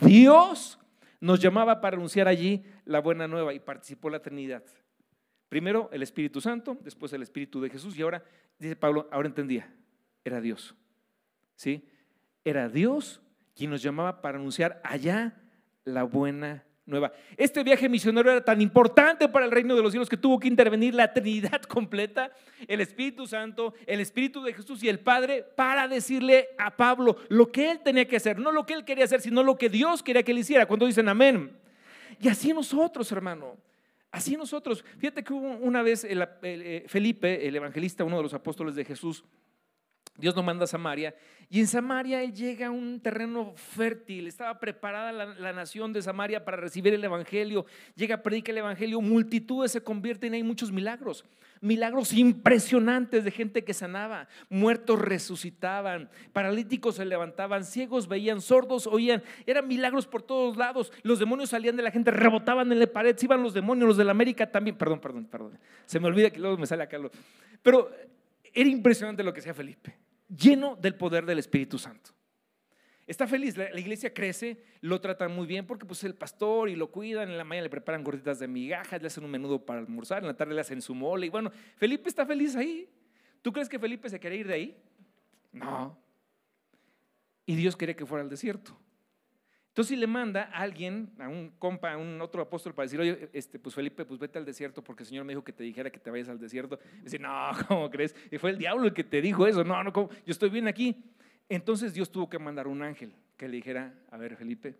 Dios 0.00 0.78
nos 1.20 1.40
llamaba 1.40 1.80
para 1.80 1.96
anunciar 1.96 2.26
allí 2.26 2.64
la 2.84 3.00
buena 3.00 3.28
nueva 3.28 3.54
y 3.54 3.60
participó 3.60 4.10
la 4.10 4.20
Trinidad. 4.20 4.64
Primero 5.48 5.88
el 5.92 6.02
Espíritu 6.02 6.40
Santo, 6.40 6.76
después 6.82 7.12
el 7.12 7.22
Espíritu 7.22 7.60
de 7.60 7.70
Jesús 7.70 7.96
y 7.96 8.02
ahora, 8.02 8.24
dice 8.58 8.74
Pablo, 8.74 9.08
ahora 9.12 9.28
entendía, 9.28 9.72
era 10.24 10.40
Dios. 10.40 10.74
¿Sí? 11.54 11.88
Era 12.44 12.68
Dios 12.68 13.20
quien 13.54 13.70
nos 13.70 13.82
llamaba 13.82 14.20
para 14.20 14.38
anunciar 14.38 14.80
allá 14.84 15.40
la 15.84 16.02
buena 16.02 16.64
Este 17.36 17.62
viaje 17.62 17.88
misionero 17.88 18.30
era 18.30 18.42
tan 18.42 18.60
importante 18.62 19.28
para 19.28 19.44
el 19.44 19.50
reino 19.50 19.76
de 19.76 19.82
los 19.82 19.92
cielos 19.92 20.08
que 20.08 20.16
tuvo 20.16 20.38
que 20.38 20.48
intervenir 20.48 20.94
la 20.94 21.12
Trinidad 21.12 21.62
completa, 21.68 22.32
el 22.66 22.80
Espíritu 22.80 23.26
Santo, 23.26 23.74
el 23.86 24.00
Espíritu 24.00 24.42
de 24.42 24.54
Jesús 24.54 24.82
y 24.82 24.88
el 24.88 24.98
Padre 24.98 25.44
para 25.54 25.86
decirle 25.86 26.48
a 26.56 26.76
Pablo 26.76 27.16
lo 27.28 27.52
que 27.52 27.70
él 27.70 27.80
tenía 27.80 28.06
que 28.06 28.16
hacer, 28.16 28.38
no 28.38 28.52
lo 28.52 28.64
que 28.64 28.74
él 28.74 28.84
quería 28.84 29.04
hacer, 29.04 29.20
sino 29.20 29.42
lo 29.42 29.58
que 29.58 29.68
Dios 29.68 30.02
quería 30.02 30.22
que 30.22 30.32
él 30.32 30.38
hiciera. 30.38 30.66
Cuando 30.66 30.86
dicen 30.86 31.08
amén. 31.08 31.56
Y 32.20 32.28
así 32.28 32.52
nosotros, 32.52 33.12
hermano. 33.12 33.56
Así 34.10 34.36
nosotros. 34.36 34.84
Fíjate 34.98 35.22
que 35.22 35.32
hubo 35.32 35.46
una 35.58 35.82
vez 35.82 36.06
eh, 36.08 36.84
Felipe, 36.86 37.46
el 37.46 37.54
evangelista, 37.56 38.04
uno 38.04 38.16
de 38.16 38.22
los 38.22 38.34
apóstoles 38.34 38.74
de 38.74 38.84
Jesús, 38.84 39.24
Dios 40.18 40.34
nos 40.34 40.44
manda 40.44 40.64
a 40.64 40.66
Samaria 40.66 41.14
y 41.50 41.60
en 41.60 41.66
Samaria 41.66 42.22
él 42.22 42.34
llega 42.34 42.66
a 42.66 42.70
un 42.70 43.00
terreno 43.00 43.54
fértil. 43.56 44.26
Estaba 44.26 44.60
preparada 44.60 45.12
la, 45.12 45.52
nación 45.54 45.94
de 45.94 46.02
Samaria 46.02 46.44
para 46.44 46.58
recibir 46.58 46.92
el 46.92 47.02
Evangelio. 47.02 47.64
Llega, 47.94 48.22
predica 48.22 48.52
el 48.52 48.58
Evangelio, 48.58 49.00
multitudes 49.00 49.72
se 49.72 49.80
convierten, 49.82 50.34
hay 50.34 50.42
muchos 50.42 50.70
milagros. 50.70 51.24
Milagros 51.62 52.12
impresionantes 52.12 53.24
de 53.24 53.30
gente 53.30 53.64
que 53.64 53.72
sanaba, 53.72 54.28
muertos 54.50 55.00
resucitaban, 55.00 56.10
paralíticos 56.34 56.96
se 56.96 57.06
levantaban, 57.06 57.64
ciegos 57.64 58.08
veían, 58.08 58.42
sordos 58.42 58.86
oían. 58.86 59.22
Eran 59.46 59.66
milagros 59.66 60.06
por 60.06 60.22
todos 60.22 60.58
lados. 60.58 60.92
Los 61.02 61.18
demonios 61.18 61.48
salían 61.48 61.76
de 61.76 61.82
la 61.82 61.90
gente, 61.90 62.10
rebotaban 62.10 62.70
en 62.72 62.78
la 62.78 62.86
pared, 62.88 63.16
se 63.16 63.24
iban 63.24 63.42
los 63.42 63.54
demonios, 63.54 63.88
los 63.88 63.96
de 63.96 64.04
la 64.04 64.10
América 64.10 64.50
también. 64.50 64.76
Perdón, 64.76 65.00
perdón, 65.00 65.24
perdón. 65.24 65.58
Se 65.86 65.98
me 65.98 66.08
olvida 66.08 66.28
que 66.28 66.40
luego 66.40 66.58
me 66.58 66.66
sale 66.66 66.82
acá. 66.82 66.98
Pero 67.62 67.90
era 68.52 68.68
impresionante 68.68 69.22
lo 69.22 69.32
que 69.32 69.40
hacía 69.40 69.54
Felipe 69.54 70.07
lleno 70.28 70.76
del 70.76 70.94
poder 70.94 71.26
del 71.26 71.38
Espíritu 71.38 71.78
Santo. 71.78 72.10
Está 73.06 73.26
feliz, 73.26 73.56
la, 73.56 73.78
iglesia 73.80 74.12
crece, 74.12 74.62
lo 74.82 75.00
tratan 75.00 75.34
muy 75.34 75.46
bien 75.46 75.66
porque 75.66 75.86
pues 75.86 76.04
el 76.04 76.14
pastor 76.14 76.68
y 76.68 76.76
lo 76.76 76.90
cuidan, 76.90 77.30
en 77.30 77.38
la 77.38 77.44
mañana 77.44 77.64
le 77.64 77.70
preparan 77.70 78.04
gorditas 78.04 78.38
de 78.38 78.46
migajas, 78.46 79.00
le 79.00 79.06
hacen 79.06 79.24
un 79.24 79.30
menudo 79.30 79.64
para 79.64 79.80
almorzar, 79.80 80.22
en 80.22 80.26
la 80.26 80.36
tarde 80.36 80.54
le 80.54 80.60
hacen 80.60 80.82
su 80.82 80.94
mole 80.94 81.26
y 81.26 81.30
bueno, 81.30 81.50
Felipe 81.76 82.10
está 82.10 82.26
feliz 82.26 82.54
ahí. 82.54 82.86
¿Tú 83.40 83.50
crees 83.50 83.68
que 83.68 83.78
Felipe 83.78 84.10
se 84.10 84.20
quería 84.20 84.40
ir 84.40 84.46
de 84.46 84.54
ahí? 84.54 84.82
No. 85.52 85.98
Y 87.46 87.56
Dios 87.56 87.76
quería 87.76 87.96
que 87.96 88.04
fuera 88.04 88.22
al 88.22 88.28
desierto. 88.28 88.78
Entonces, 89.78 89.94
si 89.94 90.00
le 90.00 90.08
manda 90.08 90.50
a 90.52 90.62
alguien, 90.62 91.08
a 91.20 91.28
un 91.28 91.50
compa, 91.56 91.92
a 91.92 91.96
un 91.96 92.20
otro 92.20 92.42
apóstol 92.42 92.74
para 92.74 92.86
decir, 92.86 92.98
oye, 92.98 93.30
este, 93.32 93.60
pues 93.60 93.76
Felipe, 93.76 94.04
pues 94.04 94.18
vete 94.18 94.36
al 94.36 94.44
desierto 94.44 94.82
porque 94.82 95.04
el 95.04 95.06
Señor 95.06 95.24
me 95.24 95.30
dijo 95.30 95.44
que 95.44 95.52
te 95.52 95.62
dijera 95.62 95.88
que 95.88 96.00
te 96.00 96.10
vayas 96.10 96.28
al 96.28 96.40
desierto. 96.40 96.80
dice, 97.04 97.20
no, 97.20 97.52
¿cómo 97.68 97.88
crees? 97.88 98.12
Y 98.32 98.38
fue 98.38 98.50
el 98.50 98.58
diablo 98.58 98.86
el 98.86 98.92
que 98.92 99.04
te 99.04 99.22
dijo 99.22 99.46
eso. 99.46 99.62
No, 99.62 99.80
no, 99.84 99.92
¿cómo? 99.92 100.08
yo 100.10 100.32
estoy 100.32 100.50
bien 100.50 100.66
aquí. 100.66 101.04
Entonces 101.48 101.94
Dios 101.94 102.10
tuvo 102.10 102.28
que 102.28 102.40
mandar 102.40 102.66
un 102.66 102.82
ángel 102.82 103.14
que 103.36 103.46
le 103.46 103.58
dijera, 103.58 103.94
a 104.10 104.16
ver, 104.16 104.34
Felipe, 104.34 104.74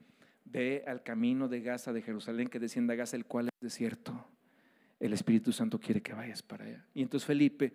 ve 0.45 0.83
al 0.85 1.05
camino 1.05 1.47
de 1.47 1.61
Gaza, 1.61 1.93
de 1.93 2.03
Jerusalén, 2.03 2.49
que 2.49 2.59
descienda 2.59 2.95
a 2.95 2.97
Gaza, 2.97 3.17
el 3.17 3.25
cual 3.25 3.47
es 3.47 3.61
desierto. 3.61 4.27
El 4.99 5.13
Espíritu 5.13 5.53
Santo 5.53 5.79
quiere 5.79 6.03
que 6.03 6.13
vayas 6.13 6.43
para 6.43 6.65
allá. 6.65 6.85
Y 6.93 7.03
entonces 7.03 7.25
Felipe, 7.25 7.73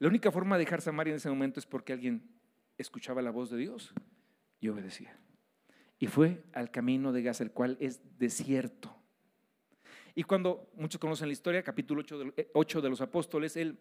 la 0.00 0.08
única 0.08 0.32
forma 0.32 0.58
de 0.58 0.64
dejar 0.64 0.80
Samaria 0.80 1.12
en 1.12 1.18
ese 1.18 1.28
momento 1.28 1.60
es 1.60 1.66
porque 1.66 1.92
alguien 1.92 2.20
escuchaba 2.76 3.22
la 3.22 3.30
voz 3.30 3.48
de 3.48 3.58
Dios 3.58 3.94
y 4.58 4.66
obedecía 4.66 5.16
y 5.98 6.06
fue 6.06 6.42
al 6.52 6.70
camino 6.70 7.12
de 7.12 7.22
Gaza, 7.22 7.44
el 7.44 7.50
cual 7.50 7.76
es 7.80 8.00
desierto. 8.18 8.94
Y 10.14 10.22
cuando 10.24 10.70
muchos 10.74 11.00
conocen 11.00 11.28
la 11.28 11.32
historia, 11.32 11.62
capítulo 11.62 12.00
8 12.00 12.18
de, 12.18 12.50
8 12.54 12.80
de 12.80 12.88
los 12.90 13.00
apóstoles, 13.00 13.56
él 13.56 13.78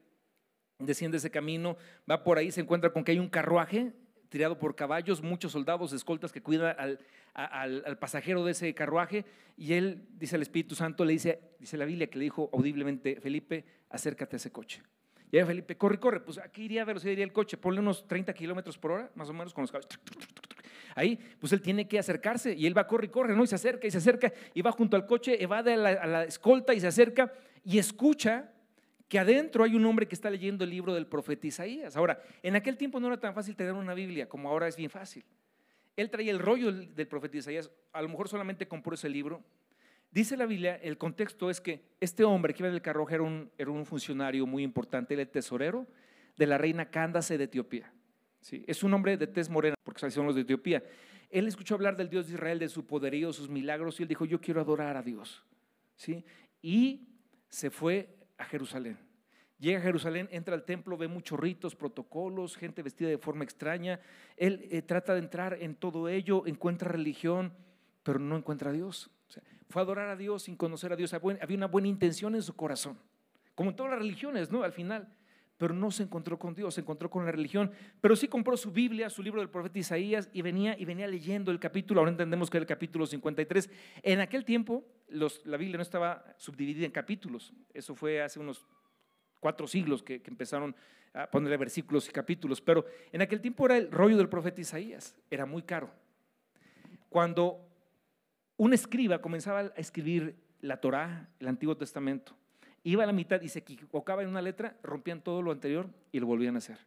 desciende 0.80 1.18
ese 1.18 1.32
camino, 1.32 1.78
va 2.10 2.24
por 2.24 2.38
ahí, 2.38 2.52
se 2.52 2.62
encuentra 2.62 2.92
con 2.92 3.04
que 3.04 3.12
hay 3.12 3.20
un 3.20 3.30
carruaje 3.30 3.94
tirado 4.30 4.60
por 4.60 4.76
caballos, 4.76 5.22
muchos 5.22 5.54
soldados, 5.54 5.94
escoltas 5.94 6.32
que 6.32 6.42
cuidan 6.42 6.76
al, 6.78 7.00
al, 7.34 7.98
pasajero 7.98 8.44
de 8.44 8.52
ese 8.52 8.74
carruaje, 8.74 9.26
y 9.56 9.74
él, 9.74 10.06
dice 10.12 10.36
el 10.36 10.42
Espíritu 10.42 10.76
Santo, 10.76 11.06
le 11.06 11.14
dice, 11.14 11.40
dice 11.60 11.78
la 11.78 11.86
Biblia 11.86 12.08
que 12.08 12.18
le 12.18 12.26
dijo 12.26 12.50
audiblemente, 12.54 13.22
Felipe, 13.22 13.66
acércate 13.90 14.36
a 14.36 14.38
ese 14.38 14.52
coche. 14.52 14.84
Y 15.32 15.38
ahí 15.38 15.46
Felipe, 15.46 15.78
corre, 15.78 16.00
corre, 16.00 16.20
pues 16.20 16.38
aquí 16.40 16.64
iría 16.64 16.82
a 16.82 16.86
velocidad 16.86 17.14
iría 17.14 17.26
el 17.26 17.34
coche, 17.34 17.58
ponle 17.58 17.80
unos 17.80 18.08
30 18.08 18.34
kilómetros 18.34 18.78
por 18.78 18.92
hora, 18.92 19.12
más 19.16 19.30
o 19.30 19.34
menos, 19.34 19.54
con 19.54 19.64
los 19.64 19.72
caballos 19.72 19.98
ahí, 20.96 21.20
pues 21.40 21.54
él 21.54 21.62
tiene 21.62 21.88
que 21.88 22.00
acercarse 22.00 22.54
y 22.54 22.66
él 22.66 22.78
va, 22.78 22.88
corre 22.88 23.06
y 23.06 23.10
corre, 23.10 23.36
¿no? 23.36 23.44
Y 23.44 23.48
se 23.48 23.56
acerca 23.56 23.88
y 23.88 23.92
se 23.92 23.98
acerca 23.98 24.32
y 24.54 24.62
va 24.62 24.72
junto 24.72 24.96
al 24.96 25.06
coche, 25.06 25.42
evade 25.42 25.74
a 25.74 25.78
la, 25.78 26.06
la 26.06 26.24
escolta 26.24 26.74
y 26.74 26.80
se 26.80 26.88
acerca 26.88 27.32
y 27.64 27.78
escucha 27.78 28.52
que 29.08 29.20
adentro 29.20 29.64
hay 29.64 29.76
un 29.76 29.86
hombre 29.86 30.08
que 30.08 30.16
está 30.16 30.30
leyendo 30.30 30.64
el 30.64 30.70
libro 30.70 30.94
del 30.94 31.08
profeta 31.08 31.48
Isaías. 31.48 31.96
Ahora, 31.96 32.22
en 32.44 32.56
aquel 32.56 32.78
tiempo 32.78 33.00
no 33.00 33.08
era 33.08 33.20
tan 33.20 33.34
fácil 33.34 33.56
tener 33.56 33.74
una 33.74 33.94
Biblia 33.94 34.28
como 34.28 34.50
ahora 34.50 34.68
es 34.68 34.76
bien 34.76 34.90
fácil. 34.90 35.24
Él 35.96 36.10
traía 36.10 36.32
el 36.32 36.40
rollo 36.40 36.72
del 36.72 37.08
profeta 37.08 37.38
Isaías, 37.38 37.72
a 37.92 38.02
lo 38.02 38.10
mejor 38.10 38.28
solamente 38.28 38.68
compró 38.68 38.94
ese 38.94 39.10
libro. 39.10 39.44
Dice 40.12 40.38
la 40.38 40.46
Biblia, 40.46 40.76
el 40.76 40.98
contexto 40.98 41.50
es 41.50 41.60
que 41.60 41.84
este 42.00 42.24
hombre 42.24 42.54
que 42.54 42.62
iba 42.62 42.70
en 42.70 42.76
el 42.76 42.82
carruaje 42.82 43.16
era 43.16 43.24
un, 43.24 43.52
era 43.58 43.72
un 43.72 43.86
funcionario 43.86 44.46
muy 44.46 44.64
importante, 44.64 45.14
era 45.14 45.24
el 45.24 45.30
tesorero 45.30 45.88
de 46.38 46.48
la 46.48 46.58
reina 46.58 46.90
Candace 46.90 47.38
de 47.38 47.46
Etiopía. 47.46 47.92
Es 48.68 48.84
un 48.84 48.94
hombre 48.94 49.18
de 49.18 49.28
tez 49.28 49.50
morena, 49.50 49.76
porque 49.84 50.10
son 50.12 50.26
los 50.26 50.36
de 50.36 50.42
Etiopía. 50.42 50.84
Él 51.30 51.48
escuchó 51.48 51.76
hablar 51.76 51.98
del 51.98 52.10
Dios 52.10 52.28
de 52.28 52.34
Israel, 52.34 52.60
de 52.60 52.70
su 52.70 52.86
poderío, 52.86 53.34
sus 53.34 53.50
milagros, 53.50 54.00
y 54.00 54.04
él 54.04 54.10
dijo, 54.10 54.26
yo 54.26 54.40
quiero 54.40 54.62
adorar 54.62 54.96
a 54.96 55.02
Dios. 55.02 55.44
¿Sí? 55.96 56.24
Y 56.62 57.10
se 57.50 57.70
fue 57.70 58.16
a 58.38 58.46
Jerusalén. 58.46 58.98
Llega 59.60 59.80
a 59.80 59.82
Jerusalén, 59.82 60.30
entra 60.32 60.54
al 60.54 60.66
templo, 60.66 60.98
ve 60.98 61.08
muchos 61.08 61.40
ritos, 61.40 61.76
protocolos, 61.76 62.56
gente 62.56 62.84
vestida 62.84 63.10
de 63.10 63.18
forma 63.18 63.44
extraña. 63.44 64.00
Él 64.36 64.68
eh, 64.70 64.84
trata 64.84 65.14
de 65.14 65.20
entrar 65.20 65.58
en 65.60 65.76
todo 65.76 66.08
ello, 66.10 66.46
encuentra 66.46 66.92
religión, 66.92 67.54
pero 68.04 68.20
no 68.20 68.38
encuentra 68.38 68.70
a 68.70 68.74
Dios. 68.74 69.10
fue 69.70 69.82
a 69.82 69.84
adorar 69.84 70.10
a 70.10 70.16
Dios 70.16 70.44
sin 70.44 70.56
conocer 70.56 70.94
a 70.94 70.96
Dios. 70.96 71.14
Había 71.14 71.58
una 71.58 71.68
buena 71.68 71.88
intención 71.88 72.36
en 72.36 72.44
su 72.44 72.56
corazón, 72.56 73.00
como 73.56 73.72
en 73.72 73.76
todas 73.76 73.90
las 73.90 74.00
religiones, 74.00 74.52
¿no? 74.52 74.64
Al 74.64 74.74
final. 74.74 75.12
Pero 75.58 75.74
no 75.74 75.92
se 75.92 76.04
encontró 76.04 76.38
con 76.38 76.54
Dios, 76.54 76.76
se 76.76 76.82
encontró 76.82 77.10
con 77.10 77.26
la 77.26 77.32
religión. 77.32 77.72
Pero 78.00 78.16
sí 78.16 78.28
compró 78.28 78.56
su 78.58 78.72
Biblia, 78.72 79.10
su 79.10 79.24
libro 79.24 79.42
del 79.42 79.50
profeta 79.50 79.80
Isaías, 79.80 80.30
y 80.32 80.42
venía, 80.42 80.78
y 80.78 80.86
venía 80.86 81.08
leyendo 81.08 81.52
el 81.52 81.60
capítulo. 81.60 82.00
Ahora 82.00 82.12
entendemos 82.12 82.50
que 82.50 82.58
era 82.58 82.64
el 82.64 82.68
capítulo 82.68 83.06
53. 83.06 83.70
En 84.04 84.20
aquel 84.20 84.46
tiempo, 84.46 84.86
la 85.10 85.58
Biblia 85.58 85.78
no 85.78 85.84
estaba 85.84 86.36
subdividida 86.38 86.86
en 86.86 86.92
capítulos. 86.92 87.54
Eso 87.74 87.96
fue 87.96 88.22
hace 88.22 88.40
unos 88.40 88.68
cuatro 89.40 89.68
siglos 89.68 90.04
que, 90.04 90.22
empezaron 90.26 90.76
a 91.14 91.30
ponerle 91.30 91.58
versículos 91.58 92.08
y 92.08 92.12
capítulos, 92.12 92.62
pero 92.62 92.86
en 93.12 93.22
aquel 93.22 93.42
tiempo 93.42 93.66
era 93.66 93.78
el 93.78 93.92
rollo 93.92 94.18
del 94.18 94.30
profeta 94.30 94.62
Isaías, 94.62 95.16
era 95.32 95.46
muy 95.46 95.64
caro. 95.64 95.90
Cuando 97.10 97.66
un 98.58 98.74
escriba 98.74 99.22
comenzaba 99.22 99.60
a 99.60 99.80
escribir 99.80 100.36
la 100.62 100.82
Torá, 100.82 101.30
el 101.40 101.48
Antiguo 101.48 101.78
Testamento, 101.78 102.36
iba 102.92 103.04
a 103.04 103.08
la 103.08 103.14
mitad 103.14 103.42
y 103.42 103.50
se 103.50 103.60
equivocaba 103.60 104.24
en 104.24 104.30
una 104.30 104.42
letra, 104.42 104.78
rompían 104.82 105.22
todo 105.22 105.42
lo 105.42 105.52
anterior 105.52 105.90
y 106.12 106.20
lo 106.20 106.28
volvían 106.28 106.56
a 106.56 106.60
hacer. 106.60 106.78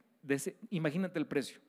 imagínate 0.71 1.19
el 1.19 1.27
precio. 1.27 1.61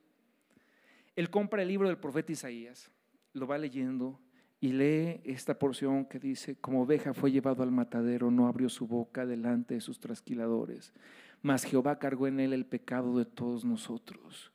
Él 1.16 1.28
compra 1.28 1.62
el 1.62 1.68
libro 1.68 1.88
del 1.88 1.98
profeta 1.98 2.32
Isaías, 2.32 2.90
lo 3.34 3.46
va 3.46 3.58
leyendo 3.58 4.18
y 4.58 4.72
lee 4.72 5.20
esta 5.24 5.58
porción 5.58 6.06
que 6.06 6.18
dice, 6.18 6.56
como 6.56 6.82
oveja 6.82 7.12
fue 7.12 7.30
llevado 7.30 7.62
al 7.62 7.72
matadero, 7.72 8.30
no 8.30 8.46
abrió 8.46 8.70
su 8.70 8.86
boca 8.86 9.26
delante 9.26 9.74
de 9.74 9.80
sus 9.80 10.00
trasquiladores, 10.00 10.94
mas 11.42 11.64
Jehová 11.64 11.98
cargó 11.98 12.26
en 12.26 12.40
él 12.40 12.54
el 12.54 12.64
pecado 12.64 13.18
de 13.18 13.26
todos 13.26 13.66
nosotros. 13.66 14.50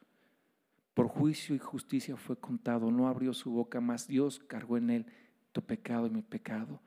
Por 0.95 1.07
juicio 1.07 1.53
y 1.53 1.59
justicia 1.59 2.17
fue 2.17 2.39
contado, 2.39 2.89
no 2.89 3.07
abrió 3.07 3.31
su 3.33 3.51
boca, 3.51 3.79
mas 3.79 4.07
Dios 4.07 4.39
cargó 4.39 4.77
en 4.77 4.89
él 4.89 5.05
tu 5.51 5.61
pecado 5.61 6.07
y 6.07 6.09
mi 6.09 6.23
pecado. 6.23 6.81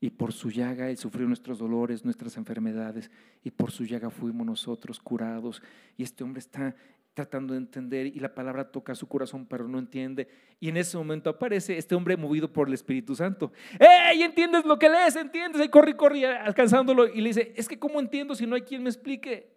Y 0.00 0.10
por 0.10 0.32
su 0.32 0.50
llaga 0.50 0.90
Él 0.90 0.98
sufrió 0.98 1.26
nuestros 1.26 1.58
dolores, 1.58 2.04
nuestras 2.04 2.36
enfermedades, 2.36 3.10
y 3.42 3.50
por 3.50 3.70
su 3.70 3.84
llaga 3.84 4.10
fuimos 4.10 4.46
nosotros 4.46 5.00
curados. 5.00 5.62
Y 5.96 6.02
este 6.02 6.22
hombre 6.22 6.40
está 6.40 6.76
tratando 7.16 7.54
de 7.54 7.60
entender 7.60 8.06
y 8.06 8.20
la 8.20 8.34
palabra 8.34 8.70
toca 8.70 8.94
su 8.94 9.08
corazón, 9.08 9.46
pero 9.46 9.66
no 9.66 9.78
entiende. 9.78 10.28
Y 10.60 10.68
en 10.68 10.76
ese 10.76 10.98
momento 10.98 11.30
aparece 11.30 11.78
este 11.78 11.94
hombre 11.94 12.14
movido 12.14 12.52
por 12.52 12.68
el 12.68 12.74
Espíritu 12.74 13.16
Santo. 13.16 13.52
¡Ey! 13.80 14.22
¿Entiendes 14.22 14.66
lo 14.66 14.78
que 14.78 14.90
lees? 14.90 15.16
¿Entiendes? 15.16 15.64
Y 15.64 15.70
corre, 15.70 15.96
corre, 15.96 16.26
alcanzándolo. 16.26 17.08
Y 17.08 17.22
le 17.22 17.30
dice, 17.30 17.54
es 17.56 17.66
que 17.66 17.78
¿cómo 17.78 18.00
entiendo 18.00 18.34
si 18.34 18.46
no 18.46 18.54
hay 18.54 18.60
quien 18.60 18.82
me 18.82 18.90
explique? 18.90 19.50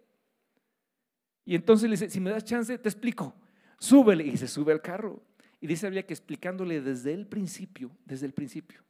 Y 1.44 1.54
entonces 1.54 1.90
le 1.90 1.96
dice, 1.96 2.08
si 2.08 2.18
me 2.18 2.30
das 2.30 2.44
chance, 2.44 2.78
te 2.78 2.88
explico. 2.88 3.34
Súbele. 3.78 4.24
Y 4.24 4.38
se 4.38 4.48
sube 4.48 4.72
al 4.72 4.80
carro. 4.80 5.22
Y 5.60 5.66
dice 5.66 5.86
había 5.86 6.06
que 6.06 6.14
explicándole 6.14 6.80
desde 6.80 7.12
el 7.12 7.26
principio, 7.26 7.90
desde 8.06 8.24
el 8.24 8.32
principio. 8.32 8.82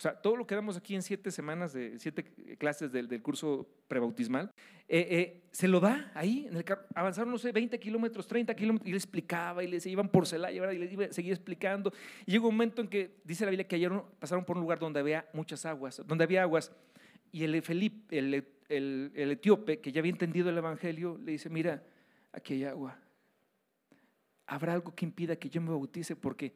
O 0.00 0.02
sea, 0.02 0.14
todo 0.14 0.34
lo 0.34 0.46
que 0.46 0.54
damos 0.54 0.78
aquí 0.78 0.94
en 0.94 1.02
siete 1.02 1.30
semanas, 1.30 1.74
de 1.74 1.98
siete 1.98 2.24
clases 2.56 2.90
del, 2.90 3.20
curso 3.20 3.68
prebautismal, 3.86 4.50
eh, 4.88 5.06
eh, 5.10 5.42
se 5.50 5.68
lo 5.68 5.78
da 5.78 6.10
ahí 6.14 6.46
en 6.48 6.56
el. 6.56 6.64
Avanzaron, 6.94 7.30
no 7.30 7.36
sé, 7.36 7.52
20 7.52 7.78
kilómetros, 7.78 8.26
30 8.26 8.54
kilómetros, 8.54 8.88
y 8.88 8.92
le 8.92 8.96
explicaba, 8.96 9.62
y 9.62 9.66
le 9.66 9.78
iban 9.84 10.08
por 10.08 10.26
Celaya, 10.26 10.72
y 10.72 10.78
le 10.78 11.12
seguía 11.12 11.34
explicando. 11.34 11.92
Y 12.24 12.30
llegó 12.30 12.48
un 12.48 12.54
momento 12.54 12.80
en 12.80 12.88
que, 12.88 13.20
dice 13.24 13.44
la 13.44 13.50
Biblia, 13.50 13.68
que 13.68 13.76
ayer 13.76 13.92
pasaron 14.18 14.42
por 14.46 14.56
un 14.56 14.62
lugar 14.62 14.78
donde 14.78 15.00
había 15.00 15.28
muchas 15.34 15.66
aguas, 15.66 16.02
donde 16.06 16.24
había 16.24 16.44
aguas, 16.44 16.72
y 17.30 17.44
el 17.44 17.60
Felipe, 17.60 18.16
el, 18.16 18.32
el, 18.70 19.12
el 19.14 19.30
etíope, 19.32 19.80
que 19.80 19.92
ya 19.92 20.00
había 20.00 20.12
entendido 20.12 20.48
el 20.48 20.56
Evangelio, 20.56 21.20
le 21.22 21.32
dice, 21.32 21.50
mira, 21.50 21.82
aquí 22.32 22.54
hay 22.54 22.64
agua. 22.64 22.96
¿Habrá 24.46 24.72
algo 24.72 24.94
que 24.94 25.04
impida 25.04 25.36
que 25.36 25.50
yo 25.50 25.60
me 25.60 25.68
bautice? 25.68 26.16
Porque 26.16 26.54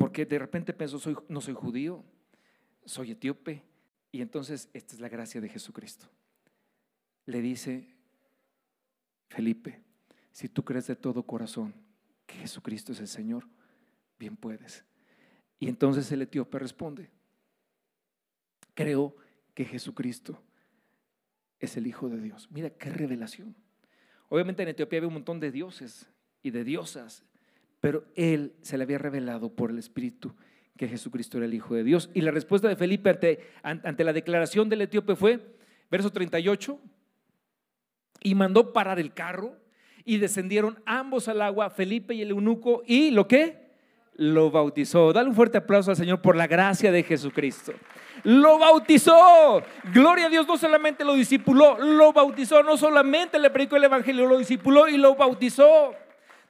porque 0.00 0.24
de 0.24 0.38
repente 0.38 0.72
pensó, 0.72 0.98
soy, 0.98 1.14
no 1.28 1.42
soy 1.42 1.52
judío, 1.52 2.02
soy 2.86 3.10
etíope. 3.10 3.62
Y 4.10 4.22
entonces 4.22 4.70
esta 4.72 4.94
es 4.94 5.00
la 5.02 5.10
gracia 5.10 5.42
de 5.42 5.48
Jesucristo. 5.50 6.08
Le 7.26 7.42
dice, 7.42 7.86
Felipe, 9.28 9.82
si 10.32 10.48
tú 10.48 10.64
crees 10.64 10.86
de 10.86 10.96
todo 10.96 11.22
corazón 11.24 11.74
que 12.26 12.36
Jesucristo 12.36 12.92
es 12.92 13.00
el 13.00 13.08
Señor, 13.08 13.46
bien 14.18 14.38
puedes. 14.38 14.86
Y 15.58 15.68
entonces 15.68 16.10
el 16.12 16.22
etíope 16.22 16.58
responde, 16.58 17.10
creo 18.72 19.14
que 19.52 19.66
Jesucristo 19.66 20.42
es 21.58 21.76
el 21.76 21.86
Hijo 21.86 22.08
de 22.08 22.22
Dios. 22.22 22.48
Mira 22.50 22.70
qué 22.70 22.88
revelación. 22.88 23.54
Obviamente 24.30 24.62
en 24.62 24.70
Etiopía 24.70 25.00
había 25.00 25.08
un 25.08 25.14
montón 25.14 25.40
de 25.40 25.52
dioses 25.52 26.08
y 26.42 26.52
de 26.52 26.64
diosas 26.64 27.22
pero 27.80 28.04
él 28.14 28.54
se 28.60 28.76
le 28.76 28.84
había 28.84 28.98
revelado 28.98 29.54
por 29.54 29.70
el 29.70 29.78
Espíritu 29.78 30.34
que 30.76 30.88
Jesucristo 30.88 31.36
era 31.36 31.46
el 31.46 31.54
Hijo 31.54 31.74
de 31.74 31.84
Dios. 31.84 32.10
Y 32.14 32.22
la 32.22 32.30
respuesta 32.30 32.68
de 32.68 32.76
Felipe 32.76 33.10
ante, 33.10 33.40
ante 33.62 34.04
la 34.04 34.12
declaración 34.12 34.68
del 34.68 34.82
etíope 34.82 35.14
fue, 35.14 35.40
verso 35.90 36.10
38, 36.10 36.78
y 38.22 38.34
mandó 38.34 38.72
parar 38.72 38.98
el 38.98 39.12
carro 39.12 39.56
y 40.04 40.18
descendieron 40.18 40.82
ambos 40.86 41.28
al 41.28 41.42
agua, 41.42 41.70
Felipe 41.70 42.14
y 42.14 42.22
el 42.22 42.30
eunuco, 42.30 42.82
y 42.86 43.10
lo 43.10 43.28
que 43.28 43.70
lo 44.14 44.50
bautizó. 44.50 45.12
Dale 45.12 45.28
un 45.28 45.34
fuerte 45.34 45.58
aplauso 45.58 45.90
al 45.90 45.96
Señor 45.96 46.20
por 46.20 46.36
la 46.36 46.46
gracia 46.46 46.92
de 46.92 47.02
Jesucristo. 47.02 47.72
Lo 48.24 48.58
bautizó. 48.58 49.62
Gloria 49.92 50.26
a 50.26 50.28
Dios, 50.28 50.46
no 50.46 50.56
solamente 50.58 51.04
lo 51.04 51.14
discipuló, 51.14 51.78
lo 51.78 52.12
bautizó, 52.12 52.62
no 52.62 52.76
solamente 52.76 53.38
le 53.38 53.50
predicó 53.50 53.76
el 53.76 53.84
Evangelio, 53.84 54.26
lo 54.26 54.38
discipuló 54.38 54.88
y 54.88 54.96
lo 54.96 55.14
bautizó. 55.14 55.94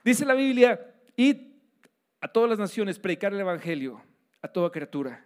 Dice 0.03 0.25
la 0.25 0.33
Biblia 0.33 0.90
Id 1.15 1.51
a 2.19 2.27
todas 2.27 2.49
las 2.49 2.59
naciones, 2.59 2.99
predicar 2.99 3.33
el 3.33 3.39
Evangelio 3.39 4.01
a 4.41 4.47
toda 4.47 4.71
criatura. 4.71 5.25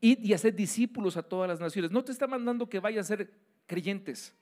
Id 0.00 0.20
y 0.20 0.32
hacer 0.32 0.54
discípulos 0.54 1.16
a 1.16 1.22
todas 1.22 1.48
las 1.48 1.60
naciones. 1.60 1.90
No 1.90 2.04
te 2.04 2.12
está 2.12 2.26
mandando 2.26 2.68
que 2.68 2.80
vayas 2.80 3.06
a 3.06 3.16
ser 3.16 3.32
creyentes, 3.66 4.34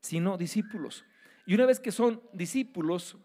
sino 0.00 0.36
discípulos. 0.36 1.04
Y 1.46 1.54
una 1.54 1.66
vez 1.66 1.80
que 1.80 1.92
son 1.92 2.22
discípulos, 2.32 3.16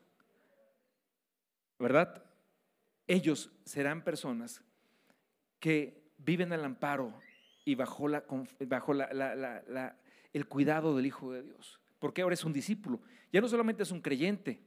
¿verdad? 1.77 2.23
Ellos 3.07 3.51
serán 3.65 4.03
personas 4.03 4.63
que 5.59 6.11
viven 6.17 6.53
al 6.53 6.63
amparo 6.63 7.13
y 7.65 7.75
bajo, 7.75 8.07
la, 8.07 8.23
bajo 8.67 8.93
el 10.33 10.47
cuidado 10.47 10.95
del 10.95 11.05
Hijo 11.05 11.33
de 11.33 11.43
Dios. 11.43 11.79
Porque 11.99 12.21
ahora 12.21 12.33
es 12.33 12.45
un 12.45 12.53
discípulo. 12.53 13.01
Ya 13.31 13.41
no 13.41 13.47
solamente 13.47 13.83
es 13.83 13.91
un 13.91 14.01
creyente, 14.01 14.61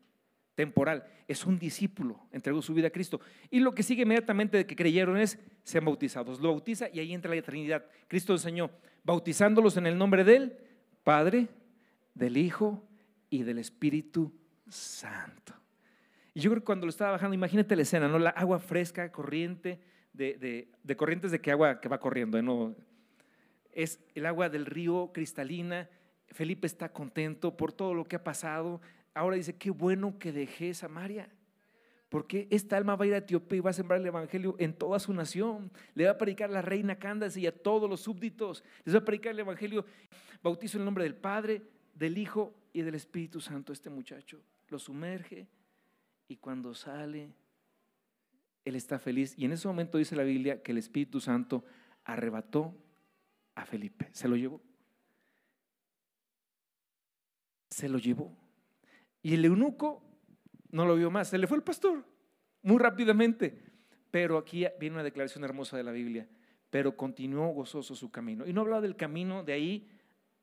temporal, 0.59 1.05
es 1.29 1.47
un 1.47 1.57
discípulo, 1.57 2.19
entregó 2.33 2.61
su 2.61 2.75
vida 2.75 2.89
a 2.89 2.91
Cristo. 2.91 3.21
Y 3.49 3.61
lo 3.61 3.73
que 3.77 3.85
sigue 3.85 4.03
inmediatamente 4.03 4.57
de 4.57 4.67
que 4.67 4.75
creyeron 4.75 5.17
es, 5.17 5.39
sean 5.63 5.85
bautizados. 5.85 6.41
Lo 6.41 6.49
bautiza 6.49 6.89
y 6.93 6.99
ahí 6.99 7.15
entra 7.15 7.33
la 7.33 7.41
Trinidad. 7.43 7.87
Cristo 8.09 8.33
enseñó, 8.33 8.69
bautizándolos 9.05 9.77
en 9.77 9.87
el 9.87 9.97
nombre 9.97 10.25
del 10.25 10.59
Padre, 11.05 11.47
del 12.13 12.37
Hijo 12.37 12.85
y 13.31 13.45
del 13.45 13.61
Espíritu 13.61 14.33
Santo. 14.69 15.55
Y 16.35 16.41
yo 16.41 16.51
creo 16.51 16.63
que 16.63 16.67
cuando 16.67 16.87
lo 16.87 16.91
estaba 16.91 17.13
bajando, 17.13 17.37
imagínate 17.37 17.77
la 17.77 17.83
escena, 17.83 18.09
¿no? 18.09 18.19
La 18.19 18.31
agua 18.31 18.59
fresca, 18.59 19.13
corriente, 19.13 19.79
de, 20.13 20.67
de, 20.83 20.97
corrientes 20.97 21.31
de 21.31 21.41
que 21.41 21.53
agua 21.53 21.81
que 21.81 21.89
va 21.89 22.01
corriendo, 22.01 22.43
¿no? 22.43 22.75
Es 23.71 24.01
el 24.17 24.27
agua 24.27 24.49
del 24.49 24.67
río 24.67 25.13
cristalina. 25.15 25.89
Felipe 26.27 26.67
está 26.67 26.93
contento 26.93 27.57
por 27.57 27.71
todo 27.71 27.95
lo 27.95 28.07
que 28.07 28.17
ha 28.17 28.25
pasado, 28.25 28.81
ahora 29.19 29.37
dice, 29.37 29.57
qué 29.57 29.71
bueno 29.71 30.19
que 30.19 30.33
dejé 30.33 30.73
Samaria. 30.75 31.29
Porque 32.09 32.49
esta 32.51 32.77
alma 32.77 32.97
va 32.97 33.05
a 33.05 33.09
ir 33.09 33.15
a 33.15 33.19
Etiopía 33.19 33.59
y 33.59 33.61
va 33.61 33.71
a 33.71 33.75
sembrar 33.75 34.01
el 34.01 34.07
evangelio 34.07 34.57
en 34.59 34.73
toda 34.73 34.99
su 34.99 35.13
nación. 35.13 35.71
Le 35.95 36.07
va 36.07 36.13
a 36.13 36.19
predicar 36.19 36.49
a 36.49 36.53
la 36.55 36.63
reina 36.63 36.99
Candace 36.99 37.41
y 37.41 37.47
a 37.47 37.53
todos 37.55 37.91
los 37.91 38.01
súbditos. 38.01 38.65
Les 38.85 38.95
va 38.95 39.01
a 39.01 39.05
predicar 39.05 39.33
el 39.33 39.41
evangelio. 39.41 39.85
Bautizo 40.43 40.79
en 40.79 40.83
el 40.83 40.85
nombre 40.87 41.05
del 41.05 41.17
Padre, 41.17 41.63
del 41.95 42.17
Hijo 42.17 42.55
y 42.73 42.83
del 42.83 42.95
Espíritu 42.95 43.41
Santo. 43.41 43.73
Este 43.73 43.91
muchacho 43.91 44.41
lo 44.69 44.79
sumerge 44.79 45.49
y 46.29 46.37
cuando 46.37 46.75
sale, 46.75 47.35
él 48.65 48.77
está 48.77 48.99
feliz. 48.99 49.35
Y 49.37 49.45
en 49.45 49.53
ese 49.53 49.69
momento 49.69 49.99
dice 49.99 50.17
la 50.17 50.23
Biblia 50.23 50.63
que 50.63 50.73
el 50.73 50.79
Espíritu 50.79 51.21
Santo 51.21 51.65
arrebató 52.05 52.75
a 53.55 53.67
Felipe. 53.67 54.09
Se 54.13 54.29
lo 54.29 54.37
llevó. 54.37 54.63
se 57.79 57.89
lo 57.89 57.99
llevó. 57.99 58.37
Y 59.23 59.35
el 59.35 59.45
eunuco 59.45 60.03
no 60.71 60.87
lo 60.87 60.97
vio 60.97 61.11
más, 61.11 61.29
se 61.29 61.39
le 61.39 61.47
fue 61.47 61.57
el 61.57 61.63
pastor 61.63 62.05
muy 62.63 62.79
rápidamente. 62.79 63.59
Pero 64.11 64.39
aquí 64.39 64.67
viene 64.81 64.97
una 64.97 65.03
declaración 65.03 65.45
hermosa 65.45 65.77
de 65.77 65.83
la 65.83 65.93
Biblia. 65.93 66.27
Pero 66.71 66.97
continuó 66.97 67.49
gozoso 67.49 67.95
su 67.95 68.11
camino. 68.11 68.47
Y 68.47 68.53
no 68.53 68.63
hablaba 68.63 68.81
del 68.81 68.97
camino 68.97 69.43
de 69.43 69.53
ahí 69.53 69.89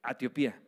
a 0.01 0.11
Etiopía, 0.11 0.59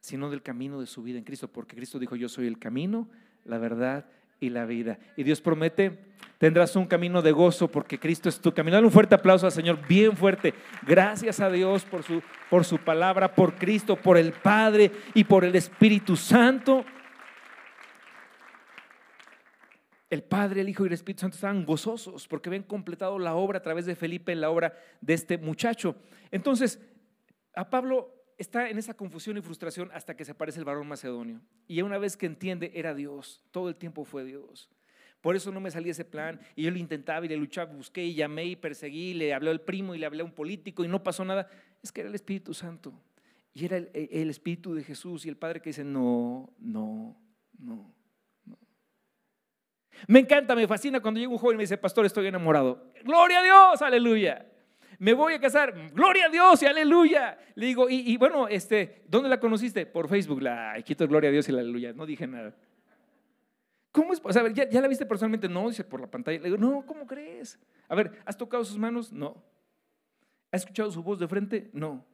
sino 0.00 0.30
del 0.30 0.42
camino 0.42 0.80
de 0.80 0.86
su 0.86 1.02
vida 1.02 1.18
en 1.18 1.24
Cristo, 1.24 1.48
porque 1.48 1.76
Cristo 1.76 1.98
dijo, 1.98 2.16
yo 2.16 2.28
soy 2.28 2.46
el 2.46 2.58
camino, 2.58 3.08
la 3.44 3.58
verdad 3.58 4.06
y 4.40 4.50
la 4.50 4.64
vida. 4.64 4.98
Y 5.16 5.24
Dios 5.24 5.40
promete, 5.40 5.98
tendrás 6.38 6.76
un 6.76 6.86
camino 6.86 7.22
de 7.22 7.32
gozo 7.32 7.68
porque 7.68 7.98
Cristo 7.98 8.28
es 8.28 8.40
tu 8.40 8.52
camino. 8.52 8.76
Dale 8.76 8.86
un 8.86 8.92
fuerte 8.92 9.14
aplauso 9.14 9.46
al 9.46 9.52
Señor, 9.52 9.86
bien 9.86 10.16
fuerte. 10.16 10.54
Gracias 10.86 11.40
a 11.40 11.50
Dios 11.50 11.84
por 11.84 12.02
su, 12.02 12.22
por 12.48 12.64
su 12.64 12.78
palabra, 12.78 13.34
por 13.34 13.54
Cristo, 13.54 13.96
por 13.96 14.16
el 14.16 14.32
Padre 14.32 14.92
y 15.14 15.24
por 15.24 15.44
el 15.44 15.54
Espíritu 15.56 16.16
Santo. 16.16 16.84
El 20.10 20.22
Padre, 20.22 20.62
el 20.62 20.68
Hijo 20.68 20.84
y 20.84 20.88
el 20.88 20.94
Espíritu 20.94 21.20
Santo 21.20 21.34
estaban 21.34 21.66
gozosos 21.66 22.26
porque 22.28 22.48
habían 22.48 22.62
completado 22.62 23.18
la 23.18 23.34
obra 23.34 23.58
a 23.58 23.62
través 23.62 23.84
de 23.84 23.94
Felipe, 23.94 24.34
la 24.34 24.50
obra 24.50 24.74
de 25.00 25.14
este 25.14 25.36
muchacho. 25.36 25.96
Entonces, 26.30 26.80
a 27.54 27.68
Pablo 27.68 28.14
está 28.38 28.70
en 28.70 28.78
esa 28.78 28.94
confusión 28.94 29.36
y 29.36 29.42
frustración 29.42 29.90
hasta 29.92 30.16
que 30.16 30.24
se 30.24 30.30
aparece 30.30 30.60
el 30.60 30.64
varón 30.64 30.88
macedonio. 30.88 31.42
Y 31.66 31.82
una 31.82 31.98
vez 31.98 32.16
que 32.16 32.26
entiende, 32.26 32.70
era 32.74 32.94
Dios. 32.94 33.44
Todo 33.50 33.68
el 33.68 33.76
tiempo 33.76 34.04
fue 34.04 34.24
Dios. 34.24 34.70
Por 35.20 35.34
eso 35.34 35.50
no 35.50 35.60
me 35.60 35.70
salía 35.70 35.90
ese 35.90 36.04
plan. 36.04 36.40
Y 36.54 36.62
yo 36.62 36.70
lo 36.70 36.78
intentaba 36.78 37.26
y 37.26 37.28
le 37.28 37.36
luchaba, 37.36 37.72
busqué 37.72 38.04
y 38.04 38.14
llamé 38.14 38.46
y 38.46 38.56
perseguí, 38.56 39.12
le 39.12 39.34
hablé 39.34 39.50
al 39.50 39.60
primo 39.60 39.94
y 39.94 39.98
le 39.98 40.06
hablé 40.06 40.22
a 40.22 40.24
un 40.24 40.32
político 40.32 40.84
y 40.84 40.88
no 40.88 41.02
pasó 41.02 41.24
nada. 41.24 41.50
Es 41.82 41.92
que 41.92 42.00
era 42.00 42.08
el 42.08 42.14
Espíritu 42.14 42.54
Santo. 42.54 42.94
Y 43.52 43.64
era 43.64 43.76
el, 43.76 43.90
el 43.92 44.30
Espíritu 44.30 44.72
de 44.72 44.84
Jesús 44.84 45.26
y 45.26 45.28
el 45.28 45.36
Padre 45.36 45.60
que 45.60 45.70
dice, 45.70 45.84
no, 45.84 46.54
no, 46.60 47.20
no, 47.58 47.92
no. 47.92 47.97
Me 50.06 50.20
encanta, 50.20 50.54
me 50.54 50.66
fascina 50.66 51.00
cuando 51.00 51.20
llega 51.20 51.32
un 51.32 51.38
joven 51.38 51.54
y 51.54 51.58
me 51.58 51.62
dice, 51.64 51.76
pastor, 51.76 52.06
estoy 52.06 52.26
enamorado. 52.26 52.92
Gloria 53.04 53.40
a 53.40 53.42
Dios, 53.42 53.82
aleluya 53.82 54.46
me 54.98 55.14
voy 55.14 55.34
a 55.34 55.40
casar, 55.40 55.90
gloria 55.92 56.26
a 56.26 56.28
Dios 56.28 56.62
y 56.62 56.66
aleluya. 56.66 57.38
Le 57.54 57.66
digo, 57.66 57.88
y, 57.88 58.16
bueno, 58.16 58.48
este, 58.48 59.04
¿dónde 59.08 59.28
la 59.28 59.38
conociste? 59.38 59.86
Por 59.86 60.08
Facebook, 60.08 60.42
la 60.42 60.74
quito 60.84 61.06
gloria 61.06 61.28
a 61.28 61.32
Dios 61.32 61.48
y 61.48 61.52
aleluya, 61.52 61.92
no 61.92 62.04
dije 62.04 62.26
nada. 62.26 62.54
¿Cómo 63.92 64.12
es? 64.12 64.20
O 64.22 64.32
sea, 64.32 64.46
¿ya, 64.52 64.68
¿ya, 64.68 64.80
la 64.80 64.88
viste 64.88 65.06
personalmente? 65.06 65.48
No, 65.48 65.68
dice 65.68 65.84
por 65.84 66.00
la 66.00 66.08
pantalla. 66.08 66.38
Le 66.38 66.44
digo, 66.44 66.58
no, 66.58 66.84
¿cómo 66.84 67.06
crees? 67.06 67.58
A 67.88 67.94
ver, 67.94 68.20
¿has 68.24 68.36
tocado 68.36 68.64
sus 68.64 68.76
manos? 68.76 69.12
No. 69.12 69.42
¿Has 70.50 70.62
escuchado 70.62 70.90
su 70.90 71.02
voz 71.02 71.18
de 71.18 71.28
frente? 71.28 71.70
No. 71.72 72.04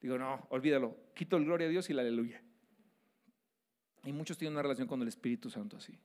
Digo, 0.00 0.18
no, 0.18 0.46
olvídalo. 0.50 0.96
Quito 1.14 1.36
el 1.36 1.44
gloria 1.44 1.66
a 1.66 1.70
Dios 1.70 1.88
y 1.90 1.94
la 1.94 2.02
aleluya. 2.02 2.42
Y 4.04 4.12
muchos 4.12 4.36
tienen 4.36 4.54
una 4.54 4.62
relación 4.62 4.86
con 4.86 5.00
el 5.02 5.08
Espíritu 5.08 5.50
Santo 5.50 5.76
así. 5.76 5.98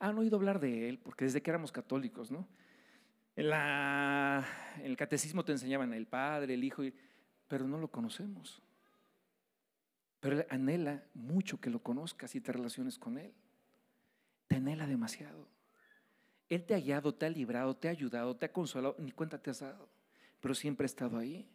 Han 0.00 0.18
oído 0.18 0.36
hablar 0.36 0.60
de 0.60 0.88
él, 0.88 0.98
porque 0.98 1.24
desde 1.24 1.42
que 1.42 1.50
éramos 1.50 1.72
católicos, 1.72 2.30
¿no? 2.30 2.46
En, 3.38 3.46
el 4.84 4.96
catecismo 4.96 5.44
te 5.44 5.52
enseñaban 5.52 5.92
el 5.94 6.06
Padre, 6.06 6.54
el 6.54 6.64
Hijo, 6.64 6.82
pero 7.46 7.68
no 7.68 7.78
lo 7.78 7.88
conocemos. 7.88 8.60
Pero 10.20 10.40
él 10.40 10.46
anhela 10.50 11.04
mucho 11.14 11.60
que 11.60 11.70
lo 11.70 11.80
conozcas 11.80 12.34
y 12.34 12.40
te 12.40 12.52
relaciones 12.52 12.98
con 12.98 13.16
Él. 13.16 13.32
Te 14.48 14.56
anhela 14.56 14.88
demasiado. 14.88 15.46
Él 16.48 16.64
te 16.64 16.74
ha 16.74 16.80
guiado, 16.80 17.14
te 17.14 17.26
ha 17.26 17.30
librado, 17.30 17.76
te 17.76 17.88
ha 17.88 17.92
ayudado, 17.92 18.34
te 18.36 18.46
ha 18.46 18.52
consolado, 18.52 18.96
ni 18.98 19.12
cuenta 19.12 19.40
te 19.40 19.50
has 19.50 19.60
dado, 19.60 19.88
pero 20.40 20.54
siempre 20.54 20.84
ha 20.84 20.86
estado 20.86 21.18
ahí. 21.18 21.46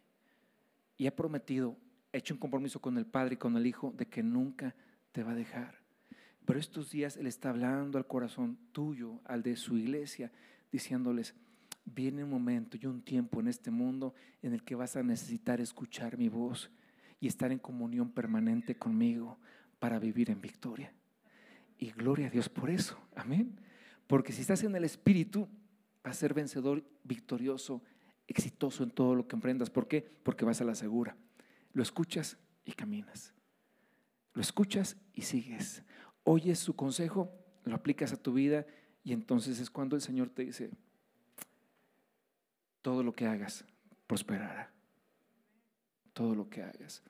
Y 0.96 1.06
ha 1.06 1.14
prometido, 1.14 1.76
ha 2.12 2.16
hecho 2.16 2.32
un 2.32 2.40
compromiso 2.40 2.80
con 2.80 2.96
el 2.96 3.04
Padre 3.04 3.34
y 3.34 3.38
con 3.38 3.56
el 3.56 3.66
Hijo 3.66 3.92
de 3.94 4.06
que 4.06 4.22
nunca 4.22 4.74
te 5.12 5.22
va 5.22 5.32
a 5.32 5.34
dejar. 5.34 5.83
Pero 6.44 6.58
estos 6.58 6.90
días 6.90 7.16
Él 7.16 7.26
está 7.26 7.50
hablando 7.50 7.98
al 7.98 8.06
corazón 8.06 8.58
tuyo, 8.72 9.20
al 9.24 9.42
de 9.42 9.56
su 9.56 9.76
iglesia, 9.76 10.30
diciéndoles, 10.70 11.34
viene 11.84 12.24
un 12.24 12.30
momento 12.30 12.76
y 12.80 12.86
un 12.86 13.02
tiempo 13.02 13.40
en 13.40 13.48
este 13.48 13.70
mundo 13.70 14.14
en 14.42 14.52
el 14.52 14.62
que 14.62 14.74
vas 14.74 14.96
a 14.96 15.02
necesitar 15.02 15.60
escuchar 15.60 16.18
mi 16.18 16.28
voz 16.28 16.70
y 17.20 17.26
estar 17.26 17.52
en 17.52 17.58
comunión 17.58 18.10
permanente 18.10 18.76
conmigo 18.76 19.38
para 19.78 19.98
vivir 19.98 20.30
en 20.30 20.40
victoria. 20.40 20.92
Y 21.78 21.90
gloria 21.90 22.28
a 22.28 22.30
Dios 22.30 22.48
por 22.48 22.70
eso. 22.70 22.98
Amén. 23.14 23.60
Porque 24.06 24.32
si 24.32 24.42
estás 24.42 24.62
en 24.62 24.74
el 24.76 24.84
Espíritu, 24.84 25.48
vas 26.02 26.16
a 26.16 26.20
ser 26.20 26.34
vencedor, 26.34 26.84
victorioso, 27.02 27.82
exitoso 28.26 28.84
en 28.84 28.90
todo 28.90 29.14
lo 29.14 29.26
que 29.26 29.36
emprendas. 29.36 29.70
¿Por 29.70 29.88
qué? 29.88 30.02
Porque 30.22 30.44
vas 30.44 30.60
a 30.60 30.64
la 30.64 30.74
segura. 30.74 31.16
Lo 31.72 31.82
escuchas 31.82 32.38
y 32.64 32.72
caminas. 32.72 33.34
Lo 34.32 34.40
escuchas 34.40 34.96
y 35.14 35.22
sigues. 35.22 35.82
Oyes 36.24 36.58
su 36.58 36.74
consejo, 36.74 37.30
lo 37.64 37.74
aplicas 37.74 38.12
a 38.12 38.22
tu 38.22 38.32
vida 38.32 38.66
y 39.04 39.12
entonces 39.12 39.60
es 39.60 39.70
cuando 39.70 39.96
el 39.96 40.02
Señor 40.02 40.30
te 40.30 40.42
dice, 40.42 40.70
todo 42.82 43.02
lo 43.02 43.12
que 43.12 43.26
hagas 43.26 43.64
prosperará. 44.06 44.70
Todo 46.12 46.34
lo 46.34 46.48
que 46.48 46.62
hagas. 46.62 47.02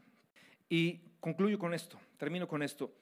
Y 0.69 1.01
concluyo 1.21 1.59
con 1.59 1.75
esto, 1.75 1.99
termino 2.17 2.49
con 2.49 2.63
esto. 2.63 2.93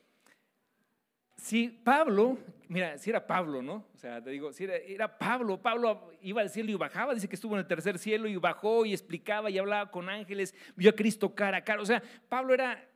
Si 1.36 1.68
Pablo, 1.68 2.38
mira, 2.68 2.98
si 2.98 3.10
era 3.10 3.26
Pablo, 3.26 3.62
¿no? 3.62 3.86
O 3.94 3.98
sea, 3.98 4.22
te 4.22 4.30
digo, 4.30 4.52
si 4.52 4.64
era, 4.64 5.18
Pablo, 5.18 5.60
Pablo 5.60 6.12
iba 6.22 6.40
al 6.40 6.50
cielo 6.50 6.70
y 6.70 6.74
bajaba, 6.74 7.14
dice 7.14 7.28
que 7.28 7.34
estuvo 7.34 7.54
en 7.54 7.60
el 7.60 7.66
tercer 7.66 7.98
cielo 7.98 8.28
y 8.28 8.36
bajó 8.36 8.84
y 8.84 8.92
explicaba 8.92 9.50
y 9.50 9.58
hablaba 9.58 9.90
con 9.90 10.08
ángeles, 10.08 10.54
vio 10.76 10.90
a 10.90 10.94
Cristo 10.94 11.34
cara 11.34 11.58
a 11.58 11.64
cara. 11.64 11.82
O 11.82 11.86
sea, 11.86 12.02
Pablo 12.28 12.54
era 12.54 12.88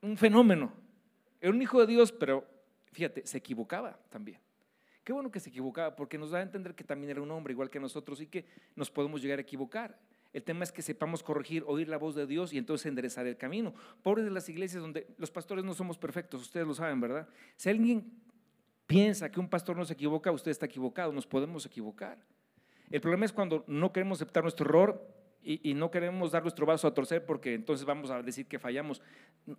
un 0.00 0.16
fenómeno, 0.16 0.72
era 1.40 1.52
un 1.52 1.62
hijo 1.62 1.80
de 1.80 1.86
Dios, 1.86 2.12
pero 2.12 2.46
fíjate, 2.92 3.26
se 3.26 3.38
equivocaba 3.38 3.98
también. 4.10 4.38
Qué 5.04 5.12
bueno 5.12 5.30
que 5.30 5.40
se 5.40 5.50
equivocaba, 5.50 5.96
porque 5.96 6.16
nos 6.16 6.30
da 6.30 6.38
a 6.38 6.42
entender 6.42 6.74
que 6.74 6.84
también 6.84 7.10
era 7.10 7.20
un 7.20 7.30
hombre 7.30 7.52
igual 7.52 7.70
que 7.70 7.80
nosotros 7.80 8.20
y 8.20 8.26
que 8.26 8.44
nos 8.76 8.90
podemos 8.90 9.20
llegar 9.20 9.38
a 9.38 9.42
equivocar. 9.42 9.98
El 10.32 10.44
tema 10.44 10.64
es 10.64 10.72
que 10.72 10.80
sepamos 10.80 11.22
corregir, 11.22 11.64
oír 11.66 11.88
la 11.88 11.98
voz 11.98 12.14
de 12.14 12.26
Dios 12.26 12.52
y 12.52 12.58
entonces 12.58 12.86
enderezar 12.86 13.26
el 13.26 13.36
camino. 13.36 13.74
Pobres 14.02 14.24
de 14.24 14.30
las 14.30 14.48
iglesias 14.48 14.80
donde 14.80 15.06
los 15.18 15.30
pastores 15.30 15.64
no 15.64 15.74
somos 15.74 15.98
perfectos, 15.98 16.40
ustedes 16.40 16.66
lo 16.66 16.74
saben, 16.74 17.00
¿verdad? 17.00 17.28
Si 17.56 17.68
alguien 17.68 18.12
piensa 18.86 19.30
que 19.30 19.40
un 19.40 19.48
pastor 19.48 19.76
no 19.76 19.84
se 19.84 19.94
equivoca, 19.94 20.30
usted 20.30 20.50
está 20.50 20.66
equivocado, 20.66 21.12
nos 21.12 21.26
podemos 21.26 21.66
equivocar. 21.66 22.18
El 22.90 23.00
problema 23.00 23.24
es 23.24 23.32
cuando 23.32 23.64
no 23.66 23.92
queremos 23.92 24.18
aceptar 24.18 24.42
nuestro 24.42 24.66
error 24.66 25.21
y, 25.44 25.74
no 25.74 25.90
queremos 25.90 26.30
dar 26.30 26.42
nuestro 26.42 26.64
vaso 26.64 26.86
a 26.86 26.94
torcer 26.94 27.26
porque 27.26 27.54
entonces 27.54 27.84
vamos 27.84 28.10
a 28.10 28.22
decir 28.22 28.46
que 28.46 28.58
fallamos. 28.58 29.02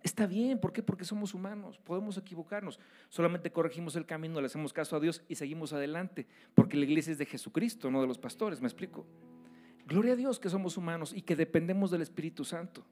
Está 0.02 0.26
bien, 0.26 0.58
¿por 0.58 0.72
qué? 0.72 0.82
Porque 0.82 1.04
somos 1.04 1.34
humanos, 1.34 1.78
podemos 1.78 2.16
equivocarnos. 2.16 2.80
Solamente 3.10 3.52
corregimos 3.52 3.94
el 3.96 4.06
camino, 4.06 4.40
le 4.40 4.46
hacemos 4.46 4.72
caso 4.72 4.96
a 4.96 5.00
Dios 5.00 5.22
y 5.28 5.34
seguimos 5.34 5.72
adelante, 5.72 6.26
porque 6.54 6.76
la 6.76 6.84
iglesia 6.84 7.12
es 7.12 7.18
de 7.18 7.26
Jesucristo, 7.26 7.90
no 7.90 8.00
de 8.00 8.06
los 8.06 8.18
pastores, 8.18 8.60
¿me 8.60 8.66
explico? 8.66 9.06
Gloria 9.86 10.14
a 10.14 10.16
Dios 10.16 10.40
que 10.40 10.48
somos 10.48 10.78
humanos 10.78 11.12
y 11.14 11.20
que 11.20 11.36
dependemos 11.36 11.90
del 11.90 12.00
Espíritu 12.00 12.44
Santo. 12.44 12.86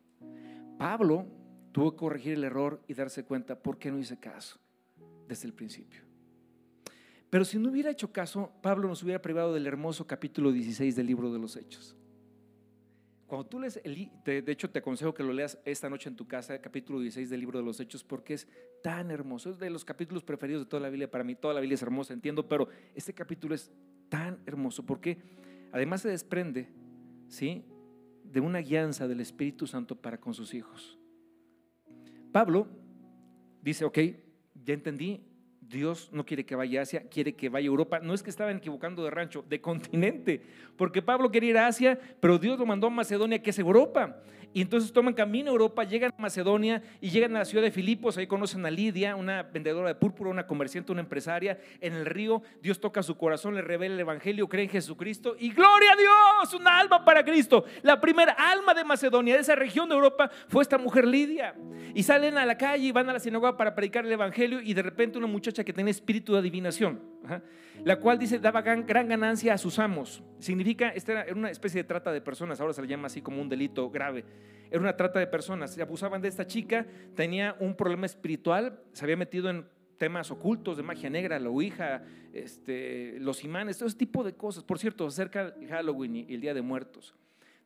Pablo 0.76 1.26
tuvo 1.72 1.92
que 1.92 1.98
corregir 1.98 2.34
el 2.34 2.44
error 2.44 2.82
y 2.86 2.94
darse 2.94 3.24
cuenta 3.24 3.58
por 3.58 3.78
qué 3.78 3.90
no 3.90 3.98
hice 3.98 4.18
caso 4.20 4.58
desde 5.26 5.46
el 5.46 5.54
principio. 5.54 6.02
Pero 7.30 7.46
si 7.46 7.58
no 7.58 7.70
hubiera 7.70 7.90
hecho 7.90 8.12
caso, 8.12 8.52
Pablo 8.60 8.88
nos 8.88 9.02
hubiera 9.02 9.22
privado 9.22 9.54
del 9.54 9.66
hermoso 9.66 10.06
capítulo 10.06 10.52
16 10.52 10.94
del 10.94 11.06
libro 11.06 11.32
de 11.32 11.38
los 11.38 11.56
Hechos. 11.56 11.96
Cuando 13.32 13.48
tú 13.48 13.60
lees, 13.60 13.80
de 13.82 14.44
hecho 14.46 14.68
te 14.68 14.80
aconsejo 14.80 15.14
que 15.14 15.22
lo 15.22 15.32
leas 15.32 15.58
esta 15.64 15.88
noche 15.88 16.10
en 16.10 16.16
tu 16.16 16.28
casa, 16.28 16.60
capítulo 16.60 17.00
16 17.00 17.30
del 17.30 17.40
libro 17.40 17.58
de 17.58 17.64
los 17.64 17.80
Hechos, 17.80 18.04
porque 18.04 18.34
es 18.34 18.46
tan 18.82 19.10
hermoso. 19.10 19.48
Es 19.48 19.58
de 19.58 19.70
los 19.70 19.86
capítulos 19.86 20.22
preferidos 20.22 20.64
de 20.64 20.68
toda 20.68 20.82
la 20.82 20.90
Biblia. 20.90 21.10
Para 21.10 21.24
mí 21.24 21.34
toda 21.34 21.54
la 21.54 21.60
Biblia 21.60 21.76
es 21.76 21.80
hermosa, 21.80 22.12
entiendo, 22.12 22.46
pero 22.46 22.68
este 22.94 23.14
capítulo 23.14 23.54
es 23.54 23.72
tan 24.10 24.38
hermoso 24.44 24.84
porque 24.84 25.16
además 25.72 26.02
se 26.02 26.10
desprende, 26.10 26.68
¿sí? 27.28 27.64
De 28.22 28.40
una 28.40 28.58
guianza 28.58 29.08
del 29.08 29.20
Espíritu 29.20 29.66
Santo 29.66 29.96
para 29.96 30.20
con 30.20 30.34
sus 30.34 30.52
hijos. 30.52 30.98
Pablo 32.32 32.68
dice, 33.62 33.86
ok, 33.86 33.98
ya 34.62 34.74
entendí, 34.74 35.24
Dios 35.72 36.10
no 36.12 36.24
quiere 36.24 36.44
que 36.44 36.54
vaya 36.54 36.80
a 36.80 36.82
Asia, 36.82 37.02
quiere 37.10 37.34
que 37.34 37.48
vaya 37.48 37.64
a 37.64 37.68
Europa. 37.68 37.98
No 37.98 38.14
es 38.14 38.22
que 38.22 38.30
estaban 38.30 38.58
equivocando 38.58 39.02
de 39.02 39.10
rancho, 39.10 39.44
de 39.48 39.60
continente, 39.60 40.42
porque 40.76 41.02
Pablo 41.02 41.30
quería 41.30 41.50
ir 41.50 41.58
a 41.58 41.66
Asia, 41.66 41.98
pero 42.20 42.38
Dios 42.38 42.58
lo 42.58 42.66
mandó 42.66 42.86
a 42.86 42.90
Macedonia, 42.90 43.42
que 43.42 43.50
es 43.50 43.58
Europa. 43.58 44.22
Y 44.54 44.62
entonces 44.62 44.92
toman 44.92 45.14
camino 45.14 45.50
a 45.50 45.52
Europa, 45.52 45.84
llegan 45.84 46.12
a 46.16 46.20
Macedonia 46.20 46.82
y 47.00 47.10
llegan 47.10 47.36
a 47.36 47.40
la 47.40 47.44
ciudad 47.44 47.62
de 47.62 47.70
Filipos. 47.70 48.16
Ahí 48.16 48.26
conocen 48.26 48.64
a 48.64 48.70
Lidia, 48.70 49.14
una 49.14 49.42
vendedora 49.42 49.88
de 49.88 49.94
púrpura, 49.94 50.30
una 50.30 50.46
comerciante, 50.46 50.92
una 50.92 51.02
empresaria. 51.02 51.58
En 51.80 51.92
el 51.92 52.06
río, 52.06 52.42
Dios 52.62 52.80
toca 52.80 53.02
su 53.02 53.16
corazón, 53.16 53.54
le 53.54 53.62
revela 53.62 53.94
el 53.94 54.00
evangelio, 54.00 54.48
cree 54.48 54.64
en 54.64 54.70
Jesucristo 54.70 55.36
y 55.38 55.52
gloria 55.52 55.92
a 55.92 55.96
Dios, 55.96 56.54
una 56.54 56.78
alma 56.78 57.04
para 57.04 57.24
Cristo. 57.24 57.64
La 57.82 58.00
primera 58.00 58.32
alma 58.32 58.72
de 58.72 58.84
Macedonia, 58.84 59.34
de 59.34 59.42
esa 59.42 59.54
región 59.54 59.88
de 59.88 59.94
Europa, 59.94 60.30
fue 60.48 60.62
esta 60.62 60.78
mujer 60.78 61.06
Lidia. 61.06 61.54
Y 61.94 62.02
salen 62.02 62.38
a 62.38 62.46
la 62.46 62.56
calle 62.56 62.86
y 62.86 62.92
van 62.92 63.08
a 63.10 63.12
la 63.12 63.20
sinagoga 63.20 63.56
para 63.56 63.74
predicar 63.74 64.06
el 64.06 64.12
evangelio. 64.12 64.60
Y 64.62 64.72
de 64.72 64.82
repente 64.82 65.18
una 65.18 65.26
muchacha 65.26 65.42
muchacha 65.42 65.64
que 65.64 65.72
tiene 65.72 65.90
espíritu 65.90 66.34
de 66.34 66.38
adivinación, 66.38 67.00
la 67.84 67.98
cual 67.98 68.18
dice 68.18 68.38
daba 68.38 68.62
gran, 68.62 68.84
ganancia 68.86 69.54
a 69.54 69.58
sus 69.58 69.78
amos. 69.78 70.22
Significa, 70.38 70.88
esta 70.90 71.12
era 71.12 71.32
una 71.32 71.50
especie 71.50 71.82
de 71.82 71.88
trata 71.88 72.12
de 72.12 72.20
personas, 72.20 72.60
ahora 72.60 72.72
se 72.72 72.82
le 72.82 72.88
llama 72.88 73.06
así 73.06 73.22
como 73.22 73.40
un 73.40 73.48
delito 73.48 73.90
grave. 73.90 74.24
Era 74.70 74.80
una 74.80 74.96
trata 74.96 75.18
de 75.18 75.26
personas, 75.26 75.72
se 75.72 75.82
abusaban 75.82 76.22
de 76.22 76.28
esta 76.28 76.46
chica, 76.46 76.86
tenía 77.14 77.56
un 77.60 77.76
problema 77.76 78.06
espiritual, 78.06 78.80
se 78.92 79.04
había 79.04 79.16
metido 79.16 79.50
en 79.50 79.66
temas 79.98 80.30
ocultos 80.30 80.76
de 80.76 80.82
magia 80.82 81.10
negra, 81.10 81.38
la 81.38 81.48
ouija, 81.48 82.02
este, 82.32 83.18
los 83.20 83.44
imanes, 83.44 83.78
todo 83.78 83.88
ese 83.88 83.98
tipo 83.98 84.24
de 84.24 84.34
cosas. 84.34 84.64
Por 84.64 84.78
cierto, 84.78 85.06
acerca 85.06 85.54
el 85.60 85.68
Halloween 85.68 86.16
y 86.16 86.34
el 86.34 86.40
Día 86.40 86.54
de 86.54 86.62
Muertos. 86.62 87.14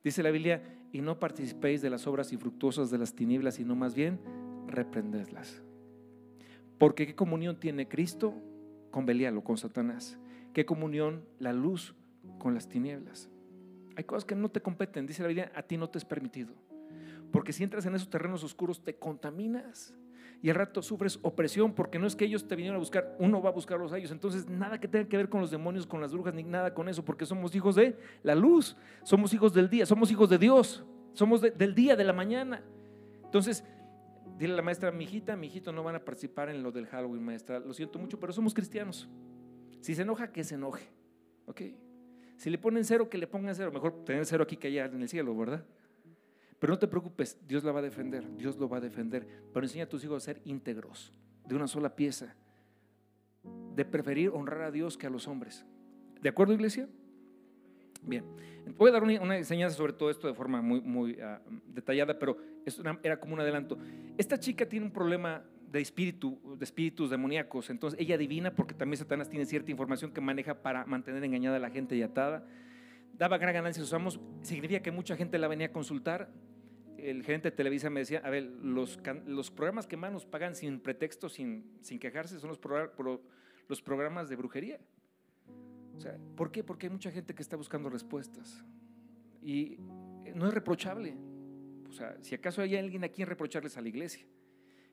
Dice 0.05 0.23
la 0.23 0.31
Biblia, 0.31 0.63
y 0.93 1.01
no 1.01 1.19
participéis 1.19 1.83
de 1.83 1.91
las 1.91 2.07
obras 2.07 2.33
infructuosas 2.33 2.91
de 2.91 2.99
las 2.99 3.15
tinieblas, 3.15 3.55
sino 3.55 3.75
más 3.75 3.95
bien 3.95 4.21
reprendedlas. 4.67 5.63
Porque 6.79 7.07
¿qué 7.07 7.15
comunión 7.15 7.59
tiene 7.59 7.89
Cristo 7.89 8.35
con 8.91 9.07
Belial 9.07 9.37
o 9.37 9.45
con 9.45 9.57
Satanás? 9.57 10.19
¿Qué 10.53 10.65
comunión 10.65 11.25
la 11.39 11.53
luz 11.53 11.95
con 12.39 12.55
las 12.55 12.69
tinieblas? 12.69 13.29
Hay 13.97 14.05
cosas 14.05 14.25
que 14.25 14.35
no 14.35 14.51
te 14.51 14.61
competen, 14.61 15.07
dice 15.07 15.23
la 15.23 15.29
Biblia, 15.29 15.53
a 15.55 15.63
ti 15.63 15.77
no 15.77 15.89
te 15.89 15.99
es 15.99 16.05
permitido. 16.05 16.55
Porque 17.33 17.53
si 17.53 17.65
entras 17.65 17.87
en 17.87 17.95
esos 17.95 18.11
terrenos 18.11 18.45
oscuros 18.45 18.83
te 18.83 18.97
contaminas 18.97 19.95
y 20.43 20.51
al 20.51 20.57
rato 20.57 20.83
sufres 20.83 21.19
opresión 21.23 21.75
porque 21.75 21.99
no 21.99 22.07
es 22.07 22.15
que 22.15 22.25
ellos 22.25 22.47
te 22.47 22.57
vinieron 22.57 22.77
a 22.77 22.79
buscar, 22.79 23.17
uno 23.19 23.43
va 23.43 23.51
a 23.51 23.53
buscarlos 23.53 23.93
a 23.93 23.99
ellos. 23.99 24.11
Entonces, 24.11 24.49
nada 24.49 24.79
que 24.79 24.89
tenga 24.89 25.09
que 25.09 25.17
ver 25.17 25.29
con 25.29 25.41
los 25.41 25.51
demonios, 25.51 25.87
con 25.87 26.01
las 26.01 26.13
brujas, 26.13 26.35
ni 26.35 26.43
nada 26.43 26.75
con 26.75 26.89
eso, 26.89 27.05
porque 27.05 27.27
somos 27.27 27.55
hijos 27.55 27.75
de 27.75 27.99
la 28.23 28.35
luz, 28.35 28.77
somos 29.03 29.33
hijos 29.33 29.53
del 29.55 29.69
día, 29.69 29.87
somos 29.87 30.11
hijos 30.11 30.29
de 30.29 30.39
Dios, 30.39 30.85
somos 31.15 31.41
del 31.41 31.75
día, 31.75 31.97
de 31.97 32.05
la 32.05 32.13
mañana. 32.13 32.63
Entonces, 33.25 33.65
Dile 34.39 34.53
a 34.53 34.57
la 34.57 34.63
maestra, 34.63 34.93
mi 34.93 35.05
hijita, 35.05 35.35
mi 35.37 35.47
hijito 35.47 35.73
no 35.73 35.83
van 35.83 35.95
a 35.95 36.05
participar 36.05 36.51
en 36.51 36.63
lo 36.63 36.71
del 36.71 36.87
Halloween, 36.87 37.25
maestra. 37.25 37.59
Lo 37.59 37.73
siento 37.73 37.99
mucho, 37.99 38.21
pero 38.21 38.33
somos 38.33 38.53
cristianos. 38.53 39.09
Si 39.81 39.95
se 39.95 40.03
enoja, 40.03 40.31
que 40.31 40.45
se 40.45 40.57
enoje. 40.57 40.87
¿Ok? 41.47 41.63
Si 42.37 42.51
le 42.51 42.59
ponen 42.59 42.85
cero, 42.85 43.09
que 43.09 43.17
le 43.17 43.27
pongan 43.27 43.55
cero. 43.55 43.73
Mejor 43.73 44.05
tener 44.05 44.27
cero 44.27 44.45
aquí 44.45 44.57
que 44.57 44.69
allá 44.69 44.87
en 44.87 45.01
el 45.01 45.09
cielo, 45.09 45.35
¿verdad? 45.35 45.65
Pero 46.59 46.73
no 46.73 46.79
te 46.79 46.87
preocupes, 46.87 47.39
Dios 47.47 47.65
la 47.65 47.73
va 47.73 47.81
a 47.81 47.83
defender, 47.83 48.25
Dios 48.37 48.59
lo 48.59 48.69
va 48.69 48.79
a 48.79 48.81
defender. 48.81 49.27
Pero 49.53 49.65
enseña 49.65 49.85
a 49.85 49.89
tus 49.89 50.05
hijos 50.05 50.23
a 50.23 50.25
ser 50.25 50.43
íntegros, 50.45 51.13
de 51.47 51.55
una 51.55 51.67
sola 51.67 51.97
pieza. 51.97 52.35
De 53.75 53.85
preferir 53.85 54.31
honrar 54.31 54.63
a 54.63 54.71
Dios 54.71 54.99
que 54.99 55.07
a 55.07 55.11
los 55.11 55.29
hombres. 55.29 55.65
¿De 56.21 56.29
acuerdo, 56.29 56.53
iglesia? 56.53 56.89
Bien, 58.07 58.25
voy 58.79 58.91
a 58.91 58.93
dar 58.93 59.03
una, 59.03 59.37
enseñanza 59.37 59.77
sobre 59.77 59.93
todo 59.93 60.11
esto 60.11 60.29
de 60.29 60.35
forma 60.35 60.63
muy, 60.63 61.19
ah, 61.21 61.41
detallada, 61.67 62.17
pero 62.17 62.37
era 63.03 63.19
como 63.19 63.35
un 63.35 63.41
adelanto. 63.41 63.77
Esta 64.17 64.39
chica 64.39 64.69
tiene 64.69 64.87
un 64.87 64.93
problema 64.93 65.45
de 65.73 65.81
espíritu, 65.81 66.39
de 66.57 66.65
espíritus 66.65 67.11
demoníacos, 67.11 67.69
entonces 67.69 67.99
ella 68.01 68.15
adivina 68.15 68.55
porque 68.55 68.75
también 68.75 68.99
Satanás 68.99 69.29
tiene 69.29 69.45
cierta 69.45 69.73
información 69.73 70.13
que 70.13 70.21
maneja 70.21 70.63
para 70.63 70.87
mantener 70.87 71.25
engañada 71.25 71.57
a 71.57 71.59
la 71.59 71.71
gente 71.71 71.97
y 71.97 72.03
atada. 72.03 72.47
Daba 73.13 73.39
gran 73.39 73.53
ganancia 73.53 73.83
a 73.83 73.87
sus 73.87 74.21
significa 74.43 74.81
que 74.81 74.93
mucha 74.93 75.17
gente 75.17 75.37
la 75.39 75.49
venía 75.49 75.67
a 75.67 75.73
consultar. 75.73 76.31
El 76.99 77.25
gerente 77.25 77.51
de 77.51 77.57
Televisa 77.57 77.91
me 77.91 78.01
decía, 78.01 78.21
a 78.25 78.31
ver, 78.31 78.45
los, 78.45 78.99
programas 79.51 79.89
que 79.89 79.97
más 79.97 80.13
nos 80.13 80.27
pagan 80.27 80.55
sin 80.55 80.79
pretexto, 80.79 81.29
sin, 81.29 81.81
quejarse, 81.99 82.39
son 82.39 82.51
los 82.51 83.83
programas 83.83 84.29
de 84.29 84.37
brujería. 84.37 84.79
O 85.97 86.01
sea, 86.01 86.17
¿por 86.37 86.51
qué? 86.51 86.63
Porque 86.63 86.87
hay 86.87 86.93
mucha 86.93 87.11
gente 87.11 87.35
que 87.35 87.43
está 87.43 87.57
buscando 87.57 87.89
respuestas. 87.89 88.65
Y 89.43 89.79
no 90.35 90.47
es 90.47 90.55
reprochable. 90.55 91.17
O 91.89 91.93
sea, 91.93 92.17
si 92.21 92.35
acaso 92.35 92.63
hay 92.63 92.77
alguien 92.77 93.05
a 93.05 93.09
quien 93.09 93.29
reprocharles 93.29 93.77
a 93.77 93.81
la 93.81 93.89
iglesia, 93.89 94.27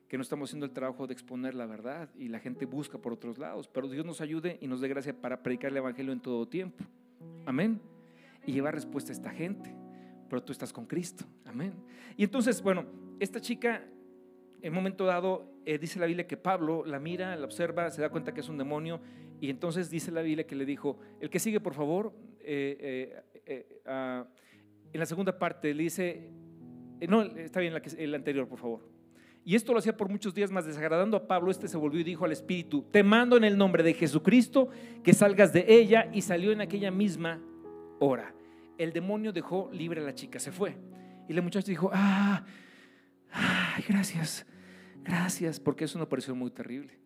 que 0.08 0.16
no 0.16 0.22
estamos 0.22 0.50
haciendo 0.50 0.66
el 0.66 0.72
trabajo 0.72 1.06
de 1.06 1.12
exponer 1.12 1.54
la 1.54 1.66
verdad 1.66 2.08
y 2.16 2.28
la 2.28 2.38
gente 2.38 2.66
busca 2.66 2.98
por 2.98 3.12
otros 3.12 3.38
lados, 3.38 3.68
pero 3.68 3.88
Dios 3.88 4.06
nos 4.06 4.20
ayude 4.20 4.58
y 4.60 4.68
nos 4.68 4.80
dé 4.80 4.88
gracia 4.88 5.18
para 5.18 5.42
predicar 5.42 5.70
el 5.70 5.78
Evangelio 5.78 6.12
en 6.12 6.20
todo 6.20 6.46
tiempo. 6.46 6.84
Amén. 7.46 7.80
Y 8.46 8.52
llevar 8.52 8.74
respuesta 8.74 9.12
a 9.12 9.14
esta 9.14 9.30
gente. 9.30 9.74
Pero 10.28 10.42
tú 10.42 10.52
estás 10.52 10.72
con 10.72 10.86
Cristo. 10.86 11.24
Amén. 11.44 11.74
Y 12.16 12.24
entonces, 12.24 12.62
bueno, 12.62 12.86
esta 13.20 13.40
chica 13.40 13.82
en 14.64 14.72
momento 14.72 15.04
dado, 15.04 15.52
eh, 15.66 15.76
dice 15.76 16.00
la 16.00 16.06
Biblia 16.06 16.26
que 16.26 16.38
Pablo 16.38 16.86
la 16.86 16.98
mira, 16.98 17.36
la 17.36 17.44
observa, 17.44 17.90
se 17.90 18.00
da 18.00 18.08
cuenta 18.08 18.32
que 18.32 18.40
es 18.40 18.48
un 18.48 18.56
demonio 18.56 18.98
y 19.44 19.50
entonces 19.50 19.90
dice 19.90 20.10
la 20.10 20.22
Biblia 20.22 20.46
que 20.46 20.56
le 20.56 20.64
dijo, 20.64 20.98
el 21.20 21.28
que 21.28 21.38
sigue, 21.38 21.60
por 21.60 21.74
favor, 21.74 22.14
eh, 22.40 23.22
eh, 23.44 23.82
ah, 23.84 24.26
en 24.90 24.98
la 24.98 25.04
segunda 25.04 25.38
parte 25.38 25.74
le 25.74 25.82
dice, 25.82 26.30
no, 27.06 27.20
está 27.20 27.60
bien 27.60 27.74
el 27.98 28.14
anterior, 28.14 28.48
por 28.48 28.58
favor. 28.58 28.88
Y 29.44 29.54
esto 29.54 29.74
lo 29.74 29.80
hacía 29.80 29.94
por 29.98 30.08
muchos 30.08 30.32
días 30.32 30.50
más, 30.50 30.64
desagradando 30.64 31.18
a 31.18 31.28
Pablo, 31.28 31.50
este 31.50 31.68
se 31.68 31.76
volvió 31.76 32.00
y 32.00 32.04
dijo 32.04 32.24
al 32.24 32.32
Espíritu, 32.32 32.86
te 32.90 33.02
mando 33.02 33.36
en 33.36 33.44
el 33.44 33.58
nombre 33.58 33.82
de 33.82 33.92
Jesucristo 33.92 34.70
que 35.02 35.12
salgas 35.12 35.52
de 35.52 35.66
ella 35.68 36.08
y 36.10 36.22
salió 36.22 36.50
en 36.50 36.62
aquella 36.62 36.90
misma 36.90 37.42
hora. 38.00 38.34
El 38.78 38.94
demonio 38.94 39.30
dejó 39.30 39.68
libre 39.74 40.00
a 40.00 40.04
la 40.04 40.14
chica, 40.14 40.38
se 40.38 40.52
fue. 40.52 40.74
Y 41.28 41.34
la 41.34 41.42
muchacha 41.42 41.66
dijo, 41.66 41.90
ah, 41.92 42.46
gracias. 43.86 44.46
Gracias, 45.02 45.60
porque 45.60 45.84
eso 45.84 45.98
no 45.98 46.08
pareció 46.08 46.34
muy 46.34 46.50
terrible. 46.50 47.03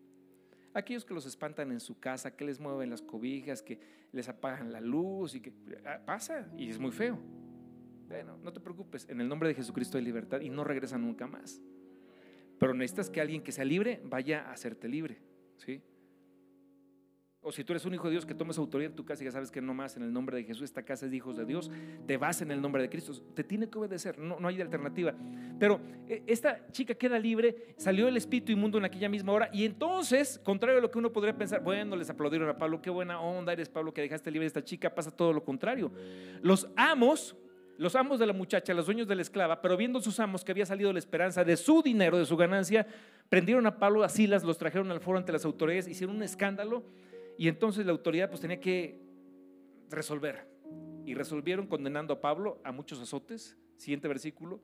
Aquellos 0.73 1.03
que 1.03 1.13
los 1.13 1.25
espantan 1.25 1.71
en 1.71 1.79
su 1.79 1.99
casa, 1.99 2.35
que 2.35 2.45
les 2.45 2.59
mueven 2.59 2.89
las 2.89 3.01
cobijas, 3.01 3.61
que 3.61 3.79
les 4.11 4.29
apagan 4.29 4.71
la 4.71 4.79
luz 4.79 5.35
y 5.35 5.41
que 5.41 5.53
ah, 5.85 5.99
pasa 6.05 6.47
y 6.57 6.69
es 6.69 6.79
muy 6.79 6.91
feo. 6.91 7.19
Bueno, 8.07 8.37
no 8.37 8.53
te 8.53 8.59
preocupes, 8.59 9.07
en 9.09 9.21
el 9.21 9.27
nombre 9.27 9.49
de 9.49 9.55
Jesucristo 9.55 9.97
hay 9.97 10.03
libertad 10.03 10.41
y 10.41 10.49
no 10.49 10.63
regresa 10.63 10.97
nunca 10.97 11.27
más. 11.27 11.61
Pero 12.59 12.73
necesitas 12.73 13.09
que 13.09 13.21
alguien 13.21 13.41
que 13.41 13.51
sea 13.51 13.65
libre 13.65 14.01
vaya 14.03 14.47
a 14.47 14.51
hacerte 14.51 14.87
libre, 14.87 15.19
¿sí? 15.57 15.81
O 17.41 17.53
si 17.53 17.63
tú 17.63 17.71
eres 17.71 17.85
un 17.85 17.93
hijo 17.93 18.03
de 18.05 18.11
Dios 18.11 18.25
que 18.25 18.35
tomes 18.35 18.57
autoridad 18.57 18.91
en 18.91 18.95
tu 18.97 19.05
casa 19.05 19.23
ya 19.23 19.31
sabes 19.31 19.49
que 19.49 19.61
no 19.61 19.73
más 19.73 19.95
en 19.95 20.03
el 20.03 20.11
nombre 20.11 20.35
de 20.35 20.43
Jesús, 20.43 20.63
esta 20.63 20.83
casa 20.83 21.05
es 21.05 21.11
de 21.11 21.17
hijos 21.17 21.37
de 21.37 21.45
Dios, 21.45 21.71
te 22.05 22.17
vas 22.17 22.41
en 22.41 22.51
el 22.51 22.61
nombre 22.61 22.81
de 22.81 22.89
Cristo, 22.89 23.13
te 23.33 23.45
tiene 23.45 23.69
que 23.69 23.77
obedecer, 23.77 24.19
no, 24.19 24.41
no 24.41 24.47
hay 24.49 24.59
alternativa. 24.59 25.13
Pero 25.57 25.79
eh, 26.09 26.21
esta 26.27 26.69
chica 26.71 26.95
queda 26.95 27.17
libre, 27.17 27.73
salió 27.77 28.09
el 28.09 28.17
espíritu 28.17 28.51
inmundo 28.51 28.77
en 28.77 28.83
aquella 28.83 29.07
misma 29.07 29.31
hora 29.31 29.49
y 29.53 29.63
entonces, 29.63 30.37
contrario 30.43 30.79
a 30.79 30.81
lo 30.81 30.91
que 30.91 30.97
uno 30.97 31.13
podría 31.13 31.37
pensar, 31.37 31.63
bueno, 31.63 31.95
les 31.95 32.09
aplaudieron 32.09 32.49
a 32.49 32.57
Pablo, 32.57 32.81
qué 32.81 32.89
buena 32.89 33.21
onda 33.21 33.53
eres 33.53 33.69
Pablo 33.69 33.93
que 33.93 34.01
dejaste 34.01 34.31
libre 34.31 34.45
a 34.45 34.47
esta 34.47 34.63
chica, 34.63 34.93
pasa 34.93 35.09
todo 35.09 35.31
lo 35.31 35.41
contrario. 35.43 35.91
Los 36.41 36.67
amos 36.75 37.37
los 37.77 37.95
amos 37.95 38.19
de 38.19 38.27
la 38.27 38.33
muchacha, 38.33 38.73
los 38.73 38.87
dueños 38.87 39.07
de 39.07 39.15
la 39.15 39.21
esclava, 39.21 39.61
pero 39.61 39.77
viendo 39.77 40.01
sus 40.01 40.19
amos 40.19 40.43
que 40.43 40.51
había 40.51 40.65
salido 40.65 40.91
la 40.91 40.99
esperanza 40.99 41.45
de 41.45 41.55
su 41.55 41.81
dinero, 41.81 42.17
de 42.17 42.25
su 42.25 42.35
ganancia, 42.35 42.85
prendieron 43.29 43.65
a 43.67 43.79
Pablo 43.79 44.03
a 44.03 44.09
Silas, 44.09 44.43
los 44.43 44.57
trajeron 44.57 44.91
al 44.91 44.99
foro 44.99 45.17
ante 45.17 45.31
las 45.31 45.45
autoridades, 45.45 45.87
hicieron 45.87 46.17
un 46.17 46.23
escándalo 46.23 46.83
y 47.39 47.47
entonces 47.47 47.85
la 47.85 47.93
autoridad 47.93 48.27
pues 48.27 48.41
tenía 48.41 48.59
que 48.59 48.99
resolver. 49.89 50.45
Y 51.05 51.13
resolvieron 51.13 51.67
condenando 51.67 52.13
a 52.13 52.19
Pablo 52.19 52.59
a 52.65 52.73
muchos 52.73 52.99
azotes. 52.99 53.57
Siguiente 53.77 54.09
versículo. 54.09 54.59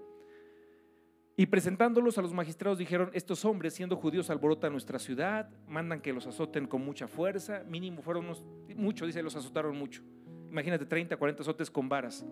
Y 1.37 1.45
presentándolos 1.45 2.17
a 2.17 2.21
los 2.21 2.33
magistrados 2.33 2.77
dijeron, 2.77 3.11
estos 3.13 3.45
hombres 3.45 3.73
siendo 3.73 3.95
judíos 3.95 4.29
alborotan 4.29 4.73
nuestra 4.73 4.99
ciudad, 4.99 5.49
mandan 5.69 6.01
que 6.01 6.11
los 6.11 6.27
azoten 6.27 6.67
con 6.67 6.83
mucha 6.83 7.07
fuerza, 7.07 7.63
mínimo 7.63 8.01
fueron 8.01 8.25
unos, 8.25 8.43
mucho, 8.75 9.05
dice, 9.05 9.23
los 9.23 9.37
azotaron 9.37 9.77
mucho. 9.77 10.01
Imagínate 10.49 10.85
30, 10.85 11.15
40 11.15 11.43
azotes 11.43 11.71
con 11.71 11.87
varas. 11.87 12.25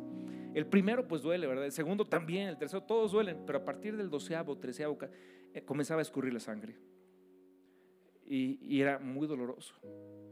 El 0.53 0.65
primero 0.65 1.07
pues 1.07 1.21
duele, 1.21 1.47
¿verdad? 1.47 1.63
El 1.63 1.71
segundo 1.71 2.05
también, 2.05 2.49
el 2.49 2.57
tercero, 2.57 2.83
todos 2.83 3.13
duelen, 3.13 3.45
pero 3.45 3.59
a 3.59 3.63
partir 3.63 3.95
del 3.95 4.09
doceavo, 4.09 4.57
treceavo, 4.57 4.97
eh, 5.53 5.61
comenzaba 5.63 5.99
a 5.99 6.01
escurrir 6.01 6.33
la 6.33 6.41
sangre. 6.41 6.75
Y, 8.25 8.81
era 8.81 8.99
muy 8.99 9.27
doloroso. 9.27 9.75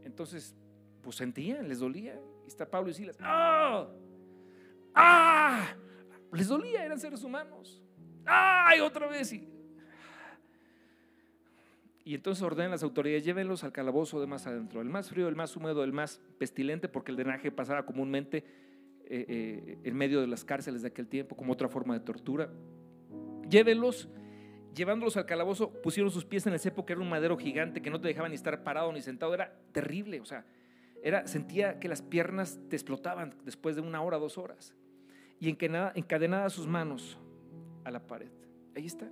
Entonces, 0.02 0.56
pues 1.02 1.16
sentían, 1.16 1.68
les 1.68 1.78
dolía. 1.78 2.20
Y 2.44 2.48
está 2.48 2.68
Pablo 2.68 2.90
y 2.90 2.94
Silas. 2.94 3.16
¡Ah! 3.20 3.88
¡Ah! 4.94 5.74
Les 6.32 6.48
dolía, 6.48 6.84
eran 6.84 6.98
seres 6.98 7.22
humanos. 7.22 7.82
¡Ay, 8.24 8.80
otra 8.80 9.06
vez! 9.06 9.32
Y, 9.32 9.48
y 12.04 12.14
entonces 12.14 12.42
ordenan 12.42 12.72
las 12.72 12.82
autoridades, 12.82 13.24
llévenlos 13.24 13.62
al 13.64 13.72
calabozo 13.72 14.20
de 14.20 14.26
más 14.26 14.46
adentro, 14.46 14.80
el 14.80 14.88
más 14.88 15.10
frío, 15.10 15.28
el 15.28 15.36
más 15.36 15.56
húmedo, 15.56 15.84
el 15.84 15.92
más 15.92 16.20
pestilente, 16.38 16.88
porque 16.88 17.12
el 17.12 17.16
drenaje 17.16 17.52
pasaba 17.52 17.86
comúnmente 17.86 18.38
eh, 19.04 19.26
eh, 19.28 19.78
en 19.84 19.96
medio 19.96 20.20
de 20.20 20.26
las 20.26 20.44
cárceles 20.44 20.82
de 20.82 20.88
aquel 20.88 21.06
tiempo 21.06 21.36
como 21.36 21.52
otra 21.52 21.68
forma 21.68 21.94
de 21.94 22.00
tortura. 22.00 22.50
Llévenlos 23.48 24.08
llevándolos 24.74 25.16
al 25.16 25.26
calabozo, 25.26 25.70
pusieron 25.82 26.10
sus 26.10 26.24
pies 26.24 26.46
en 26.46 26.52
el 26.52 26.60
cepo, 26.60 26.84
que 26.84 26.92
era 26.92 27.02
un 27.02 27.08
madero 27.08 27.36
gigante 27.36 27.82
que 27.82 27.90
no 27.90 28.00
te 28.00 28.08
dejaba 28.08 28.28
ni 28.28 28.34
estar 28.34 28.62
parado 28.62 28.92
ni 28.92 29.00
sentado. 29.00 29.34
Era 29.34 29.52
terrible, 29.72 30.20
o 30.20 30.24
sea, 30.24 30.44
era, 31.02 31.26
sentía 31.26 31.78
que 31.78 31.88
las 31.88 32.02
piernas 32.02 32.60
te 32.68 32.76
explotaban 32.76 33.34
después 33.44 33.76
de 33.76 33.82
una 33.82 34.02
hora, 34.02 34.18
dos 34.18 34.38
horas. 34.38 34.74
Y 35.40 35.48
encadenadas 35.48 36.52
sus 36.52 36.66
manos 36.66 37.18
a 37.84 37.90
la 37.90 38.06
pared. 38.06 38.30
Ahí 38.76 38.86
está. 38.86 39.10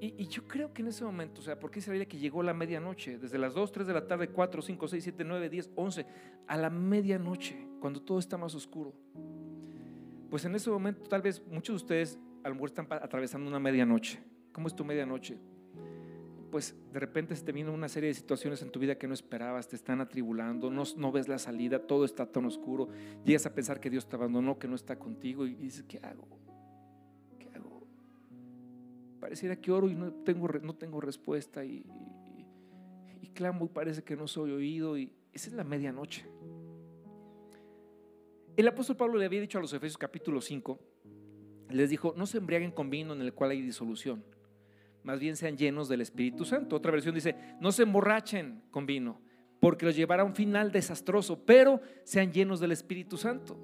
Y, 0.00 0.26
yo 0.26 0.46
creo 0.46 0.72
que 0.72 0.82
en 0.82 0.88
ese 0.88 1.04
momento, 1.04 1.40
o 1.40 1.44
sea, 1.44 1.58
porque 1.58 1.80
se 1.80 1.90
veía 1.90 2.06
que 2.06 2.18
llegó 2.18 2.42
la 2.42 2.52
medianoche, 2.52 3.18
desde 3.18 3.38
las 3.38 3.54
2, 3.54 3.72
3 3.72 3.86
de 3.86 3.94
la 3.94 4.06
tarde, 4.06 4.28
4, 4.28 4.62
5, 4.62 4.88
6, 4.88 5.04
7, 5.04 5.24
9, 5.24 5.48
10, 5.48 5.70
11, 5.74 6.06
a 6.46 6.56
la 6.56 6.70
medianoche, 6.70 7.56
cuando 7.80 8.02
todo 8.02 8.18
está 8.18 8.36
más 8.36 8.54
oscuro. 8.54 8.92
Pues 10.28 10.44
en 10.44 10.54
ese 10.54 10.70
momento, 10.70 11.08
tal 11.08 11.22
vez 11.22 11.42
muchos 11.46 11.74
de 11.74 11.84
ustedes 11.84 12.18
a 12.46 12.48
lo 12.48 12.54
mejor 12.54 12.68
están 12.68 12.86
atravesando 12.90 13.48
una 13.48 13.58
medianoche. 13.58 14.22
¿Cómo 14.52 14.68
es 14.68 14.76
tu 14.76 14.84
medianoche? 14.84 15.36
pues 16.48 16.74
de 16.90 17.00
repente 17.00 17.36
se 17.36 17.44
te 17.44 17.52
viene 17.52 17.70
una 17.70 17.88
serie 17.88 18.08
de 18.08 18.14
situaciones 18.14 18.62
en 18.62 18.70
tu 18.70 18.78
vida 18.78 18.96
que 18.96 19.06
no 19.06 19.12
esperabas, 19.12 19.68
te 19.68 19.76
están 19.76 20.00
atribulando, 20.00 20.70
no, 20.70 20.84
no 20.96 21.12
ves 21.12 21.28
la 21.28 21.38
salida, 21.38 21.86
todo 21.86 22.06
está 22.06 22.24
tan 22.24 22.46
oscuro, 22.46 22.88
llegas 23.26 23.44
a 23.44 23.54
pensar 23.54 23.78
que 23.78 23.90
Dios 23.90 24.08
te 24.08 24.16
abandonó, 24.16 24.58
que 24.58 24.66
no 24.66 24.74
está 24.74 24.98
contigo 24.98 25.44
y 25.44 25.54
dices, 25.54 25.84
¿qué 25.86 25.98
hago? 25.98 26.26
¿Qué 27.38 27.50
hago? 27.54 27.86
Pareciera 29.20 29.56
que 29.56 29.70
oro 29.70 29.90
y 29.90 29.96
no 29.96 30.12
tengo, 30.12 30.48
no 30.62 30.74
tengo 30.76 30.98
respuesta 31.00 31.62
y, 31.62 31.84
y, 32.38 32.46
y 33.20 33.28
clamo 33.30 33.66
y 33.66 33.68
parece 33.68 34.02
que 34.02 34.16
no 34.16 34.26
soy 34.26 34.52
oído 34.52 34.96
y 34.96 35.12
esa 35.34 35.50
es 35.50 35.54
la 35.54 35.64
medianoche. 35.64 36.24
El 38.56 38.66
apóstol 38.66 38.96
Pablo 38.96 39.18
le 39.18 39.26
había 39.26 39.42
dicho 39.42 39.58
a 39.58 39.60
los 39.60 39.74
Efesios 39.74 39.98
capítulo 39.98 40.40
5, 40.40 40.80
les 41.70 41.90
dijo, 41.90 42.14
no 42.16 42.26
se 42.26 42.38
embriaguen 42.38 42.70
con 42.70 42.90
vino 42.90 43.12
en 43.12 43.22
el 43.22 43.32
cual 43.32 43.50
hay 43.50 43.62
disolución, 43.62 44.24
más 45.02 45.20
bien 45.20 45.36
sean 45.36 45.56
llenos 45.56 45.88
del 45.88 46.00
Espíritu 46.00 46.44
Santo. 46.44 46.74
Otra 46.74 46.90
versión 46.90 47.14
dice, 47.14 47.36
no 47.60 47.70
se 47.70 47.84
emborrachen 47.84 48.62
con 48.72 48.86
vino, 48.86 49.20
porque 49.60 49.86
los 49.86 49.94
llevará 49.94 50.22
a 50.22 50.26
un 50.26 50.34
final 50.34 50.72
desastroso, 50.72 51.44
pero 51.46 51.80
sean 52.02 52.32
llenos 52.32 52.58
del 52.58 52.72
Espíritu 52.72 53.16
Santo. 53.16 53.56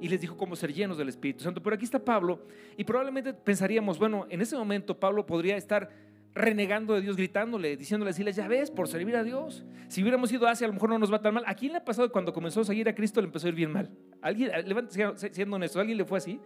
Y 0.00 0.08
les 0.08 0.22
dijo 0.22 0.38
cómo 0.38 0.56
ser 0.56 0.72
llenos 0.72 0.96
del 0.96 1.10
Espíritu 1.10 1.44
Santo. 1.44 1.62
Pero 1.62 1.76
aquí 1.76 1.84
está 1.84 2.02
Pablo, 2.02 2.46
y 2.78 2.84
probablemente 2.84 3.34
pensaríamos, 3.34 3.98
bueno, 3.98 4.26
en 4.30 4.40
ese 4.40 4.56
momento 4.56 4.98
Pablo 4.98 5.26
podría 5.26 5.58
estar 5.58 5.90
renegando 6.32 6.94
de 6.94 7.02
Dios, 7.02 7.16
gritándole, 7.16 7.76
diciéndole 7.76 8.12
así, 8.12 8.24
ya 8.32 8.48
ves, 8.48 8.70
por 8.70 8.88
servir 8.88 9.16
a 9.16 9.24
Dios. 9.24 9.66
Si 9.88 10.00
hubiéramos 10.00 10.32
ido 10.32 10.46
a 10.46 10.52
Asia, 10.52 10.64
a 10.64 10.68
lo 10.68 10.74
mejor 10.74 10.88
no 10.88 10.98
nos 10.98 11.12
va 11.12 11.20
tan 11.20 11.34
mal. 11.34 11.44
¿A 11.46 11.54
quién 11.54 11.72
le 11.72 11.78
ha 11.78 11.84
pasado 11.84 12.10
cuando 12.10 12.32
comenzó 12.32 12.60
a 12.60 12.64
seguir 12.64 12.88
a 12.88 12.94
Cristo 12.94 13.20
le 13.20 13.26
empezó 13.26 13.48
a 13.48 13.50
ir 13.50 13.56
bien 13.56 13.72
mal? 13.72 13.90
¿Alguien, 14.22 14.50
siendo 15.32 15.56
honesto, 15.56 15.78
¿alguien 15.80 15.98
le 15.98 16.04
fue 16.04 16.18
así? 16.18 16.40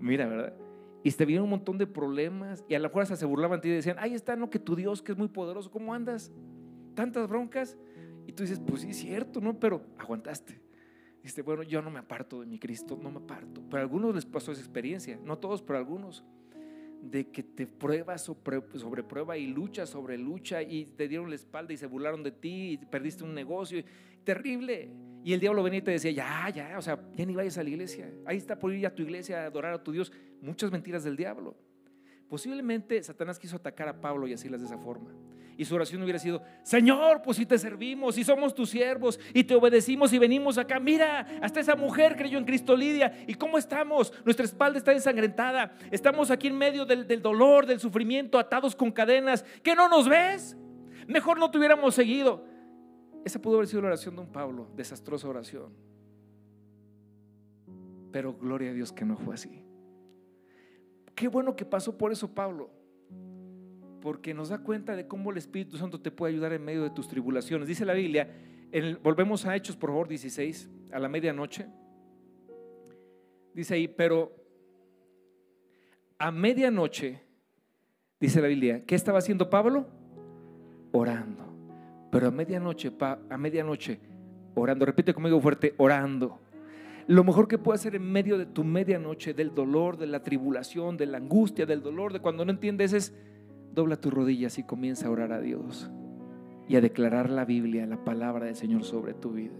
Mira, 0.00 0.26
¿verdad? 0.26 0.54
Y 1.02 1.10
te 1.12 1.24
vieron 1.24 1.44
un 1.44 1.50
montón 1.50 1.78
de 1.78 1.86
problemas 1.86 2.64
y 2.68 2.74
a 2.74 2.78
la 2.78 2.90
fuerza 2.90 3.16
se 3.16 3.24
burlaban 3.24 3.58
de 3.58 3.62
ti 3.62 3.68
y 3.68 3.72
decían, 3.72 3.96
ahí 3.98 4.14
está, 4.14 4.36
no, 4.36 4.50
que 4.50 4.58
tu 4.58 4.74
Dios, 4.74 5.00
que 5.02 5.12
es 5.12 5.18
muy 5.18 5.28
poderoso, 5.28 5.70
¿cómo 5.70 5.94
andas? 5.94 6.32
Tantas 6.94 7.28
broncas. 7.28 7.78
Y 8.26 8.32
tú 8.32 8.42
dices, 8.42 8.60
pues 8.60 8.82
sí, 8.82 8.90
es 8.90 8.96
cierto, 8.98 9.40
¿no? 9.40 9.58
Pero 9.58 9.82
aguantaste. 9.96 10.60
Dice, 11.22 11.42
bueno, 11.42 11.62
yo 11.62 11.82
no 11.82 11.90
me 11.90 11.98
aparto 11.98 12.40
de 12.40 12.46
mi 12.46 12.58
Cristo, 12.58 12.98
no 13.00 13.10
me 13.10 13.18
aparto. 13.18 13.62
Pero 13.70 13.78
a 13.78 13.80
algunos 13.80 14.14
les 14.14 14.26
pasó 14.26 14.52
esa 14.52 14.60
experiencia, 14.60 15.18
no 15.24 15.38
todos, 15.38 15.62
pero 15.62 15.78
a 15.78 15.80
algunos 15.80 16.24
de 17.02 17.30
que 17.30 17.42
te 17.42 17.66
pruebas 17.66 18.22
sobre, 18.22 19.02
prueba 19.02 19.36
y 19.36 19.46
lucha 19.46 19.86
sobre 19.86 20.18
lucha 20.18 20.62
y 20.62 20.84
te 20.84 21.08
dieron 21.08 21.30
la 21.30 21.36
espalda 21.36 21.72
y 21.72 21.76
se 21.76 21.86
burlaron 21.86 22.22
de 22.22 22.32
ti 22.32 22.72
y 22.72 22.76
perdiste 22.78 23.24
un 23.24 23.34
negocio. 23.34 23.82
Terrible. 24.24 24.90
Y 25.24 25.32
el 25.32 25.40
diablo 25.40 25.62
venía 25.62 25.80
y 25.80 25.82
te 25.82 25.90
decía, 25.90 26.10
ya, 26.10 26.48
ya, 26.50 26.78
o 26.78 26.82
sea, 26.82 26.98
ya 27.14 27.26
ni 27.26 27.34
vayas 27.34 27.58
a 27.58 27.62
la 27.62 27.70
iglesia. 27.70 28.10
Ahí 28.24 28.36
está 28.36 28.58
por 28.58 28.72
ir 28.72 28.86
a 28.86 28.94
tu 28.94 29.02
iglesia 29.02 29.42
a 29.42 29.46
adorar 29.46 29.74
a 29.74 29.82
tu 29.82 29.92
Dios. 29.92 30.12
Muchas 30.40 30.70
mentiras 30.70 31.04
del 31.04 31.16
diablo. 31.16 31.56
Posiblemente 32.28 33.02
Satanás 33.02 33.38
quiso 33.38 33.56
atacar 33.56 33.88
a 33.88 34.00
Pablo 34.00 34.26
y 34.26 34.34
así 34.34 34.48
las 34.48 34.60
de 34.60 34.66
esa 34.66 34.78
forma. 34.78 35.10
Y 35.56 35.64
su 35.64 35.74
oración 35.74 36.00
hubiera 36.02 36.20
sido, 36.20 36.40
Señor, 36.62 37.20
pues 37.20 37.36
si 37.36 37.44
te 37.44 37.58
servimos, 37.58 38.14
si 38.14 38.22
somos 38.22 38.54
tus 38.54 38.70
siervos 38.70 39.18
y 39.34 39.42
te 39.42 39.56
obedecimos 39.56 40.12
y 40.12 40.18
venimos 40.18 40.56
acá, 40.56 40.78
mira, 40.78 41.26
hasta 41.42 41.58
esa 41.58 41.74
mujer 41.74 42.14
creyó 42.14 42.38
en 42.38 42.44
Cristo 42.44 42.76
Lidia. 42.76 43.24
¿Y 43.26 43.34
cómo 43.34 43.58
estamos? 43.58 44.12
Nuestra 44.24 44.44
espalda 44.44 44.78
está 44.78 44.92
ensangrentada. 44.92 45.74
Estamos 45.90 46.30
aquí 46.30 46.46
en 46.46 46.56
medio 46.56 46.84
del, 46.84 47.08
del 47.08 47.20
dolor, 47.20 47.66
del 47.66 47.80
sufrimiento, 47.80 48.38
atados 48.38 48.76
con 48.76 48.92
cadenas. 48.92 49.44
¿Que 49.64 49.74
no 49.74 49.88
nos 49.88 50.08
ves? 50.08 50.56
Mejor 51.08 51.40
no 51.40 51.50
te 51.50 51.58
hubiéramos 51.58 51.92
seguido. 51.92 52.44
Esa 53.24 53.40
pudo 53.40 53.56
haber 53.56 53.68
sido 53.68 53.82
la 53.82 53.88
oración 53.88 54.14
de 54.16 54.22
un 54.22 54.32
Pablo, 54.32 54.68
desastrosa 54.76 55.28
oración. 55.28 55.72
Pero 58.10 58.34
gloria 58.34 58.70
a 58.70 58.74
Dios 58.74 58.92
que 58.92 59.04
no 59.04 59.16
fue 59.16 59.34
así. 59.34 59.62
Qué 61.14 61.28
bueno 61.28 61.56
que 61.56 61.64
pasó 61.64 61.98
por 61.98 62.12
eso 62.12 62.34
Pablo 62.34 62.70
porque 64.00 64.34
nos 64.34 64.48
da 64.48 64.58
cuenta 64.58 64.96
de 64.96 65.06
cómo 65.06 65.30
el 65.30 65.36
Espíritu 65.36 65.76
Santo 65.76 66.00
te 66.00 66.10
puede 66.10 66.32
ayudar 66.32 66.52
en 66.52 66.64
medio 66.64 66.82
de 66.82 66.90
tus 66.90 67.08
tribulaciones. 67.08 67.68
Dice 67.68 67.84
la 67.84 67.94
Biblia, 67.94 68.32
volvemos 69.02 69.44
a 69.46 69.56
Hechos, 69.56 69.76
por 69.76 69.90
favor, 69.90 70.08
16, 70.08 70.68
a 70.92 70.98
la 70.98 71.08
medianoche. 71.08 71.66
Dice 73.54 73.74
ahí, 73.74 73.88
pero 73.88 74.32
a 76.18 76.30
medianoche, 76.30 77.20
dice 78.20 78.40
la 78.40 78.48
Biblia, 78.48 78.84
¿qué 78.86 78.94
estaba 78.94 79.18
haciendo 79.18 79.50
Pablo? 79.50 79.86
Orando. 80.92 81.47
Pero 82.10 82.28
a 82.28 82.30
medianoche, 82.30 82.92
a 83.00 83.38
medianoche, 83.38 84.00
orando. 84.54 84.86
Repite 84.86 85.14
conmigo 85.14 85.40
fuerte, 85.40 85.74
orando. 85.76 86.40
Lo 87.06 87.24
mejor 87.24 87.48
que 87.48 87.58
puede 87.58 87.76
hacer 87.76 87.94
en 87.94 88.10
medio 88.10 88.36
de 88.36 88.46
tu 88.46 88.64
medianoche, 88.64 89.32
del 89.32 89.54
dolor, 89.54 89.96
de 89.96 90.06
la 90.06 90.22
tribulación, 90.22 90.96
de 90.96 91.06
la 91.06 91.18
angustia, 91.18 91.64
del 91.64 91.82
dolor, 91.82 92.12
de 92.12 92.20
cuando 92.20 92.44
no 92.44 92.50
entiendes, 92.50 92.92
es 92.92 93.14
dobla 93.72 93.96
tus 93.96 94.12
rodillas 94.12 94.58
y 94.58 94.64
comienza 94.64 95.06
a 95.06 95.10
orar 95.10 95.32
a 95.32 95.40
Dios 95.40 95.90
y 96.68 96.76
a 96.76 96.80
declarar 96.80 97.30
la 97.30 97.44
Biblia, 97.44 97.86
la 97.86 98.04
palabra 98.04 98.46
del 98.46 98.56
Señor 98.56 98.84
sobre 98.84 99.14
tu 99.14 99.32
vida. 99.32 99.54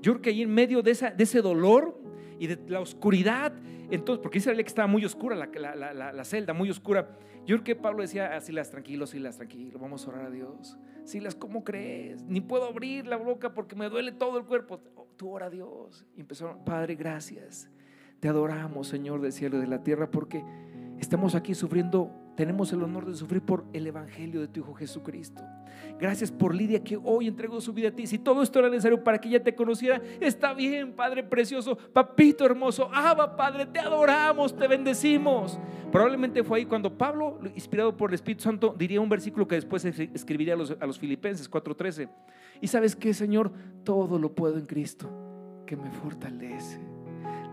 Yo 0.00 0.12
creo 0.12 0.22
que 0.22 0.30
ahí 0.30 0.42
en 0.42 0.54
medio 0.54 0.82
de, 0.82 0.90
ese 0.92 1.42
dolor 1.42 2.00
y 2.38 2.46
de 2.46 2.58
la 2.68 2.80
oscuridad, 2.80 3.52
entonces, 3.90 4.22
porque 4.22 4.38
dice 4.38 4.54
que 4.54 4.62
estaba 4.62 4.88
muy 4.88 5.04
oscura 5.04 5.36
la, 5.36 6.24
celda, 6.24 6.54
muy 6.54 6.70
oscura. 6.70 7.18
Yo 7.46 7.56
creo 7.56 7.64
que 7.64 7.76
Pablo 7.76 8.02
decía, 8.02 8.34
así 8.34 8.52
ah, 8.52 8.54
las 8.56 8.70
tranquilo, 8.70 9.04
las 9.14 9.36
tranquilo, 9.36 9.78
vamos 9.78 10.06
a 10.06 10.10
orar 10.10 10.26
a 10.26 10.30
Dios. 10.30 10.78
Silas, 11.04 11.34
¿cómo 11.34 11.64
crees? 11.64 12.22
Ni 12.22 12.40
puedo 12.40 12.66
abrir 12.66 13.06
la 13.06 13.16
boca 13.16 13.52
porque 13.52 13.76
me 13.76 13.88
duele 13.88 14.12
todo 14.12 14.38
el 14.38 14.44
cuerpo. 14.44 14.80
Oh, 14.96 15.06
tú 15.16 15.30
ora 15.30 15.46
a 15.46 15.50
Dios. 15.50 16.06
Y 16.16 16.20
empezó, 16.20 16.64
Padre, 16.64 16.94
gracias. 16.94 17.68
Te 18.20 18.28
adoramos, 18.28 18.88
Señor 18.88 19.20
del 19.20 19.32
cielo 19.32 19.58
y 19.58 19.60
de 19.60 19.66
la 19.66 19.82
tierra, 19.82 20.10
porque 20.10 20.42
estamos 20.98 21.34
aquí 21.34 21.54
sufriendo 21.54 22.10
tenemos 22.36 22.72
el 22.72 22.82
honor 22.82 23.06
de 23.06 23.14
sufrir 23.14 23.42
por 23.42 23.64
el 23.72 23.86
Evangelio 23.86 24.40
de 24.40 24.48
tu 24.48 24.60
Hijo 24.60 24.74
Jesucristo. 24.74 25.42
Gracias 25.98 26.32
por 26.32 26.54
Lidia 26.54 26.82
que 26.82 26.98
hoy 27.02 27.28
entregó 27.28 27.60
su 27.60 27.72
vida 27.72 27.88
a 27.88 27.92
ti. 27.92 28.06
Si 28.06 28.18
todo 28.18 28.42
esto 28.42 28.58
era 28.58 28.68
necesario 28.68 29.02
para 29.02 29.18
que 29.18 29.28
ella 29.28 29.42
te 29.42 29.54
conociera, 29.54 30.00
está 30.20 30.52
bien, 30.52 30.92
Padre 30.92 31.22
precioso, 31.22 31.76
papito 31.76 32.44
hermoso. 32.44 32.90
Abba, 32.92 33.36
Padre, 33.36 33.66
te 33.66 33.78
adoramos, 33.78 34.56
te 34.56 34.66
bendecimos. 34.66 35.58
Probablemente 35.92 36.42
fue 36.42 36.58
ahí 36.58 36.66
cuando 36.66 36.96
Pablo, 36.96 37.38
inspirado 37.54 37.96
por 37.96 38.10
el 38.10 38.14
Espíritu 38.14 38.42
Santo, 38.42 38.74
diría 38.76 39.00
un 39.00 39.08
versículo 39.08 39.46
que 39.46 39.54
después 39.54 39.84
escribiría 39.84 40.54
a 40.54 40.56
los, 40.56 40.76
a 40.80 40.86
los 40.86 40.98
Filipenses 40.98 41.48
4:13. 41.48 42.08
Y 42.60 42.66
sabes 42.66 42.96
que, 42.96 43.14
Señor, 43.14 43.52
todo 43.84 44.18
lo 44.18 44.34
puedo 44.34 44.58
en 44.58 44.66
Cristo, 44.66 45.08
que 45.66 45.76
me 45.76 45.90
fortalece. 45.90 46.80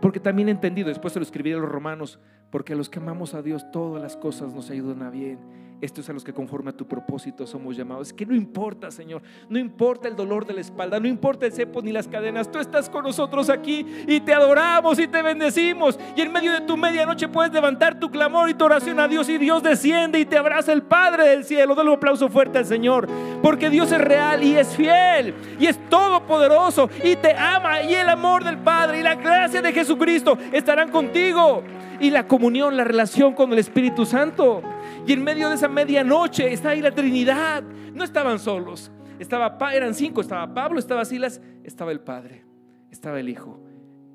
Porque 0.02 0.20
también 0.20 0.48
he 0.48 0.52
entendido, 0.52 0.90
después 0.90 1.14
se 1.14 1.20
lo 1.20 1.24
escribiré 1.24 1.56
a 1.56 1.60
los 1.60 1.70
romanos, 1.70 2.20
porque 2.52 2.76
los 2.76 2.90
que 2.90 3.00
amamos 3.00 3.34
a 3.34 3.42
Dios 3.42 3.72
todas 3.72 4.02
las 4.02 4.18
cosas 4.18 4.54
nos 4.54 4.70
ayudan 4.70 5.02
a 5.02 5.10
bien. 5.10 5.40
Estos 5.82 6.08
a 6.10 6.14
los 6.14 6.24
que 6.24 6.32
conforme 6.32 6.70
a 6.70 6.74
tu 6.74 6.88
propósito 6.88 7.48
somos 7.48 7.76
llamados. 7.76 8.14
Que 8.14 8.24
no 8.24 8.36
importa, 8.36 8.92
Señor, 8.92 9.24
no 9.50 9.58
importa 9.58 10.08
el 10.08 10.16
dolor 10.16 10.46
de 10.46 10.54
la 10.54 10.62
espalda, 10.62 11.00
no 11.00 11.08
importa 11.08 11.48
el 11.48 11.54
cepo 11.54 11.82
ni 11.82 11.92
las 11.92 12.08
cadenas. 12.08 12.52
Tú 12.52 12.60
estás 12.60 12.88
con 12.88 13.04
nosotros 13.04 13.50
aquí 13.50 13.84
y 14.08 14.20
te 14.20 14.32
adoramos 14.32 15.00
y 15.00 15.08
te 15.08 15.24
bendecimos. 15.24 15.98
Y 16.16 16.22
en 16.22 16.32
medio 16.32 16.52
de 16.52 16.62
tu 16.62 16.78
medianoche 16.78 17.28
puedes 17.28 17.52
levantar 17.52 18.00
tu 18.00 18.12
clamor 18.12 18.48
y 18.50 18.54
tu 18.54 18.66
oración 18.66 19.00
a 19.00 19.08
Dios 19.08 19.28
y 19.28 19.40
Dios 19.40 19.64
desciende 19.64 20.20
y 20.20 20.26
te 20.26 20.38
abraza 20.38 20.72
el 20.72 20.84
Padre 20.84 21.28
del 21.30 21.44
cielo. 21.44 21.74
Dale 21.74 21.90
un 21.90 21.96
aplauso 21.96 22.30
fuerte 22.30 22.60
al 22.60 22.66
Señor, 22.66 23.08
porque 23.42 23.72
Dios 23.72 23.92
es 23.92 24.02
real 24.02 24.44
y 24.44 24.56
es 24.56 24.76
fiel 24.76 25.34
y 25.60 25.66
es 25.66 25.80
todopoderoso 25.90 26.92
y 27.04 27.16
te 27.16 27.36
ama 27.36 27.82
y 27.82 27.96
el 27.96 28.08
amor 28.08 28.44
del 28.44 28.60
Padre 28.60 29.00
y 29.00 29.04
la 29.04 29.16
gracia 29.16 29.64
de 29.64 29.74
Jesucristo 29.74 30.38
estarán 30.52 30.92
contigo 30.92 31.64
y 32.00 32.10
la 32.10 32.28
comunión, 32.28 32.78
la 32.78 32.84
relación 32.84 33.34
con 33.34 33.52
el 33.54 33.60
Espíritu 33.60 34.06
Santo. 34.06 34.62
Y 35.06 35.14
en 35.14 35.24
medio 35.24 35.50
de 35.50 35.56
esa 35.56 35.68
medianoche 35.68 36.54
está 36.54 36.70
ahí 36.70 36.82
la 36.82 36.94
Trinidad. 36.94 37.64
No 37.64 38.04
estaban 38.04 38.38
solos. 38.38 38.92
Estaba, 39.20 39.58
eran 39.74 39.96
cinco. 39.96 40.22
Estaba 40.22 40.54
Pablo, 40.54 40.80
estaba 40.80 41.06
Silas, 41.06 41.42
estaba 41.64 41.92
el 41.92 42.02
Padre, 42.02 42.46
estaba 42.92 43.20
el 43.20 43.30
Hijo. 43.30 43.64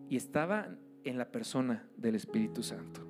Y 0.08 0.16
estaba 0.16 0.68
en 1.04 1.18
la 1.18 1.30
persona 1.30 1.88
del 1.96 2.14
Espíritu 2.14 2.62
Santo. 2.62 3.02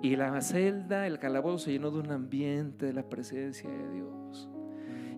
Y 0.00 0.16
la 0.16 0.40
celda, 0.42 1.06
el 1.06 1.18
calabozo 1.18 1.58
se 1.58 1.72
llenó 1.72 1.90
de 1.90 1.98
un 1.98 2.12
ambiente 2.12 2.86
de 2.86 2.92
la 2.92 3.08
presencia 3.08 3.68
de 3.68 3.90
Dios. 3.90 4.48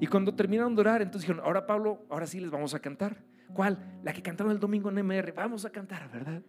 Y 0.00 0.06
cuando 0.06 0.34
terminaron 0.34 0.74
de 0.74 0.80
orar, 0.80 1.02
entonces 1.02 1.28
dijeron, 1.28 1.44
ahora 1.44 1.66
Pablo, 1.66 2.06
ahora 2.08 2.26
sí 2.26 2.40
les 2.40 2.50
vamos 2.50 2.72
a 2.74 2.78
cantar. 2.78 3.22
¿Cuál? 3.52 3.78
La 4.02 4.12
que 4.12 4.22
cantaron 4.22 4.52
el 4.52 4.60
domingo 4.60 4.90
en 4.90 5.04
MR. 5.04 5.32
Vamos 5.32 5.64
a 5.64 5.70
cantar, 5.70 6.10
¿verdad? 6.10 6.42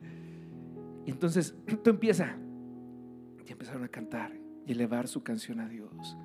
Y 1.05 1.11
entonces 1.11 1.55
tú 1.83 1.89
empieza. 1.89 2.37
Y 3.45 3.51
empezaron 3.51 3.83
a 3.83 3.87
cantar 3.87 4.46
y 4.67 4.73
elevar 4.73 5.07
su 5.07 5.23
canción 5.23 5.61
a 5.61 5.69
Dios 5.69 6.17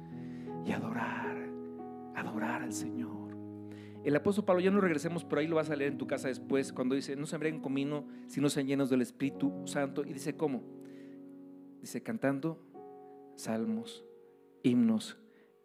y 0.67 0.73
adorar, 0.73 1.49
adorar 2.15 2.63
al 2.63 2.73
Señor. 2.73 3.37
El 4.05 4.17
apóstol 4.17 4.45
Pablo, 4.45 4.61
ya 4.61 4.73
no 4.73 4.81
regresemos, 4.81 5.25
por 5.25 5.39
ahí 5.39 5.47
lo 5.47 5.57
vas 5.57 5.71
a 5.71 5.77
leer 5.77 5.93
en 5.93 5.99
tu 5.99 6.09
casa 6.09 6.27
después, 6.27 6.73
cuando 6.73 6.97
dice, 6.97 7.15
no 7.15 7.27
se 7.27 7.37
embriaguen 7.37 7.61
con 7.61 7.75
vino, 7.75 8.05
sino 8.27 8.51
sean 8.51 8.67
llenos 8.67 8.91
del 8.91 9.01
Espíritu 9.01 9.63
Santo. 9.65 10.05
Y 10.05 10.13
dice, 10.13 10.37
¿cómo? 10.37 10.65
Dice, 11.81 12.03
cantando 12.03 12.61
salmos, 13.37 14.05
himnos 14.65 15.19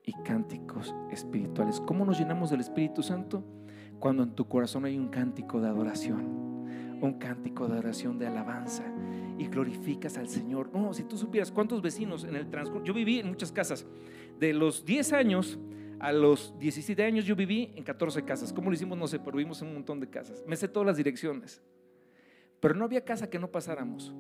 y 0.04 0.14
cánticos 0.24 0.94
espirituales. 1.12 1.82
¿Cómo 1.82 2.06
nos 2.06 2.20
llenamos 2.20 2.52
del 2.52 2.60
Espíritu 2.60 3.02
Santo? 3.02 3.44
Cuando 4.00 4.22
en 4.22 4.36
tu 4.36 4.48
corazón 4.48 4.86
hay 4.86 5.00
un 5.00 5.08
cántico 5.08 5.60
de 5.60 5.68
adoración 5.68 6.48
un 7.02 7.14
cántico 7.14 7.68
de 7.68 7.78
oración, 7.78 8.18
de 8.18 8.28
alabanza 8.28 8.84
y 9.38 9.48
glorificas 9.48 10.18
al 10.18 10.28
Señor. 10.30 10.70
No, 10.74 10.94
si 10.94 11.04
tú 11.04 11.18
supieras 11.18 11.52
cuántos 11.52 11.82
vecinos 11.82 12.24
en 12.24 12.36
el 12.36 12.50
transcurso, 12.50 12.86
yo 12.86 12.94
viví 12.94 13.20
en 13.20 13.28
muchas 13.28 13.52
casas, 13.52 13.86
de 14.40 14.54
los 14.54 14.86
10 14.86 15.14
años 15.14 15.60
a 16.00 16.12
los 16.12 16.54
17 16.60 17.04
años 17.04 17.26
yo 17.26 17.36
viví 17.36 17.74
en 17.76 17.84
14 17.84 18.24
casas. 18.24 18.54
¿Cómo 18.54 18.70
lo 18.70 18.76
hicimos? 18.76 18.98
No 18.98 19.08
sé, 19.08 19.20
pero 19.20 19.38
vivimos 19.38 19.62
en 19.62 19.70
un 19.70 19.76
montón 19.76 20.00
de 20.00 20.10
casas. 20.10 20.44
Me 20.46 20.56
sé 20.56 20.68
todas 20.68 20.86
las 20.86 20.98
direcciones. 20.98 21.62
Pero 22.60 22.76
no 22.76 22.86
había 22.86 23.04
casa 23.04 23.30
que 23.30 23.40
no 23.40 23.50
pasáramos, 23.52 24.14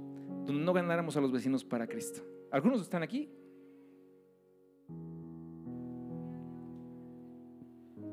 donde 0.45 0.63
no 0.63 0.73
ganáramos 0.73 1.17
a 1.17 1.21
los 1.21 1.31
vecinos 1.31 1.63
para 1.63 1.87
Cristo. 1.87 2.21
Algunos 2.51 2.81
están 2.81 3.03
aquí. 3.03 3.29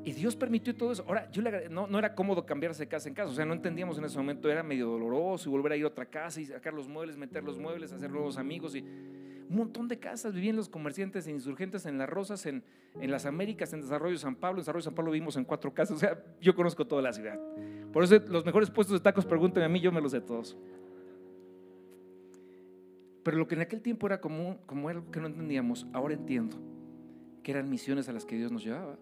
Y 0.05 0.13
Dios 0.13 0.35
permitió 0.35 0.75
todo 0.75 0.91
eso. 0.91 1.03
Ahora, 1.07 1.31
yo 1.31 1.41
le, 1.41 1.67
no, 1.67 1.87
no, 1.87 1.97
era 1.97 2.13
cómodo 2.13 2.45
cambiarse 2.45 2.83
de 2.83 2.87
casa 2.87 3.09
en 3.09 3.15
casa. 3.15 3.31
O 3.31 3.33
sea, 3.33 3.43
no 3.43 3.55
entendíamos 3.55 3.97
en 3.97 4.05
ese 4.05 4.15
momento. 4.15 4.51
Era 4.51 4.61
medio 4.61 4.87
doloroso 4.87 5.49
y 5.49 5.51
volver 5.51 5.71
a 5.71 5.77
ir 5.77 5.83
a 5.83 5.87
otra 5.87 6.05
casa 6.05 6.39
y 6.39 6.45
sacar 6.45 6.75
los 6.75 6.87
muebles, 6.87 7.17
meter 7.17 7.43
los 7.43 7.57
muebles, 7.57 7.91
hacer 7.91 8.11
nuevos 8.11 8.37
amigos. 8.37 8.75
Y 8.75 8.81
un 8.81 9.57
montón 9.57 9.87
de 9.87 9.97
casas. 9.97 10.35
Vivían 10.35 10.55
los 10.57 10.69
comerciantes 10.69 11.25
e 11.25 11.31
insurgentes 11.31 11.87
en 11.87 11.97
Las 11.97 12.07
Rosas, 12.07 12.45
en, 12.45 12.63
en 13.01 13.09
las 13.09 13.25
Américas, 13.25 13.73
en 13.73 13.81
Desarrollo 13.81 14.15
San 14.19 14.35
Pablo. 14.35 14.59
En 14.59 14.61
Desarrollo 14.61 14.83
San 14.83 14.93
Pablo 14.93 15.09
vivimos 15.09 15.37
en 15.37 15.43
cuatro 15.43 15.73
casas. 15.73 15.97
O 15.97 15.99
sea, 15.99 16.23
yo 16.39 16.53
conozco 16.53 16.85
toda 16.85 17.01
la 17.01 17.11
ciudad. 17.11 17.39
Por 17.91 18.03
eso 18.03 18.19
los 18.27 18.45
mejores 18.45 18.69
puestos 18.69 18.99
de 18.99 19.03
tacos, 19.03 19.25
pregúntenme 19.25 19.65
a 19.65 19.69
mí, 19.69 19.79
yo 19.79 19.91
me 19.91 20.01
los 20.01 20.11
sé 20.11 20.21
todos. 20.21 20.55
Pero 23.23 23.37
lo 23.37 23.47
que 23.47 23.55
en 23.55 23.61
aquel 23.61 23.81
tiempo 23.81 24.05
era 24.05 24.21
como, 24.21 24.59
como 24.67 24.87
algo 24.87 25.09
que 25.09 25.19
no 25.19 25.25
entendíamos, 25.25 25.87
ahora 25.93 26.13
entiendo 26.13 26.57
que 27.41 27.51
eran 27.51 27.67
misiones 27.67 28.07
a 28.07 28.13
las 28.13 28.23
que 28.23 28.35
Dios 28.35 28.51
nos 28.51 28.63
llevaba. 28.63 28.99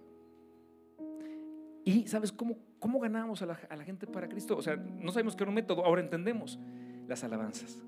Y 1.86 2.08
¿sabes 2.08 2.32
cómo, 2.32 2.58
cómo 2.80 3.00
ganábamos 3.00 3.42
a 3.42 3.46
la, 3.46 3.84
gente 3.84 4.08
para 4.08 4.30
Cristo? 4.30 4.58
O 4.58 4.62
sea, 4.62 4.76
no 4.76 5.12
sabemos 5.12 5.36
qué 5.36 5.44
era 5.44 5.50
un 5.50 5.56
método, 5.56 5.86
ahora 5.86 6.02
entendemos 6.02 6.60
las 7.08 7.24
alabanzas. 7.24 7.84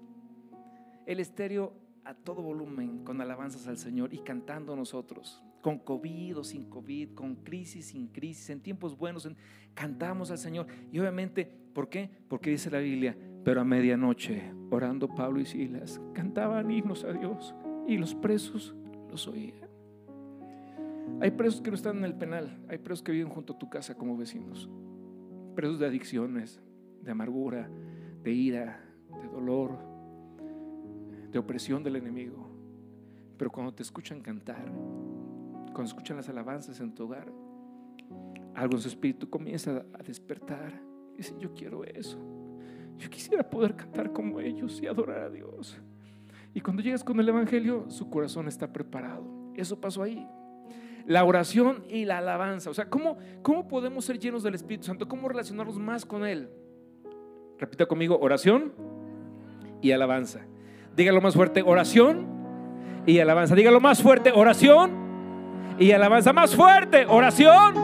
El 1.06 1.20
estéreo 1.20 1.74
a 2.04 2.14
todo 2.14 2.42
volumen 2.42 3.04
con 3.04 3.22
alabanzas 3.22 3.68
al 3.68 3.78
Señor 3.78 4.14
y 4.14 4.20
cantando 4.20 4.76
nosotros, 4.76 5.42
con 5.62 5.80
COVID 5.80 6.40
o 6.40 6.44
sin 6.44 6.70
COVID, 6.70 7.14
con 7.14 7.36
crisis, 7.36 7.88
sin 7.88 8.08
crisis, 8.08 8.50
en 8.50 8.62
tiempos 8.62 8.98
buenos, 8.98 9.26
en, 9.26 9.38
cantamos 9.74 10.30
al 10.30 10.38
Señor. 10.38 10.68
Y 10.92 11.00
obviamente, 11.00 11.46
¿por 11.74 11.90
qué? 11.90 12.10
Porque 12.28 12.50
dice 12.50 12.70
la 12.70 12.80
Biblia, 12.80 13.18
pero 13.44 13.62
a 13.62 13.64
medianoche, 13.64 14.54
orando 14.72 15.08
Pablo 15.08 15.40
y 15.40 15.46
Silas, 15.46 16.02
cantaban 16.14 16.70
himnos 16.70 17.04
a 17.04 17.14
Dios 17.14 17.56
y 17.88 17.98
los 17.98 18.14
presos 18.14 18.76
los 19.10 19.28
oían. 19.28 19.65
Hay 21.22 21.32
presos 21.32 21.62
que 21.62 21.72
no 21.72 21.76
están 21.76 21.98
en 21.98 22.06
el 22.06 22.16
penal, 22.16 22.60
hay 22.68 22.78
presos 22.78 23.02
que 23.04 23.12
viven 23.12 23.30
junto 23.30 23.54
a 23.54 23.58
tu 23.58 23.70
casa 23.70 23.96
como 23.96 24.18
vecinos, 24.18 24.70
presos 25.56 25.80
de 25.80 25.86
adicciones, 25.86 26.62
de 27.02 27.12
amargura, 27.12 27.70
de 28.24 28.32
ira, 28.32 28.82
de 29.22 29.28
dolor, 29.30 29.78
de 31.32 31.40
opresión 31.40 31.84
del 31.84 31.96
enemigo. 31.96 32.50
Pero 33.38 33.52
cuando 33.52 33.74
te 33.74 33.84
escuchan 33.84 34.22
cantar, 34.22 34.66
cuando 35.66 35.84
escuchan 35.84 36.18
las 36.18 36.30
alabanzas 36.30 36.80
en 36.80 36.94
tu 36.94 37.04
hogar, 37.04 37.32
algo 38.56 38.76
en 38.76 38.82
su 38.82 38.88
espíritu 38.88 39.30
comienza 39.30 39.86
a 39.94 40.04
despertar. 40.04 40.82
Y 41.14 41.18
dice, 41.18 41.36
yo 41.40 41.54
quiero 41.54 41.84
eso. 41.84 42.18
Yo 42.98 43.10
quisiera 43.10 43.50
poder 43.50 43.76
cantar 43.76 44.12
como 44.14 44.40
ellos 44.40 44.82
y 44.82 44.88
adorar 44.88 45.20
a 45.20 45.30
Dios. 45.30 45.78
Y 46.54 46.62
cuando 46.62 46.82
llegas 46.82 47.04
con 47.04 47.20
el 47.20 47.28
Evangelio, 47.28 47.90
su 47.90 48.10
corazón 48.10 48.48
está 48.48 48.72
preparado. 48.72 49.52
Eso 49.56 49.80
pasó 49.80 50.04
ahí. 50.04 50.26
La 51.06 51.24
oración 51.24 51.84
y 51.88 52.06
la 52.06 52.18
alabanza. 52.18 52.70
O 52.70 52.74
sea, 52.74 52.90
¿cómo, 52.90 53.18
cómo 53.42 53.68
podemos 53.68 54.06
ser 54.06 54.18
llenos 54.20 54.44
del 54.44 54.56
Espíritu 54.56 54.86
Santo? 54.86 55.08
¿Cómo 55.08 55.30
relacionarnos 55.30 55.78
más 55.78 56.06
con 56.06 56.26
Él? 56.26 56.50
Repita 57.60 57.86
conmigo, 57.86 58.18
oración 58.20 58.74
y 59.82 59.92
alabanza. 59.92 60.42
Dígalo 60.96 61.22
más 61.22 61.36
fuerte, 61.36 61.62
oración 61.62 62.28
y 63.06 63.20
alabanza. 63.20 63.56
Dígalo 63.56 63.80
más 63.80 64.02
fuerte, 64.02 64.32
oración 64.32 65.76
y 65.78 65.92
alabanza. 65.92 66.34
Más 66.34 66.56
fuerte, 66.56 67.06
oración 67.06 67.76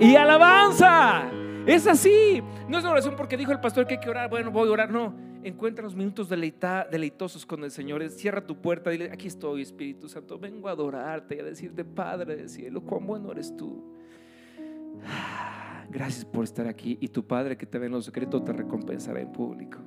y 0.00 0.14
alabanza. 0.14 1.24
Es 1.66 1.86
así. 1.86 2.42
No 2.68 2.78
es 2.78 2.84
una 2.84 2.92
oración 2.92 3.14
porque 3.16 3.36
dijo 3.36 3.52
el 3.52 3.60
pastor 3.60 3.86
que 3.86 3.94
hay 3.94 4.00
que 4.00 4.10
orar. 4.10 4.30
Bueno, 4.30 4.50
voy 4.50 4.68
a 4.68 4.72
orar. 4.72 4.90
No. 4.90 5.12
Encuentra 5.44 5.82
los 5.82 5.96
minutos 5.96 6.28
deleita, 6.28 6.86
deleitosos 6.90 7.44
con 7.44 7.64
el 7.64 7.70
Señor. 7.70 8.08
Cierra 8.10 8.46
tu 8.46 8.60
puerta. 8.60 8.90
Dile: 8.90 9.10
Aquí 9.10 9.26
estoy, 9.26 9.62
Espíritu 9.62 10.08
Santo. 10.08 10.38
Vengo 10.38 10.68
a 10.68 10.72
adorarte 10.72 11.36
y 11.36 11.40
a 11.40 11.44
decirte, 11.44 11.84
Padre 11.84 12.36
del 12.36 12.48
cielo, 12.48 12.82
cuán 12.82 13.06
bueno 13.06 13.32
eres 13.32 13.56
tú. 13.56 13.92
Gracias 15.90 16.24
por 16.24 16.44
estar 16.44 16.66
aquí. 16.66 16.96
Y 17.00 17.08
tu 17.08 17.26
Padre 17.26 17.56
que 17.56 17.66
te 17.66 17.78
ve 17.78 17.86
en 17.86 17.92
lo 17.92 18.02
secreto 18.02 18.42
te 18.42 18.52
recompensará 18.52 19.20
en 19.20 19.32
público. 19.32 19.78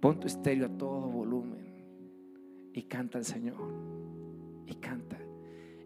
Pon 0.00 0.20
tu 0.20 0.26
estéreo 0.26 0.66
a 0.66 0.68
todo 0.68 1.08
volumen 1.08 1.64
y 2.72 2.82
canta 2.82 3.18
al 3.18 3.24
Señor. 3.24 3.72
Y 4.66 4.74
canta. 4.74 5.18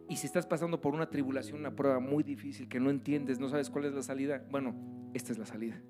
Y 0.08 0.16
si 0.16 0.26
estás 0.26 0.46
pasando 0.46 0.80
por 0.80 0.94
una 0.94 1.10
tribulación, 1.10 1.60
una 1.60 1.76
prueba 1.76 2.00
muy 2.00 2.22
difícil 2.22 2.68
que 2.68 2.80
no 2.80 2.88
entiendes, 2.88 3.38
no 3.38 3.48
sabes 3.48 3.68
cuál 3.68 3.84
es 3.84 3.92
la 3.92 4.02
salida, 4.02 4.42
bueno, 4.50 4.74
esta 5.12 5.32
es 5.32 5.38
la 5.38 5.44
salida. 5.44 5.80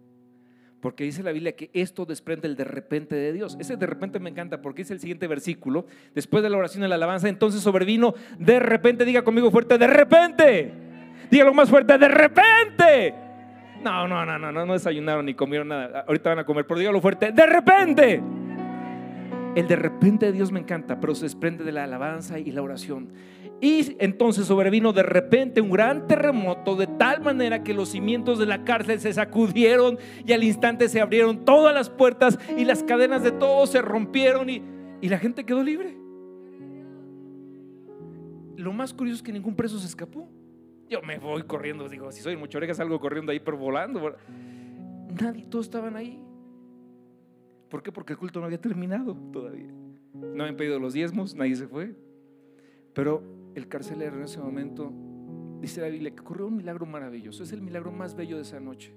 Porque 0.80 1.04
dice 1.04 1.22
la 1.22 1.32
Biblia 1.32 1.56
que 1.56 1.70
esto 1.72 2.04
desprende 2.04 2.46
el 2.46 2.56
de 2.56 2.64
repente 2.64 3.16
de 3.16 3.32
Dios. 3.32 3.56
Ese 3.60 3.76
de 3.76 3.86
repente 3.86 4.20
me 4.20 4.30
encanta 4.30 4.62
porque 4.62 4.82
es 4.82 4.90
el 4.90 5.00
siguiente 5.00 5.26
versículo. 5.26 5.86
Después 6.14 6.42
de 6.42 6.50
la 6.50 6.56
oración 6.56 6.84
y 6.84 6.88
la 6.88 6.94
alabanza, 6.94 7.28
entonces 7.28 7.62
sobrevino 7.62 8.14
de 8.38 8.60
repente, 8.60 9.04
diga 9.04 9.22
conmigo 9.22 9.50
fuerte, 9.50 9.76
de 9.78 9.86
repente. 9.86 10.72
Dígalo 11.30 11.52
más 11.52 11.68
fuerte, 11.68 11.98
de 11.98 12.08
repente 12.08 13.14
no, 13.82 14.08
no, 14.08 14.24
no, 14.24 14.38
no, 14.38 14.52
no, 14.52 14.66
no 14.66 14.72
desayunaron 14.72 15.26
ni 15.26 15.34
comieron 15.34 15.68
nada. 15.68 16.04
Ahorita 16.06 16.30
van 16.30 16.40
a 16.40 16.44
comer, 16.44 16.66
pero 16.66 16.80
dígalo 16.80 17.00
fuerte. 17.00 17.32
De 17.32 17.46
repente. 17.46 18.22
El 19.54 19.66
de 19.66 19.76
repente 19.76 20.26
de 20.26 20.32
Dios 20.32 20.52
me 20.52 20.60
encanta, 20.60 21.00
pero 21.00 21.14
se 21.14 21.24
desprende 21.24 21.64
de 21.64 21.72
la 21.72 21.84
alabanza 21.84 22.38
y 22.38 22.52
la 22.52 22.62
oración. 22.62 23.08
Y 23.60 23.96
entonces 23.98 24.46
sobrevino 24.46 24.92
de 24.92 25.02
repente 25.02 25.60
un 25.60 25.70
gran 25.70 26.06
terremoto 26.06 26.76
de 26.76 26.86
tal 26.86 27.20
manera 27.22 27.64
que 27.64 27.74
los 27.74 27.88
cimientos 27.88 28.38
de 28.38 28.46
la 28.46 28.64
cárcel 28.64 29.00
se 29.00 29.12
sacudieron 29.12 29.98
y 30.24 30.32
al 30.32 30.44
instante 30.44 30.88
se 30.88 31.00
abrieron 31.00 31.44
todas 31.44 31.74
las 31.74 31.90
puertas 31.90 32.38
y 32.56 32.64
las 32.64 32.84
cadenas 32.84 33.24
de 33.24 33.32
todos 33.32 33.70
se 33.70 33.82
rompieron 33.82 34.48
y, 34.48 34.62
y 35.00 35.08
la 35.08 35.18
gente 35.18 35.44
quedó 35.44 35.64
libre. 35.64 35.96
Lo 38.56 38.72
más 38.72 38.94
curioso 38.94 39.16
es 39.16 39.22
que 39.22 39.32
ningún 39.32 39.56
preso 39.56 39.78
se 39.78 39.86
escapó. 39.86 40.28
Yo 40.88 41.02
me 41.02 41.18
voy 41.18 41.42
corriendo, 41.42 41.88
digo, 41.88 42.10
si 42.12 42.22
soy 42.22 42.36
mucho 42.36 42.58
oreja 42.58 42.74
salgo 42.74 42.98
corriendo 43.00 43.32
ahí, 43.32 43.40
pero 43.40 43.56
volando. 43.56 44.16
Nadie, 45.20 45.46
todos 45.46 45.66
estaban 45.66 45.96
ahí. 45.96 46.22
¿Por 47.68 47.82
qué? 47.82 47.92
Porque 47.92 48.14
el 48.14 48.18
culto 48.18 48.40
no 48.40 48.46
había 48.46 48.60
terminado 48.60 49.14
todavía. 49.32 49.70
No 50.14 50.44
habían 50.44 50.56
pedido 50.56 50.78
los 50.78 50.94
diezmos, 50.94 51.34
nadie 51.34 51.56
se 51.56 51.66
fue. 51.66 51.94
Pero 52.94 53.22
el 53.54 53.68
carcelero 53.68 54.16
en 54.16 54.24
ese 54.24 54.38
momento, 54.38 54.92
dice 55.60 55.80
la 55.80 55.88
Biblia, 55.88 56.14
que 56.14 56.20
ocurrió 56.20 56.46
un 56.46 56.56
milagro 56.56 56.86
maravilloso. 56.86 57.42
Es 57.42 57.52
el 57.52 57.62
milagro 57.62 57.92
más 57.92 58.14
bello 58.14 58.36
de 58.36 58.42
esa 58.42 58.60
noche. 58.60 58.92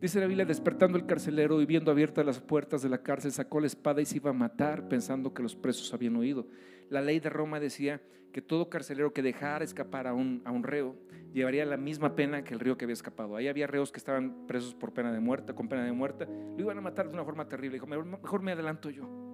Dice 0.00 0.20
la 0.20 0.26
Biblia, 0.26 0.44
despertando 0.44 0.96
el 0.96 1.06
carcelero 1.06 1.60
y 1.60 1.66
viendo 1.66 1.90
abiertas 1.90 2.24
las 2.24 2.40
puertas 2.40 2.82
de 2.82 2.88
la 2.88 3.02
cárcel, 3.02 3.32
sacó 3.32 3.58
la 3.60 3.66
espada 3.66 4.00
y 4.00 4.04
se 4.04 4.16
iba 4.16 4.30
a 4.30 4.34
matar 4.34 4.88
pensando 4.88 5.34
que 5.34 5.42
los 5.42 5.56
presos 5.56 5.92
habían 5.92 6.14
huido. 6.14 6.46
La 6.88 7.00
ley 7.00 7.18
de 7.18 7.30
Roma 7.30 7.58
decía 7.58 8.00
que 8.32 8.40
todo 8.40 8.68
carcelero 8.68 9.12
que 9.12 9.22
dejara 9.22 9.64
escapar 9.64 10.06
a 10.06 10.14
un, 10.14 10.42
a 10.44 10.52
un 10.52 10.62
reo 10.62 10.94
llevaría 11.32 11.64
la 11.66 11.76
misma 11.76 12.14
pena 12.14 12.44
que 12.44 12.54
el 12.54 12.60
río 12.60 12.78
que 12.78 12.84
había 12.84 12.92
escapado. 12.92 13.34
Ahí 13.34 13.48
había 13.48 13.66
reos 13.66 13.90
que 13.90 13.98
estaban 13.98 14.46
presos 14.46 14.74
por 14.74 14.92
pena 14.92 15.12
de 15.12 15.18
muerte, 15.18 15.52
con 15.54 15.68
pena 15.68 15.84
de 15.84 15.92
muerte. 15.92 16.26
Lo 16.26 16.60
iban 16.60 16.78
a 16.78 16.80
matar 16.80 17.08
de 17.08 17.14
una 17.14 17.24
forma 17.24 17.48
terrible. 17.48 17.74
Dijo, 17.74 17.86
mejor 17.86 18.40
me 18.40 18.52
adelanto 18.52 18.90
yo. 18.90 19.27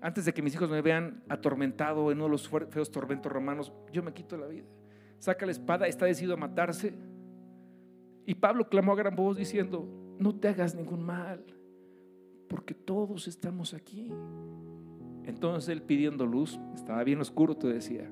Antes 0.00 0.24
de 0.24 0.32
que 0.32 0.42
mis 0.42 0.54
hijos 0.54 0.70
me 0.70 0.80
vean 0.80 1.22
atormentado 1.28 2.10
en 2.10 2.18
uno 2.18 2.24
de 2.24 2.30
los 2.30 2.48
feos 2.48 2.90
tormentos 2.90 3.30
romanos, 3.30 3.72
yo 3.92 4.02
me 4.02 4.12
quito 4.12 4.36
la 4.36 4.46
vida. 4.46 4.66
Saca 5.18 5.44
la 5.44 5.52
espada, 5.52 5.86
está 5.86 6.06
decidido 6.06 6.34
a 6.34 6.38
matarse 6.38 6.94
y 8.26 8.34
Pablo 8.36 8.68
clamó 8.68 8.92
a 8.92 8.96
gran 8.96 9.16
voz 9.16 9.36
diciendo, 9.36 9.88
no 10.18 10.34
te 10.34 10.48
hagas 10.48 10.74
ningún 10.74 11.02
mal, 11.02 11.44
porque 12.48 12.74
todos 12.74 13.26
estamos 13.26 13.74
aquí. 13.74 14.12
Entonces 15.24 15.68
él 15.68 15.82
pidiendo 15.82 16.26
luz, 16.26 16.58
estaba 16.74 17.02
bien 17.04 17.20
oscuro, 17.20 17.56
te 17.56 17.68
decía. 17.68 18.10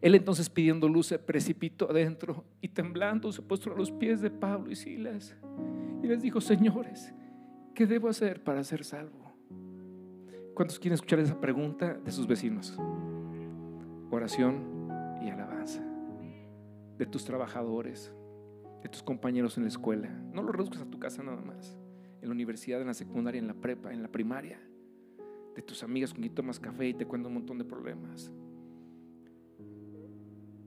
Él 0.00 0.14
entonces 0.14 0.50
pidiendo 0.50 0.88
luz 0.88 1.06
se 1.06 1.18
precipitó 1.18 1.90
adentro 1.90 2.44
y 2.60 2.68
temblando 2.68 3.32
se 3.32 3.42
puso 3.42 3.72
a 3.72 3.76
los 3.76 3.90
pies 3.90 4.20
de 4.20 4.30
Pablo 4.30 4.70
y 4.70 4.76
Silas 4.76 5.34
y 6.02 6.06
les 6.06 6.20
dijo, 6.22 6.40
señores, 6.40 7.14
¿qué 7.74 7.86
debo 7.86 8.08
hacer 8.08 8.44
para 8.44 8.62
ser 8.62 8.84
salvo? 8.84 9.25
¿Cuántos 10.56 10.78
quieren 10.78 10.94
escuchar 10.94 11.18
esa 11.18 11.38
pregunta 11.38 11.92
de 12.02 12.10
sus 12.10 12.26
vecinos? 12.26 12.74
Oración 14.10 14.88
y 15.20 15.28
alabanza 15.28 15.84
de 16.96 17.04
tus 17.04 17.26
trabajadores, 17.26 18.10
de 18.82 18.88
tus 18.88 19.02
compañeros 19.02 19.58
en 19.58 19.64
la 19.64 19.68
escuela. 19.68 20.08
No 20.32 20.42
lo 20.42 20.52
reduzcas 20.52 20.80
a 20.80 20.86
tu 20.86 20.98
casa 20.98 21.22
nada 21.22 21.42
más. 21.42 21.76
En 22.22 22.28
la 22.30 22.34
universidad, 22.34 22.80
en 22.80 22.86
la 22.86 22.94
secundaria, 22.94 23.38
en 23.38 23.48
la 23.48 23.52
prepa, 23.52 23.92
en 23.92 24.02
la 24.02 24.08
primaria. 24.08 24.58
De 25.54 25.60
tus 25.60 25.82
amigas 25.82 26.14
con 26.14 26.22
quien 26.22 26.34
tomas 26.34 26.58
café 26.58 26.88
y 26.88 26.94
te 26.94 27.04
cuentan 27.04 27.32
un 27.32 27.34
montón 27.34 27.58
de 27.58 27.64
problemas. 27.66 28.32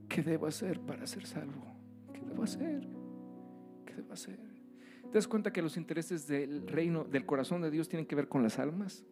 ¿Qué 0.07 0.21
debo 0.21 0.45
hacer 0.45 0.79
para 0.81 1.07
ser 1.07 1.25
salvo? 1.25 1.65
¿Qué 2.13 2.21
debo 2.21 2.43
hacer? 2.43 2.87
¿Qué 3.87 3.95
debo 3.95 4.13
hacer? 4.13 4.37
¿Te 5.11 5.17
das 5.17 5.27
cuenta 5.27 5.51
que 5.51 5.63
los 5.63 5.77
intereses 5.77 6.27
del 6.27 6.67
reino, 6.67 7.05
del 7.05 7.25
corazón 7.25 7.63
de 7.63 7.71
Dios 7.71 7.89
tienen 7.89 8.05
que 8.05 8.15
ver 8.15 8.27
con 8.27 8.43
las 8.43 8.59
almas? 8.59 9.03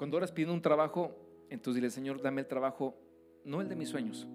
Cuando 0.00 0.16
oras 0.16 0.32
pidiendo 0.32 0.54
un 0.54 0.62
trabajo, 0.62 1.14
Entonces 1.50 1.74
dile, 1.74 1.90
Señor, 1.90 2.22
dame 2.22 2.40
el 2.40 2.46
trabajo, 2.46 2.96
no 3.44 3.60
el 3.60 3.68
de 3.68 3.76
mis 3.76 3.90
sueños, 3.90 4.26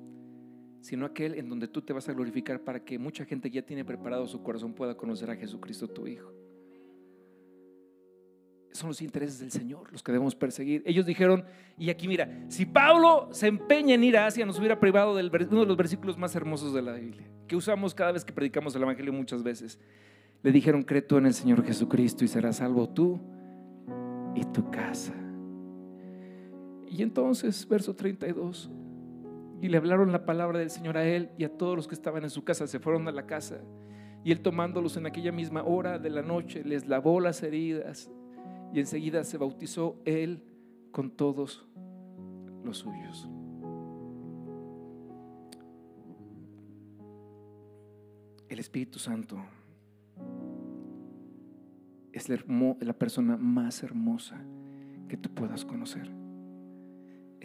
sino 0.79 1.07
aquel 1.07 1.33
en 1.33 1.49
donde 1.49 1.67
tú 1.67 1.81
te 1.81 1.91
vas 1.91 2.07
a 2.07 2.13
glorificar 2.13 2.59
para 2.59 2.85
que 2.85 2.99
mucha 2.99 3.25
gente 3.25 3.49
ya 3.49 3.63
tiene 3.63 3.83
preparado 3.83 4.27
su 4.27 4.43
corazón 4.43 4.73
pueda 4.73 4.95
conocer 4.95 5.31
a 5.31 5.35
Jesucristo 5.35 5.87
tu 5.87 6.05
Hijo. 6.05 6.31
Son 8.73 8.89
los 8.89 9.01
intereses 9.01 9.39
del 9.39 9.49
Señor 9.49 9.91
los 9.91 10.03
que 10.03 10.11
debemos 10.11 10.35
perseguir. 10.35 10.83
Ellos 10.85 11.03
dijeron, 11.03 11.43
y 11.79 11.89
aquí 11.89 12.07
mira, 12.07 12.45
si 12.47 12.67
Pablo 12.67 13.29
se 13.31 13.47
empeña 13.47 13.95
en 13.95 14.03
ir 14.03 14.17
a 14.17 14.27
Asia, 14.27 14.45
nos 14.45 14.59
hubiera 14.59 14.79
privado 14.79 15.15
de 15.15 15.23
uno 15.49 15.61
de 15.61 15.65
los 15.65 15.77
versículos 15.77 16.15
más 16.15 16.35
hermosos 16.35 16.75
de 16.75 16.83
la 16.83 16.93
Biblia, 16.93 17.27
que 17.47 17.55
usamos 17.55 17.95
cada 17.95 18.11
vez 18.11 18.23
que 18.23 18.33
predicamos 18.33 18.75
el 18.75 18.83
Evangelio 18.83 19.11
muchas 19.13 19.41
veces. 19.41 19.79
Le 20.43 20.51
dijeron, 20.51 20.83
cree 20.83 21.01
tú 21.01 21.17
en 21.17 21.25
el 21.25 21.33
Señor 21.33 21.65
Jesucristo 21.65 22.23
y 22.23 22.27
serás 22.27 22.57
salvo 22.57 22.87
tú 22.87 23.19
y 24.35 24.45
tu 24.45 24.69
casa. 24.69 25.24
Y 26.95 27.03
entonces, 27.03 27.67
verso 27.67 27.93
32, 27.93 28.71
y 29.61 29.67
le 29.67 29.75
hablaron 29.75 30.13
la 30.13 30.25
palabra 30.25 30.59
del 30.59 30.69
Señor 30.69 30.95
a 30.95 31.05
él 31.05 31.29
y 31.37 31.43
a 31.43 31.57
todos 31.57 31.75
los 31.75 31.89
que 31.89 31.93
estaban 31.93 32.23
en 32.23 32.29
su 32.29 32.45
casa, 32.45 32.67
se 32.67 32.79
fueron 32.79 33.05
a 33.09 33.11
la 33.11 33.25
casa. 33.25 33.59
Y 34.23 34.31
él 34.31 34.39
tomándolos 34.39 34.95
en 34.95 35.05
aquella 35.05 35.33
misma 35.33 35.61
hora 35.63 35.99
de 35.99 36.09
la 36.09 36.21
noche, 36.21 36.63
les 36.63 36.87
lavó 36.87 37.19
las 37.19 37.43
heridas 37.43 38.09
y 38.73 38.79
enseguida 38.79 39.25
se 39.25 39.37
bautizó 39.37 39.99
él 40.05 40.41
con 40.93 41.11
todos 41.11 41.67
los 42.63 42.77
suyos. 42.77 43.27
El 48.47 48.59
Espíritu 48.59 48.99
Santo 48.99 49.37
es 52.13 52.29
la 52.29 52.93
persona 52.93 53.35
más 53.35 53.83
hermosa 53.83 54.41
que 55.09 55.17
tú 55.17 55.29
puedas 55.33 55.65
conocer 55.65 56.24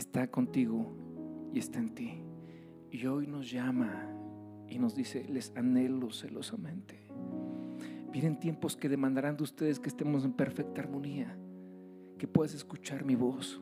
está 0.00 0.30
contigo 0.30 0.86
y 1.52 1.58
está 1.58 1.78
en 1.78 1.94
ti. 1.94 2.22
Y 2.90 3.06
hoy 3.06 3.26
nos 3.26 3.50
llama 3.50 4.08
y 4.66 4.78
nos 4.78 4.94
dice, 4.94 5.26
les 5.28 5.54
anhelo 5.56 6.10
celosamente. 6.10 7.06
Vienen 8.10 8.40
tiempos 8.40 8.76
que 8.76 8.88
demandarán 8.88 9.36
de 9.36 9.44
ustedes 9.44 9.78
que 9.78 9.88
estemos 9.88 10.24
en 10.24 10.32
perfecta 10.32 10.80
armonía, 10.80 11.36
que 12.18 12.26
puedas 12.26 12.54
escuchar 12.54 13.04
mi 13.04 13.14
voz 13.14 13.60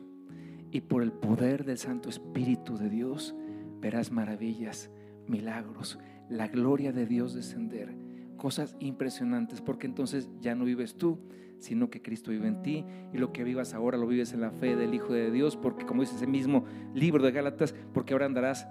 y 0.71 0.81
por 0.81 1.03
el 1.03 1.11
poder 1.11 1.65
del 1.65 1.77
Santo 1.77 2.09
Espíritu 2.09 2.77
de 2.77 2.89
Dios 2.89 3.35
verás 3.81 4.11
maravillas, 4.11 4.89
milagros, 5.27 5.99
la 6.29 6.47
gloria 6.47 6.93
de 6.93 7.05
Dios 7.05 7.33
descender, 7.33 7.93
cosas 8.39 8.75
impresionantes, 8.79 9.61
porque 9.61 9.85
entonces 9.85 10.27
ya 10.41 10.55
no 10.55 10.65
vives 10.65 10.95
tú, 10.95 11.19
sino 11.59 11.91
que 11.91 12.01
Cristo 12.01 12.31
vive 12.31 12.47
en 12.47 12.63
ti 12.63 12.85
y 13.13 13.17
lo 13.17 13.31
que 13.31 13.43
vivas 13.43 13.75
ahora 13.75 13.97
lo 13.97 14.07
vives 14.07 14.33
en 14.33 14.41
la 14.41 14.49
fe 14.49 14.75
del 14.75 14.95
Hijo 14.95 15.13
de 15.13 15.29
Dios, 15.29 15.55
porque 15.55 15.85
como 15.85 16.01
dice 16.01 16.15
ese 16.15 16.25
mismo 16.25 16.65
libro 16.95 17.23
de 17.23 17.31
Gálatas, 17.31 17.75
porque 17.93 18.13
ahora 18.13 18.25
andarás 18.25 18.67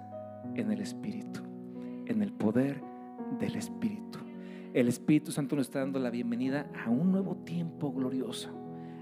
en 0.55 0.71
el 0.71 0.81
Espíritu, 0.81 1.39
en 2.07 2.21
el 2.21 2.33
poder 2.33 2.81
del 3.39 3.55
Espíritu. 3.55 4.19
El 4.73 4.87
Espíritu 4.87 5.31
Santo 5.31 5.55
nos 5.55 5.67
está 5.67 5.79
dando 5.79 5.99
la 5.99 6.09
bienvenida 6.09 6.69
a 6.85 6.89
un 6.89 7.11
nuevo 7.11 7.37
tiempo 7.37 7.91
glorioso, 7.91 8.49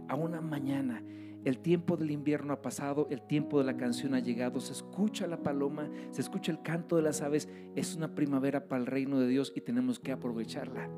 a 0.08 0.16
una 0.16 0.42
mañana. 0.42 1.02
El 1.48 1.60
tiempo 1.60 1.96
del 1.96 2.12
invierno 2.12 2.52
ha 2.52 2.62
pasado, 2.62 3.08
el 3.10 3.22
tiempo 3.22 3.58
de 3.58 3.64
la 3.64 3.78
canción 3.78 4.14
ha 4.14 4.20
llegado, 4.20 4.60
se 4.60 4.74
escucha 4.74 5.28
la 5.28 5.44
paloma, 5.44 5.90
se 6.12 6.20
escucha 6.20 6.52
el 6.52 6.62
canto 6.62 6.98
de 6.98 7.04
las 7.04 7.22
aves, 7.22 7.48
es 7.74 7.96
una 7.96 8.14
primavera 8.14 8.68
para 8.68 8.82
el 8.82 8.86
reino 8.86 9.18
de 9.18 9.30
Dios 9.30 9.54
y 9.56 9.62
tenemos 9.62 9.98
que 9.98 10.12
aprovecharla. 10.12 10.90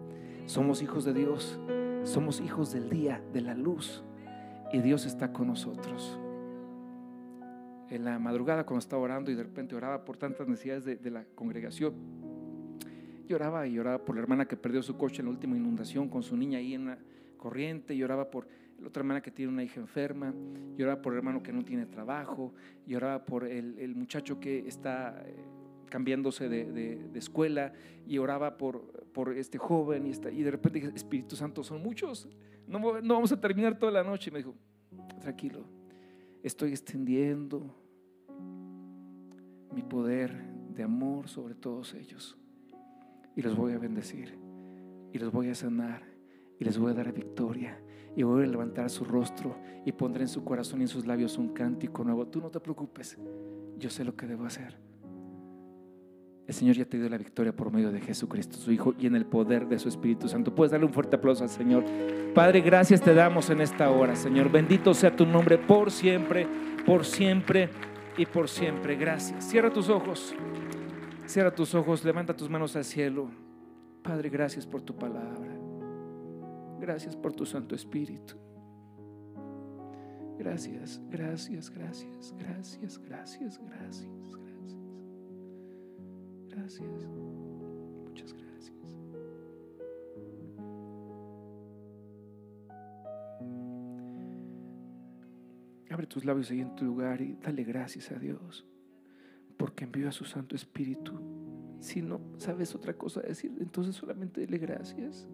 Somos 0.47 0.81
hijos 0.81 1.05
de 1.05 1.13
Dios, 1.13 1.59
somos 2.03 2.41
hijos 2.41 2.73
del 2.73 2.89
día, 2.89 3.21
de 3.31 3.41
la 3.41 3.53
luz, 3.53 4.03
y 4.73 4.79
Dios 4.79 5.05
está 5.05 5.31
con 5.31 5.45
nosotros. 5.45 6.19
En 7.91 8.03
la 8.03 8.17
madrugada 8.17 8.65
cuando 8.65 8.79
estaba 8.79 9.03
orando 9.03 9.29
y 9.29 9.35
de 9.35 9.43
repente 9.43 9.75
oraba 9.75 10.03
por 10.03 10.17
tantas 10.17 10.47
necesidades 10.47 10.83
de, 10.83 11.11
la 11.11 11.25
congregación, 11.35 11.93
lloraba 13.27 13.67
y 13.67 13.73
lloraba 13.73 14.03
por 14.03 14.15
la 14.15 14.23
hermana 14.23 14.47
que 14.47 14.57
perdió 14.57 14.81
su 14.81 14.97
coche 14.97 15.21
en 15.21 15.27
la 15.27 15.31
última 15.31 15.55
inundación 15.55 16.09
con 16.09 16.23
su 16.23 16.35
niña 16.35 16.57
ahí 16.57 16.73
en 16.73 16.87
la 16.87 16.97
corriente, 17.37 17.95
lloraba 17.95 18.31
por 18.31 18.47
la 18.81 18.87
otra 18.87 19.01
hermana 19.01 19.21
que 19.21 19.31
tiene 19.31 19.51
una 19.51 19.63
hija 19.63 19.79
enferma, 19.79 20.33
lloraba 20.75 21.01
por 21.01 21.13
el 21.13 21.17
hermano 21.17 21.43
que 21.43 21.51
no 21.51 21.63
tiene 21.63 21.85
trabajo, 21.85 22.53
lloraba 22.85 23.25
por 23.25 23.45
el, 23.45 23.95
muchacho 23.95 24.39
que 24.39 24.67
está 24.67 25.21
eh, 25.25 25.35
cambiándose 25.89 26.49
de, 26.49 27.09
escuela 27.15 27.73
y 28.07 28.17
oraba 28.17 28.57
por, 28.57 29.07
por 29.11 29.37
este 29.37 29.57
joven 29.57 30.07
y, 30.07 30.11
está, 30.11 30.31
y 30.31 30.43
de 30.43 30.51
repente 30.51 30.79
dije, 30.79 30.91
Espíritu 30.95 31.35
Santo, 31.35 31.63
son 31.63 31.81
muchos, 31.81 32.27
no, 32.67 32.79
no 33.01 33.13
vamos 33.13 33.31
a 33.31 33.39
terminar 33.39 33.77
toda 33.77 33.91
la 33.91 34.03
noche. 34.03 34.29
Y 34.29 34.33
me 34.33 34.39
dijo, 34.39 34.55
tranquilo, 35.19 35.65
estoy 36.43 36.71
extendiendo 36.71 37.75
mi 39.73 39.83
poder 39.83 40.31
de 40.73 40.83
amor 40.83 41.27
sobre 41.27 41.55
todos 41.55 41.93
ellos 41.93 42.37
y 43.35 43.41
los 43.41 43.55
voy 43.55 43.73
a 43.73 43.77
bendecir 43.77 44.37
y 45.11 45.17
los 45.17 45.31
voy 45.31 45.49
a 45.49 45.55
sanar 45.55 46.03
y 46.59 46.65
les 46.65 46.77
voy 46.77 46.91
a 46.91 46.93
dar 46.93 47.11
victoria 47.13 47.81
y 48.15 48.23
voy 48.23 48.43
a 48.43 48.47
levantar 48.47 48.89
su 48.89 49.05
rostro 49.05 49.55
y 49.85 49.91
pondré 49.91 50.23
en 50.23 50.27
su 50.27 50.43
corazón 50.43 50.79
y 50.79 50.83
en 50.83 50.87
sus 50.87 51.05
labios 51.05 51.37
un 51.37 51.49
cántico 51.49 52.03
nuevo. 52.03 52.27
Tú 52.27 52.41
no 52.41 52.49
te 52.49 52.59
preocupes, 52.59 53.17
yo 53.77 53.89
sé 53.89 54.03
lo 54.03 54.15
que 54.15 54.25
debo 54.25 54.45
hacer. 54.45 54.89
El 56.49 56.55
Señor 56.55 56.75
ya 56.75 56.85
te 56.85 56.97
dio 56.97 57.07
la 57.07 57.17
victoria 57.19 57.55
por 57.55 57.71
medio 57.71 57.91
de 57.91 58.01
Jesucristo, 58.01 58.57
su 58.57 58.71
Hijo, 58.71 58.95
y 58.97 59.05
en 59.05 59.15
el 59.15 59.27
poder 59.27 59.67
de 59.67 59.77
su 59.77 59.87
Espíritu 59.87 60.27
Santo. 60.27 60.55
Puedes 60.55 60.71
darle 60.71 60.87
un 60.87 60.93
fuerte 60.93 61.15
aplauso 61.15 61.43
al 61.43 61.49
Señor. 61.49 61.83
Padre, 62.33 62.61
gracias 62.61 63.01
te 63.01 63.13
damos 63.13 63.51
en 63.51 63.61
esta 63.61 63.91
hora, 63.91 64.15
Señor. 64.15 64.51
Bendito 64.51 64.95
sea 64.95 65.15
tu 65.15 65.27
nombre 65.27 65.59
por 65.59 65.91
siempre, 65.91 66.47
por 66.87 67.05
siempre 67.05 67.69
y 68.17 68.25
por 68.25 68.49
siempre. 68.49 68.95
Gracias. 68.95 69.47
Cierra 69.47 69.71
tus 69.71 69.89
ojos. 69.89 70.33
Cierra 71.27 71.53
tus 71.53 71.75
ojos, 71.75 72.03
levanta 72.03 72.35
tus 72.35 72.49
manos 72.49 72.75
al 72.75 72.83
cielo. 72.83 73.29
Padre, 74.01 74.29
gracias 74.29 74.65
por 74.65 74.81
tu 74.81 74.95
palabra. 74.95 75.58
Gracias 76.79 77.15
por 77.15 77.33
tu 77.33 77.45
Santo 77.45 77.75
Espíritu. 77.75 78.35
Gracias, 80.37 81.01
gracias, 81.09 81.69
gracias, 81.69 82.33
gracias, 82.37 82.97
gracias, 82.99 83.59
gracias. 83.59 84.09
Gracias. 86.47 87.07
Muchas 88.05 88.33
gracias. 88.33 88.95
Abre 95.89 96.07
tus 96.07 96.23
labios 96.23 96.49
ahí 96.51 96.61
en 96.61 96.75
tu 96.75 96.85
lugar 96.85 97.19
y 97.19 97.35
dale 97.41 97.63
gracias 97.63 98.11
a 98.11 98.15
Dios 98.19 98.65
porque 99.57 99.83
envió 99.83 100.07
a 100.07 100.13
su 100.13 100.23
Santo 100.23 100.55
Espíritu. 100.55 101.19
Si 101.81 102.01
no 102.01 102.21
sabes 102.37 102.73
otra 102.75 102.93
cosa 102.93 103.19
decir, 103.19 103.51
entonces 103.59 103.95
solamente 103.95 104.39
dile 104.39 104.57
gracias. 104.57 105.27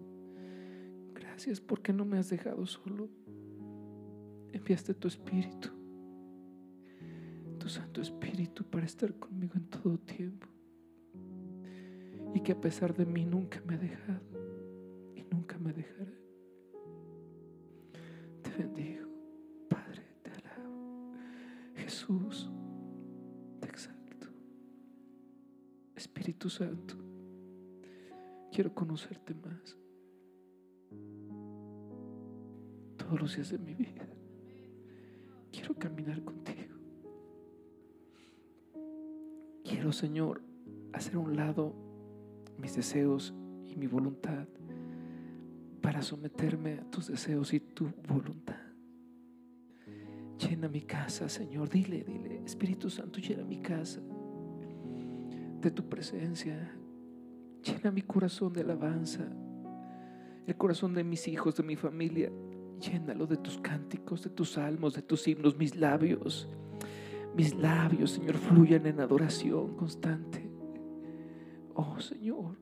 Gracias 1.35 1.59
porque 1.59 1.91
no 1.91 2.05
me 2.05 2.17
has 2.17 2.29
dejado 2.29 2.65
solo. 2.65 3.09
Enviaste 4.53 4.93
tu 4.93 5.09
Espíritu, 5.09 5.67
tu 7.59 7.67
Santo 7.67 7.99
Espíritu 7.99 8.63
para 8.63 8.85
estar 8.85 9.13
conmigo 9.15 9.55
en 9.57 9.65
todo 9.65 9.97
tiempo 9.97 10.47
y 12.33 12.39
que 12.39 12.53
a 12.53 12.61
pesar 12.61 12.95
de 12.95 13.05
mí 13.05 13.25
nunca 13.25 13.61
me 13.67 13.75
ha 13.75 13.77
dejado 13.77 14.23
y 15.13 15.23
nunca 15.23 15.57
me 15.57 15.73
dejará. 15.73 16.13
Te 18.41 18.51
bendigo, 18.57 19.09
Padre, 19.67 20.03
te 20.23 20.31
alabo. 20.31 21.11
Jesús, 21.75 22.49
te 23.59 23.67
exalto. 23.67 24.27
Espíritu 25.97 26.49
Santo, 26.49 26.95
quiero 28.53 28.73
conocerte 28.73 29.33
más. 29.33 29.75
Todos 32.97 33.19
los 33.19 33.35
días 33.35 33.49
de 33.49 33.57
mi 33.57 33.73
vida. 33.73 34.07
Quiero 35.51 35.75
caminar 35.75 36.23
contigo. 36.23 36.75
Quiero, 39.63 39.91
Señor, 39.91 40.41
hacer 40.93 41.17
un 41.17 41.35
lado 41.35 41.73
mis 42.57 42.75
deseos 42.75 43.33
y 43.67 43.75
mi 43.75 43.87
voluntad 43.87 44.47
para 45.81 46.01
someterme 46.01 46.79
a 46.79 46.89
tus 46.89 47.07
deseos 47.07 47.53
y 47.53 47.59
tu 47.59 47.91
voluntad. 48.07 48.55
Llena 50.37 50.67
mi 50.67 50.81
casa, 50.81 51.29
Señor. 51.29 51.69
Dile, 51.69 52.03
dile, 52.03 52.41
Espíritu 52.43 52.89
Santo, 52.89 53.19
llena 53.19 53.43
mi 53.43 53.61
casa 53.61 54.01
de 55.61 55.71
tu 55.71 55.87
presencia. 55.87 56.71
Llena 57.63 57.91
mi 57.91 58.01
corazón 58.01 58.53
de 58.53 58.61
alabanza, 58.61 59.27
el 60.47 60.55
corazón 60.55 60.93
de 60.93 61.03
mis 61.03 61.27
hijos, 61.27 61.55
de 61.55 61.63
mi 61.63 61.75
familia. 61.75 62.31
Llénalo 62.79 63.25
de 63.25 63.37
tus 63.37 63.57
cánticos, 63.57 64.23
de 64.23 64.29
tus 64.29 64.51
salmos, 64.51 64.93
de 64.93 65.01
tus 65.01 65.27
himnos, 65.27 65.57
mis 65.57 65.75
labios. 65.75 66.49
Mis 67.35 67.55
labios, 67.55 68.11
Señor, 68.11 68.35
fluyan 68.35 68.85
en 68.85 68.99
adoración 68.99 69.75
constante. 69.75 70.49
Oh 71.73 71.99
Señor, 71.99 72.55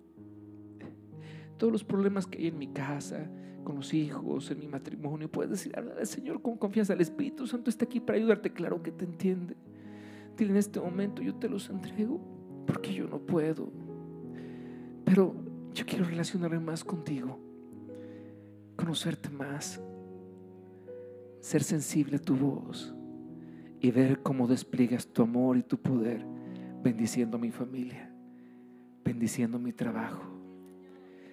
todos 1.58 1.72
los 1.72 1.84
problemas 1.84 2.26
que 2.26 2.40
hay 2.40 2.48
en 2.48 2.58
mi 2.58 2.68
casa, 2.68 3.30
con 3.64 3.78
los 3.78 3.94
hijos, 3.94 4.52
en 4.52 4.60
mi 4.60 4.68
matrimonio. 4.68 5.32
Puedes 5.32 5.52
decir, 5.52 5.76
al 5.78 6.06
Señor 6.06 6.42
con 6.42 6.58
confianza. 6.58 6.94
El 6.94 7.02
Espíritu 7.02 7.48
Santo 7.48 7.70
está 7.70 7.86
aquí 7.86 8.00
para 8.00 8.18
ayudarte. 8.18 8.52
Claro 8.52 8.84
que 8.84 8.92
te 8.92 9.06
entiende. 9.06 9.56
Dile 10.38 10.52
en 10.52 10.58
este 10.58 10.80
momento, 10.80 11.22
yo 11.22 11.36
te 11.36 11.50
los 11.50 11.70
entrego 11.70 12.20
porque 12.66 12.94
yo 12.94 13.08
no 13.08 13.20
puedo. 13.20 13.72
Pero 15.06 15.36
yo 15.74 15.86
quiero 15.86 16.06
relacionarme 16.06 16.60
más 16.60 16.84
contigo, 16.84 17.40
conocerte 18.84 19.30
más, 19.30 19.82
ser 21.40 21.64
sensible 21.64 22.18
a 22.18 22.20
tu 22.20 22.36
voz 22.36 22.94
y 23.80 23.92
ver 23.92 24.20
cómo 24.22 24.46
despliegas 24.46 25.08
tu 25.08 25.22
amor 25.22 25.56
y 25.56 25.64
tu 25.64 25.78
poder, 25.78 26.26
bendiciendo 26.84 27.38
a 27.38 27.40
mi 27.40 27.50
familia, 27.50 28.14
bendiciendo 29.06 29.58
mi 29.58 29.72
trabajo. 29.72 30.22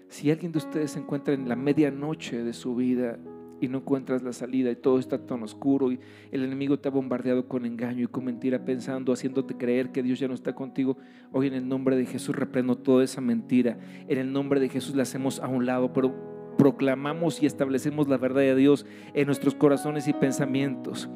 Si 0.06 0.30
alguien 0.30 0.52
de 0.52 0.58
ustedes 0.58 0.92
se 0.92 1.00
encuentra 1.00 1.34
en 1.34 1.48
la 1.48 1.56
medianoche 1.56 2.44
de 2.44 2.52
su 2.52 2.76
vida 2.76 3.18
y 3.60 3.66
no 3.66 3.78
encuentras 3.78 4.22
la 4.22 4.32
salida 4.32 4.70
y 4.70 4.76
todo 4.76 5.00
está 5.00 5.26
tan 5.26 5.42
oscuro 5.42 5.90
y 5.90 5.98
el 6.30 6.44
enemigo 6.44 6.78
te 6.78 6.86
ha 6.86 6.92
bombardeado 6.92 7.48
con 7.48 7.66
engaño 7.66 8.04
y 8.04 8.06
con 8.06 8.26
mentira 8.26 8.64
pensando, 8.64 9.12
haciéndote 9.12 9.56
creer 9.56 9.90
que 9.90 10.04
Dios 10.04 10.20
ya 10.20 10.28
no 10.28 10.34
está 10.34 10.54
contigo, 10.54 10.98
hoy 11.32 11.48
en 11.48 11.54
el 11.54 11.68
nombre 11.68 11.96
de 11.96 12.06
Jesús 12.06 12.36
reprendo 12.36 12.78
toda 12.78 13.02
esa 13.02 13.20
mentira. 13.20 13.76
En 14.06 14.18
el 14.18 14.32
nombre 14.32 14.60
de 14.60 14.68
Jesús 14.68 14.94
la 14.94 15.02
hacemos 15.02 15.40
a 15.40 15.48
un 15.48 15.66
lado, 15.66 15.92
pero 15.92 16.29
proclamamos 16.50 17.42
y 17.42 17.46
establecemos 17.46 18.08
la 18.08 18.18
verdad 18.18 18.40
de 18.40 18.54
Dios 18.54 18.86
en 19.14 19.26
nuestros 19.26 19.54
corazones 19.54 20.08
y 20.08 20.12
pensamientos. 20.12 21.08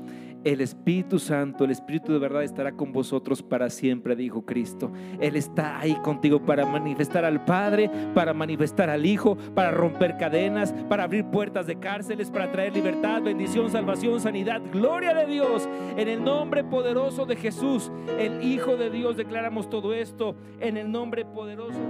El 0.45 0.61
Espíritu 0.61 1.18
Santo, 1.18 1.64
el 1.64 1.70
Espíritu 1.70 2.12
de 2.12 2.18
verdad 2.18 2.43
estará 2.43 2.72
con 2.72 2.93
vosotros 2.93 3.43
para 3.43 3.70
siempre, 3.70 4.14
dijo 4.14 4.45
Cristo. 4.45 4.93
Él 5.18 5.37
está 5.37 5.78
ahí 5.78 5.95
contigo 6.03 6.45
para 6.45 6.66
manifestar 6.66 7.24
al 7.24 7.47
Padre, 7.47 7.91
para 8.14 8.35
manifestar 8.35 8.91
al 8.91 9.07
Hijo, 9.07 9.39
para 9.55 9.70
romper 9.70 10.18
cadenas, 10.18 10.74
para 10.91 11.05
abrir 11.05 11.24
puertas 11.24 11.66
de 11.66 11.78
cárceles, 11.78 12.30
para 12.30 12.53
traer 12.53 12.74
libertad, 12.74 13.22
bendición, 13.22 13.70
salvación, 13.70 14.20
sanidad, 14.20 14.61
gloria 14.70 15.14
de 15.14 15.24
Dios. 15.26 15.66
En 15.97 16.09
el 16.09 16.22
nombre 16.22 16.62
poderoso 16.62 17.24
de 17.24 17.37
Jesús, 17.37 17.91
el 18.18 18.43
Hijo 18.43 18.76
de 18.76 18.91
Dios, 18.91 19.16
declaramos 19.16 19.70
todo 19.70 19.95
esto 19.95 20.37
en 20.61 20.76
el 20.76 20.93
nombre 20.93 21.24
poderoso 21.24 21.80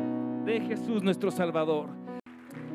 de 0.45 0.61
Jesús 0.61 1.03
nuestro 1.03 1.33
Salvador. 1.33 2.04